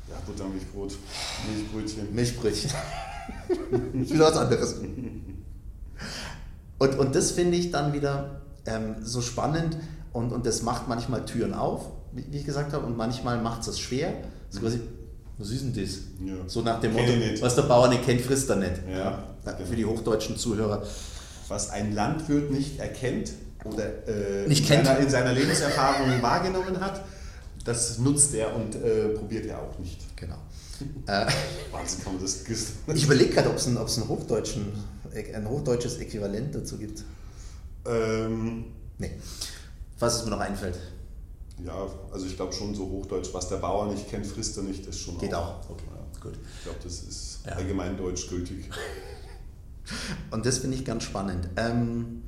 Ja, 0.09 0.17
Buttermilchbrot, 0.25 0.97
Milchbrötchen. 1.53 2.15
Milchbrötchen. 2.15 2.71
ist 4.03 4.15
wieder 4.15 4.27
was 4.27 4.37
anderes. 4.37 4.77
Und, 6.79 6.99
und 6.99 7.15
das 7.15 7.33
finde 7.33 7.57
ich 7.57 7.71
dann 7.71 7.93
wieder 7.93 8.43
ähm, 8.67 8.97
so 9.01 9.21
spannend 9.21 9.77
und, 10.13 10.33
und 10.33 10.47
das 10.47 10.63
macht 10.63 10.89
manchmal 10.89 11.25
Türen 11.25 11.55
auf, 11.55 11.91
wie 12.13 12.37
ich 12.37 12.45
gesagt 12.45 12.73
habe, 12.73 12.87
und 12.87 12.97
manchmal 12.97 13.43
macht 13.43 13.67
es 13.67 13.79
schwer. 13.79 14.15
Das 14.47 14.57
ist 14.57 14.63
quasi, 14.63 14.81
was 15.39 15.51
ist 15.51 15.63
denn 15.63 15.75
das? 15.75 15.99
Ja. 16.25 16.35
So 16.47 16.63
nach 16.63 16.81
dem 16.81 16.95
Motto, 16.95 17.13
was 17.41 17.55
der 17.55 17.63
Bauer 17.63 17.89
nicht 17.89 18.05
kennt, 18.05 18.23
frisst 18.23 18.49
er 18.49 18.57
nicht. 18.57 18.83
Ja. 18.91 19.23
Für 19.69 19.77
die 19.77 19.85
hochdeutschen 19.85 20.37
Zuhörer. 20.37 20.83
Was 21.49 21.71
ein 21.71 21.95
Landwirt 21.95 22.51
nicht 22.51 22.81
erkennt 22.81 23.33
oder 23.65 24.09
äh, 24.09 24.49
nicht 24.49 24.69
in, 24.71 24.85
seiner, 24.85 24.99
in, 24.99 25.11
seiner, 25.11 25.33
Lebenserfahrung 25.33 26.11
wahrgenommen 26.23 26.81
hat, 26.81 27.03
das 27.65 27.99
nutzt 27.99 28.35
er 28.35 28.55
und 28.57 28.75
äh, 28.75 29.11
probiert 29.11 29.47
er 29.47 29.61
auch 29.61 29.79
nicht. 29.79 30.17
Genau. 30.17 30.37
äh, 31.07 31.27
Wahnsinn, 31.71 32.03
kann 32.03 32.15
man 32.15 32.23
das 32.23 32.43
Ich 32.95 33.05
überlege 33.05 33.35
gerade, 33.35 33.51
ob 33.51 33.57
es 33.57 33.67
ein, 33.67 33.77
ein, 33.77 34.09
Hochdeutschen, 34.09 34.73
ein 35.35 35.49
hochdeutsches 35.49 35.99
Äquivalent 35.99 36.55
dazu 36.55 36.79
gibt. 36.79 37.05
Ähm, 37.87 38.65
nee. 38.99 39.13
Was 39.99 40.17
es 40.17 40.25
mir 40.25 40.31
noch 40.31 40.41
einfällt. 40.41 40.79
Ja, 41.65 41.89
also 42.13 42.27
ich 42.27 42.37
glaube 42.37 42.53
schon 42.53 42.75
so 42.75 42.89
Hochdeutsch, 42.89 43.31
was 43.33 43.49
der 43.49 43.57
Bauer 43.57 43.87
nicht 43.87 44.09
kennt, 44.11 44.27
frisst 44.27 44.57
er 44.57 44.63
nicht, 44.63 44.87
ist 44.87 45.01
schon 45.01 45.19
Geht 45.19 45.35
auch. 45.35 45.61
auch. 45.61 45.71
Okay, 45.71 45.85
ja. 45.91 46.21
gut. 46.21 46.35
Ich 46.59 46.65
glaube, 46.65 46.79
das 46.83 47.03
ist 47.03 47.41
ja. 47.47 47.53
allgemeindeutsch 47.53 48.29
gültig. 48.29 48.69
Und 50.31 50.45
das 50.45 50.59
finde 50.59 50.77
ich 50.77 50.85
ganz 50.85 51.05
spannend. 51.05 51.49
Ähm, 51.57 52.23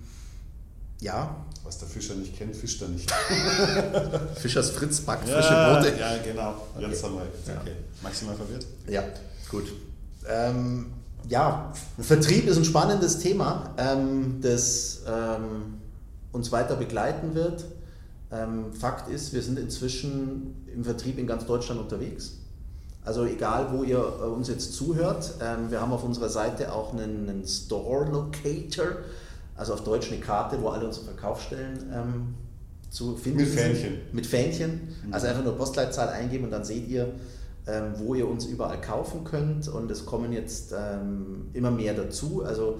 ja. 1.00 1.44
Was 1.64 1.78
der 1.78 1.88
Fischer 1.88 2.14
nicht 2.14 2.36
kennt, 2.36 2.56
fischt 2.56 2.80
er 2.80 2.88
nicht. 2.88 3.10
Fischers 4.36 4.70
Fritz 4.70 5.00
backt 5.00 5.28
ja, 5.28 5.34
frische 5.34 5.54
Brote. 5.54 6.00
Ja, 6.00 6.16
genau. 6.24 6.66
Okay. 6.74 6.86
Jetzt 6.88 7.04
haben 7.04 7.14
wir. 7.16 7.22
Ja. 7.52 7.60
Okay. 7.60 7.72
Maximal 8.02 8.36
verwirrt? 8.36 8.66
Ja, 8.86 9.02
gut. 9.50 9.72
Ähm, 10.26 10.86
ja, 11.28 11.72
Vertrieb 11.98 12.46
ist 12.46 12.56
ein 12.56 12.64
spannendes 12.64 13.18
Thema, 13.18 13.74
ähm, 13.76 14.40
das 14.40 15.02
ähm, 15.06 15.80
uns 16.32 16.50
weiter 16.52 16.76
begleiten 16.76 17.34
wird. 17.34 17.64
Ähm, 18.30 18.72
Fakt 18.72 19.08
ist, 19.08 19.32
wir 19.32 19.42
sind 19.42 19.58
inzwischen 19.58 20.66
im 20.72 20.84
Vertrieb 20.84 21.18
in 21.18 21.26
ganz 21.26 21.46
Deutschland 21.46 21.80
unterwegs. 21.80 22.38
Also 23.04 23.24
egal, 23.24 23.68
wo 23.72 23.84
ihr 23.84 23.98
äh, 23.98 24.26
uns 24.26 24.48
jetzt 24.48 24.74
zuhört, 24.74 25.32
ähm, 25.40 25.70
wir 25.70 25.80
haben 25.80 25.92
auf 25.92 26.04
unserer 26.04 26.28
Seite 26.28 26.72
auch 26.74 26.92
einen, 26.92 27.42
Store 27.46 28.10
Locator, 28.10 28.98
also 29.56 29.72
auf 29.72 29.82
Deutsch 29.82 30.12
eine 30.12 30.20
Karte, 30.20 30.60
wo 30.60 30.68
alle 30.68 30.86
unsere 30.86 31.06
Verkaufsstellen 31.06 31.90
ähm, 31.90 32.34
zu 32.90 33.16
finden. 33.16 33.40
Mit 33.40 33.48
Fähnchen. 33.48 33.98
Mit 34.12 34.26
Fähnchen. 34.26 34.94
Also 35.10 35.26
einfach 35.26 35.42
nur 35.42 35.56
Postleitzahl 35.56 36.08
eingeben 36.08 36.44
und 36.44 36.50
dann 36.50 36.64
seht 36.64 36.88
ihr, 36.88 37.12
wo 37.96 38.14
ihr 38.14 38.26
uns 38.26 38.46
überall 38.46 38.80
kaufen 38.80 39.24
könnt. 39.24 39.68
Und 39.68 39.90
es 39.90 40.06
kommen 40.06 40.32
jetzt 40.32 40.72
immer 41.52 41.70
mehr 41.70 41.92
dazu. 41.92 42.42
Also 42.42 42.78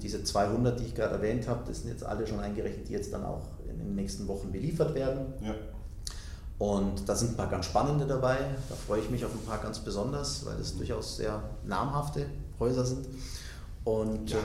diese 0.00 0.24
200, 0.24 0.80
die 0.80 0.84
ich 0.84 0.94
gerade 0.94 1.16
erwähnt 1.16 1.46
habe, 1.46 1.60
das 1.68 1.82
sind 1.82 1.90
jetzt 1.90 2.04
alle 2.04 2.26
schon 2.26 2.40
eingerechnet, 2.40 2.88
die 2.88 2.94
jetzt 2.94 3.12
dann 3.12 3.22
auch 3.26 3.42
in 3.80 3.86
den 3.86 3.94
nächsten 3.94 4.26
Wochen 4.28 4.50
beliefert 4.52 4.94
werden. 4.94 5.32
Ja. 5.42 5.54
Und 6.58 7.08
da 7.08 7.14
sind 7.14 7.30
ein 7.32 7.36
paar 7.36 7.48
ganz 7.48 7.66
spannende 7.66 8.04
dabei. 8.06 8.38
Da 8.68 8.74
freue 8.74 9.00
ich 9.00 9.10
mich 9.10 9.24
auf 9.24 9.32
ein 9.32 9.44
paar 9.46 9.58
ganz 9.58 9.78
besonders, 9.78 10.44
weil 10.44 10.56
das 10.56 10.76
durchaus 10.76 11.16
sehr 11.16 11.40
namhafte 11.64 12.26
Häuser 12.58 12.84
sind. 12.84 13.06
Und 13.84 14.30
Ja. 14.30 14.38
äh, 14.38 14.40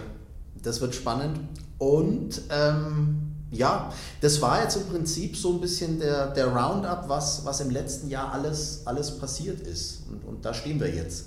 das 0.61 0.79
wird 0.79 0.93
spannend. 0.93 1.39
Und 1.79 2.41
ähm, 2.51 3.31
ja, 3.51 3.91
das 4.21 4.41
war 4.41 4.61
jetzt 4.63 4.75
im 4.77 4.83
Prinzip 4.87 5.35
so 5.35 5.53
ein 5.53 5.61
bisschen 5.61 5.99
der, 5.99 6.27
der 6.31 6.47
Roundup, 6.55 7.09
was, 7.09 7.43
was 7.45 7.61
im 7.61 7.71
letzten 7.71 8.09
Jahr 8.09 8.31
alles, 8.31 8.83
alles 8.85 9.17
passiert 9.17 9.61
ist. 9.61 10.03
Und, 10.09 10.23
und 10.23 10.45
da 10.45 10.53
stehen 10.53 10.79
wir 10.79 10.93
jetzt. 10.93 11.25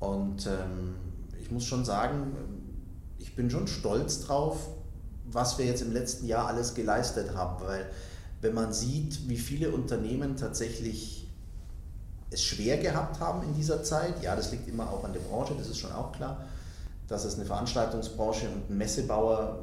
Und 0.00 0.46
ähm, 0.46 0.94
ich 1.40 1.50
muss 1.50 1.64
schon 1.64 1.84
sagen, 1.84 2.32
ich 3.18 3.36
bin 3.36 3.50
schon 3.50 3.66
stolz 3.68 4.20
drauf, 4.26 4.68
was 5.24 5.58
wir 5.58 5.66
jetzt 5.66 5.82
im 5.82 5.92
letzten 5.92 6.26
Jahr 6.26 6.46
alles 6.46 6.74
geleistet 6.74 7.34
haben, 7.34 7.64
weil 7.64 7.86
wenn 8.40 8.54
man 8.54 8.72
sieht, 8.72 9.28
wie 9.28 9.38
viele 9.38 9.70
Unternehmen 9.70 10.36
tatsächlich 10.36 11.26
es 12.30 12.42
schwer 12.42 12.78
gehabt 12.78 13.20
haben 13.20 13.42
in 13.42 13.54
dieser 13.54 13.82
Zeit, 13.82 14.22
ja, 14.22 14.36
das 14.36 14.50
liegt 14.50 14.68
immer 14.68 14.90
auch 14.90 15.04
an 15.04 15.12
der 15.12 15.20
Branche, 15.20 15.54
das 15.56 15.68
ist 15.68 15.78
schon 15.78 15.92
auch 15.92 16.12
klar, 16.12 16.44
dass 17.08 17.24
es 17.24 17.36
eine 17.36 17.44
Veranstaltungsbranche 17.44 18.48
und 18.48 18.70
ein 18.70 18.78
Messebauer 18.78 19.60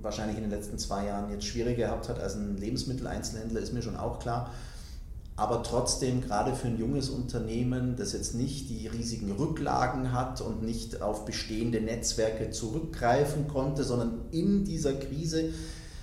wahrscheinlich 0.00 0.36
in 0.36 0.44
den 0.44 0.50
letzten 0.50 0.78
zwei 0.78 1.06
Jahren 1.06 1.30
jetzt 1.30 1.44
schwieriger 1.44 1.86
gehabt 1.86 2.08
hat 2.08 2.18
als 2.18 2.34
ein 2.34 2.56
Lebensmitteleinzelhändler, 2.56 3.60
ist 3.60 3.72
mir 3.72 3.82
schon 3.82 3.96
auch 3.96 4.18
klar. 4.18 4.50
Aber 5.34 5.62
trotzdem, 5.62 6.20
gerade 6.20 6.54
für 6.54 6.68
ein 6.68 6.78
junges 6.78 7.08
Unternehmen, 7.08 7.96
das 7.96 8.12
jetzt 8.12 8.34
nicht 8.34 8.68
die 8.68 8.86
riesigen 8.86 9.32
Rücklagen 9.32 10.12
hat 10.12 10.40
und 10.42 10.62
nicht 10.62 11.00
auf 11.00 11.24
bestehende 11.24 11.80
Netzwerke 11.80 12.50
zurückgreifen 12.50 13.48
konnte, 13.48 13.82
sondern 13.82 14.26
in 14.30 14.64
dieser 14.64 14.92
Krise 14.92 15.50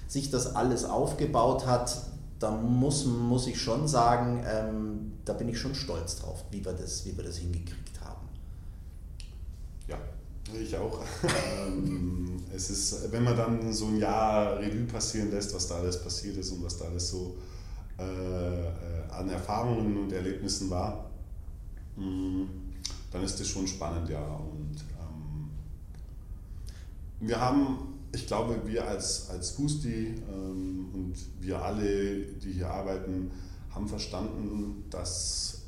sich 0.08 0.32
das 0.32 0.56
alles 0.56 0.84
aufgebaut 0.84 1.68
hat, 1.68 1.96
da 2.40 2.52
muss, 2.52 3.06
muss 3.06 3.48
ich 3.48 3.62
schon 3.62 3.88
sagen, 3.88 4.44
ähm, 4.48 5.12
da 5.26 5.34
bin 5.34 5.50
ich 5.50 5.60
schon 5.60 5.76
stolz 5.76 6.16
drauf, 6.16 6.46
wie 6.52 6.64
wir 6.66 6.74
das, 6.74 7.06
wie 7.06 7.16
wir 7.16 7.24
das 7.24 7.38
hingekriegt 7.38 8.02
haben. 8.02 8.28
Ja, 9.88 9.98
ich 10.60 10.76
auch. 10.76 11.02
Ähm, 11.68 12.42
es 12.56 12.70
ist, 12.70 13.12
wenn 13.12 13.24
man 13.24 13.36
dann 13.36 13.74
so 13.74 13.88
ein 13.88 13.98
Jahr 13.98 14.58
Revue 14.58 14.86
passieren 14.86 15.30
lässt, 15.30 15.54
was 15.54 15.68
da 15.68 15.76
alles 15.76 16.02
passiert 16.02 16.38
ist 16.38 16.52
und 16.52 16.64
was 16.64 16.78
da 16.78 16.86
alles 16.86 17.10
so 17.10 17.36
äh, 18.00 18.68
äh, 18.68 19.12
an 19.12 19.30
Erfahrungen 19.30 19.98
und 19.98 20.12
Erlebnissen 20.12 20.70
war, 20.70 21.10
mh, 21.98 22.46
dann 23.12 23.24
ist 23.24 23.40
das 23.40 23.48
schon 23.48 23.68
spannend, 23.68 24.10
ja. 24.10 24.24
Und 24.24 24.78
ähm, 25.00 25.50
wir 27.20 27.40
haben, 27.40 28.00
ich 28.14 28.28
glaube, 28.28 28.62
wir 28.66 28.88
als, 28.88 29.30
als 29.30 29.54
Boosty 29.56 30.16
ähm, 30.32 30.90
und 30.94 31.16
wir 31.42 31.62
alle, 31.62 32.26
die 32.26 32.54
hier 32.54 32.70
arbeiten, 32.70 33.32
haben 33.72 33.88
verstanden, 33.88 34.86
dass 34.90 35.62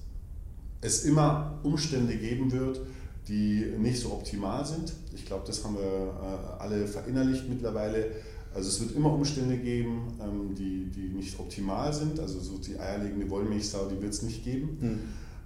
es 0.82 1.04
immer 1.04 1.60
Umstände 1.64 2.16
geben 2.18 2.52
wird, 2.52 2.82
die 3.28 3.74
nicht 3.78 4.00
so 4.00 4.14
optimal 4.14 4.66
sind. 4.66 4.94
Ich 5.14 5.26
glaube, 5.26 5.44
das 5.46 5.64
haben 5.64 5.76
wir 5.76 5.82
äh, 5.84 6.62
alle 6.62 6.88
verinnerlicht 6.88 7.48
mittlerweile. 7.48 8.12
Also 8.54 8.68
es 8.68 8.82
wird 8.82 8.96
immer 8.96 9.14
Umstände 9.14 9.58
geben, 9.58 10.14
ähm, 10.22 10.56
die, 10.56 10.90
die 10.92 11.10
nicht 11.10 11.40
optimal 11.40 11.94
sind. 11.94 12.20
Also 12.20 12.40
so 12.40 12.58
die 12.58 12.78
eierlegende 12.78 13.30
Wollmilchsau, 13.30 13.88
die 13.88 14.02
wird 14.02 14.14
es 14.14 14.24
nicht 14.24 14.44
geben. 14.44 14.78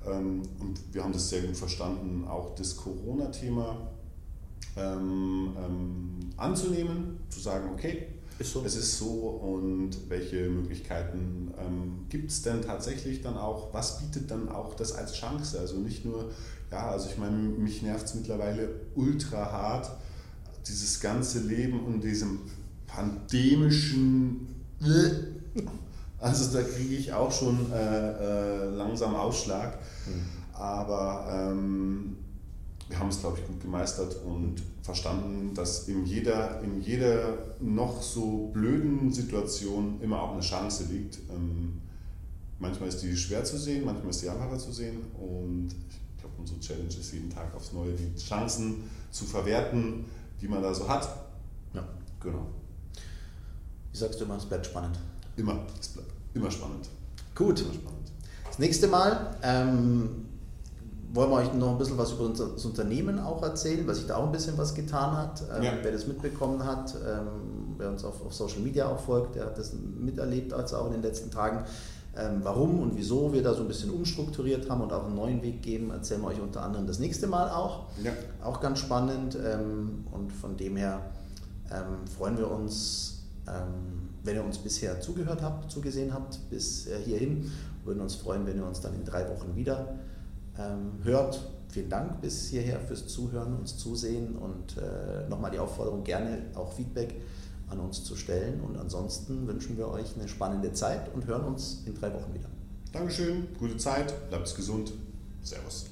Ähm, 0.08 0.42
und 0.60 0.80
wir 0.92 1.04
haben 1.04 1.14
das 1.14 1.30
sehr 1.30 1.42
gut 1.42 1.56
verstanden, 1.56 2.26
auch 2.28 2.56
das 2.56 2.76
Corona-Thema 2.78 3.88
ähm, 4.78 5.54
ähm, 5.58 6.20
anzunehmen, 6.38 7.18
zu 7.30 7.40
sagen, 7.40 7.70
okay, 7.74 8.08
Ist 8.40 8.54
so. 8.54 8.64
es 8.66 8.76
ist 8.76 8.98
so 8.98 9.06
und 9.08 9.92
welche 10.10 10.50
Möglichkeiten 10.50 11.54
ähm, 11.58 12.06
gibt 12.10 12.32
es 12.32 12.42
denn 12.42 12.62
tatsächlich 12.62 13.22
dann 13.22 13.38
auch? 13.38 13.74
Was 13.74 14.00
bietet 14.00 14.30
dann 14.30 14.50
auch 14.50 14.74
das 14.76 14.92
als 14.92 15.14
Chance? 15.14 15.60
Also 15.60 15.78
nicht 15.78 16.06
nur, 16.06 16.32
ja, 16.72 16.90
also 16.90 17.10
ich 17.10 17.18
meine, 17.18 17.38
mich 17.38 17.82
nervt 17.84 18.06
es 18.06 18.16
mittlerweile 18.16 18.70
ultra 18.96 19.52
hart, 19.52 19.92
dieses 20.68 21.00
ganze 21.00 21.40
Leben 21.40 21.80
und 21.86 22.04
diesem 22.04 22.40
pandemischen, 22.88 24.48
also 26.20 26.58
da 26.58 26.64
kriege 26.64 26.96
ich 26.96 27.14
auch 27.14 27.32
schon 27.32 27.72
äh, 27.72 28.12
äh, 28.12 28.70
langsam 28.70 29.16
Ausschlag. 29.16 29.78
Aber 30.54 31.28
ähm, 31.30 32.18
wir 32.88 33.00
haben 33.00 33.10
es, 33.10 33.20
glaube 33.20 33.40
ich, 33.40 33.48
gut 33.48 33.62
gemeistert 33.62 34.16
und 34.24 34.62
verstanden, 34.82 35.54
dass 35.54 35.88
in 35.88 36.06
jeder, 36.06 36.62
in 36.62 36.82
jeder 36.82 37.56
noch 37.60 38.02
so 38.02 38.52
blöden 38.54 39.12
Situation 39.12 40.00
immer 40.02 40.22
auch 40.22 40.34
eine 40.34 40.42
Chance 40.42 40.86
liegt. 40.92 41.18
Ähm, 41.30 41.82
manchmal 42.60 42.90
ist 42.90 43.02
die 43.02 43.16
schwer 43.18 43.44
zu 43.44 43.58
sehen, 43.58 43.84
manchmal 43.86 44.12
ist 44.12 44.22
die 44.22 44.30
einfacher 44.30 44.58
zu 44.58 44.72
sehen. 44.72 44.98
Und 45.20 45.70
ich 45.72 46.22
glaube, 46.22 46.36
unsere 46.38 46.60
Challenge 46.60 46.88
ist 46.88 47.12
jeden 47.12 47.30
Tag 47.30 47.54
aufs 47.56 47.74
Neue, 47.74 47.94
die 47.94 48.16
Chancen 48.22 48.84
zu 49.12 49.26
verwerten, 49.26 50.06
die 50.40 50.48
man 50.48 50.62
da 50.62 50.74
so 50.74 50.88
hat. 50.88 51.10
Ja. 51.74 51.84
Genau. 52.22 52.48
Wie 53.96 54.00
sagst 54.00 54.20
du 54.20 54.26
immer, 54.26 54.36
es 54.36 54.44
bleibt 54.44 54.66
spannend. 54.66 55.00
Immer. 55.38 55.58
Es 55.80 55.88
bleibt 55.88 56.12
immer 56.34 56.52
spannend. 56.52 56.90
Gut. 57.34 57.62
Immer 57.62 57.74
spannend. 57.74 58.12
Das 58.46 58.60
nächste 58.60 58.88
Mal 58.90 59.38
ähm, 59.42 60.26
wollen 61.14 61.30
wir 61.30 61.38
euch 61.38 61.54
noch 61.54 61.72
ein 61.72 61.78
bisschen 61.78 61.98
was 61.98 62.12
über 62.12 62.26
unser 62.26 62.48
das 62.50 62.66
Unternehmen 62.66 63.20
auch 63.20 63.42
erzählen, 63.42 63.88
weil 63.88 63.96
sich 63.96 64.06
da 64.06 64.18
auch 64.18 64.26
ein 64.26 64.34
bisschen 64.34 64.58
was 64.58 64.74
getan 64.76 65.16
hat. 65.16 65.44
Ähm, 65.56 65.64
Ja. 65.64 65.72
Wer 65.82 65.94
das 65.94 66.08
mitbekommen 66.08 66.66
hat, 66.66 66.94
ähm, 67.08 67.76
wer 67.78 67.88
uns 67.88 68.04
auf, 68.04 68.16
auf 68.26 68.34
Social 68.34 68.60
Media 68.60 68.86
auch 68.86 69.00
folgt, 69.00 69.38
der 69.38 69.46
hat 69.46 69.58
das 69.58 69.72
miterlebt, 69.74 70.52
also 70.52 70.76
auch 70.76 70.88
in 70.88 70.92
den 70.92 71.02
letzten 71.02 71.32
Tagen. 71.32 71.64
Ähm, 72.18 72.42
warum 72.44 72.82
und 72.82 72.98
wieso 72.98 73.32
wir 73.32 73.44
da 73.44 73.54
so 73.54 73.62
ein 73.62 73.70
bisschen 73.70 73.92
umstrukturiert 73.92 74.70
haben 74.70 74.82
und 74.82 74.92
auch 74.92 75.06
einen 75.06 75.16
neuen 75.16 75.42
Weg 75.42 75.62
geben, 75.62 75.92
erzählen 75.92 76.20
wir 76.22 76.28
euch 76.28 76.42
unter 76.42 76.64
anderem 76.64 76.86
das 76.86 77.00
nächste 77.00 77.28
Mal 77.28 77.50
auch. 77.50 77.86
Ja. 78.04 78.12
Auch 78.44 78.60
ganz 78.60 78.80
spannend 78.80 79.38
ähm, 79.42 80.04
und 80.12 80.34
von 80.34 80.58
dem 80.58 80.76
her 80.76 81.00
ähm, 81.72 82.06
freuen 82.18 82.38
wir 82.38 82.52
uns, 82.52 83.15
wenn 84.24 84.36
ihr 84.36 84.44
uns 84.44 84.58
bisher 84.58 85.00
zugehört 85.00 85.42
habt, 85.42 85.72
zugesehen 85.72 86.14
habt 86.14 86.40
bis 86.50 86.88
äh, 86.88 87.00
hierhin. 87.00 87.52
Würden 87.84 88.02
uns 88.02 88.16
freuen, 88.16 88.46
wenn 88.46 88.58
ihr 88.58 88.66
uns 88.66 88.82
dann 88.82 88.96
in 88.96 89.06
drei 89.06 89.30
Wochen 89.30 89.56
wieder 89.56 89.96
ähm, 90.58 91.04
hört. 91.04 91.40
Vielen 91.70 91.90
Dank 91.90 92.22
bis 92.22 92.48
hierher 92.48 92.80
fürs 92.80 93.08
Zuhören, 93.08 93.56
uns 93.58 93.78
zusehen 93.78 94.36
und 94.36 94.78
äh, 94.78 95.28
nochmal 95.30 95.52
die 95.52 95.60
Aufforderung, 95.60 96.04
gerne 96.04 96.44
auch 96.56 96.72
Feedback 96.74 97.16
an 97.70 97.80
uns 97.80 98.04
zu 98.04 98.16
stellen. 98.16 98.62
Und 98.62 98.78
ansonsten 98.78 99.48
wünschen 99.48 99.78
wir 99.78 99.90
euch 99.90 100.16
eine 100.18 100.28
spannende 100.28 100.74
Zeit 100.74 101.14
und 101.14 101.28
hören 101.28 101.46
uns 101.46 101.84
in 101.86 101.94
drei 101.94 102.14
Wochen 102.14 102.34
wieder. 102.34 102.50
Dankeschön, 102.92 103.48
gute 103.60 103.78
Zeit, 103.78 104.14
bleibt 104.30 104.56
gesund. 104.56 104.94
Servus. 105.44 105.88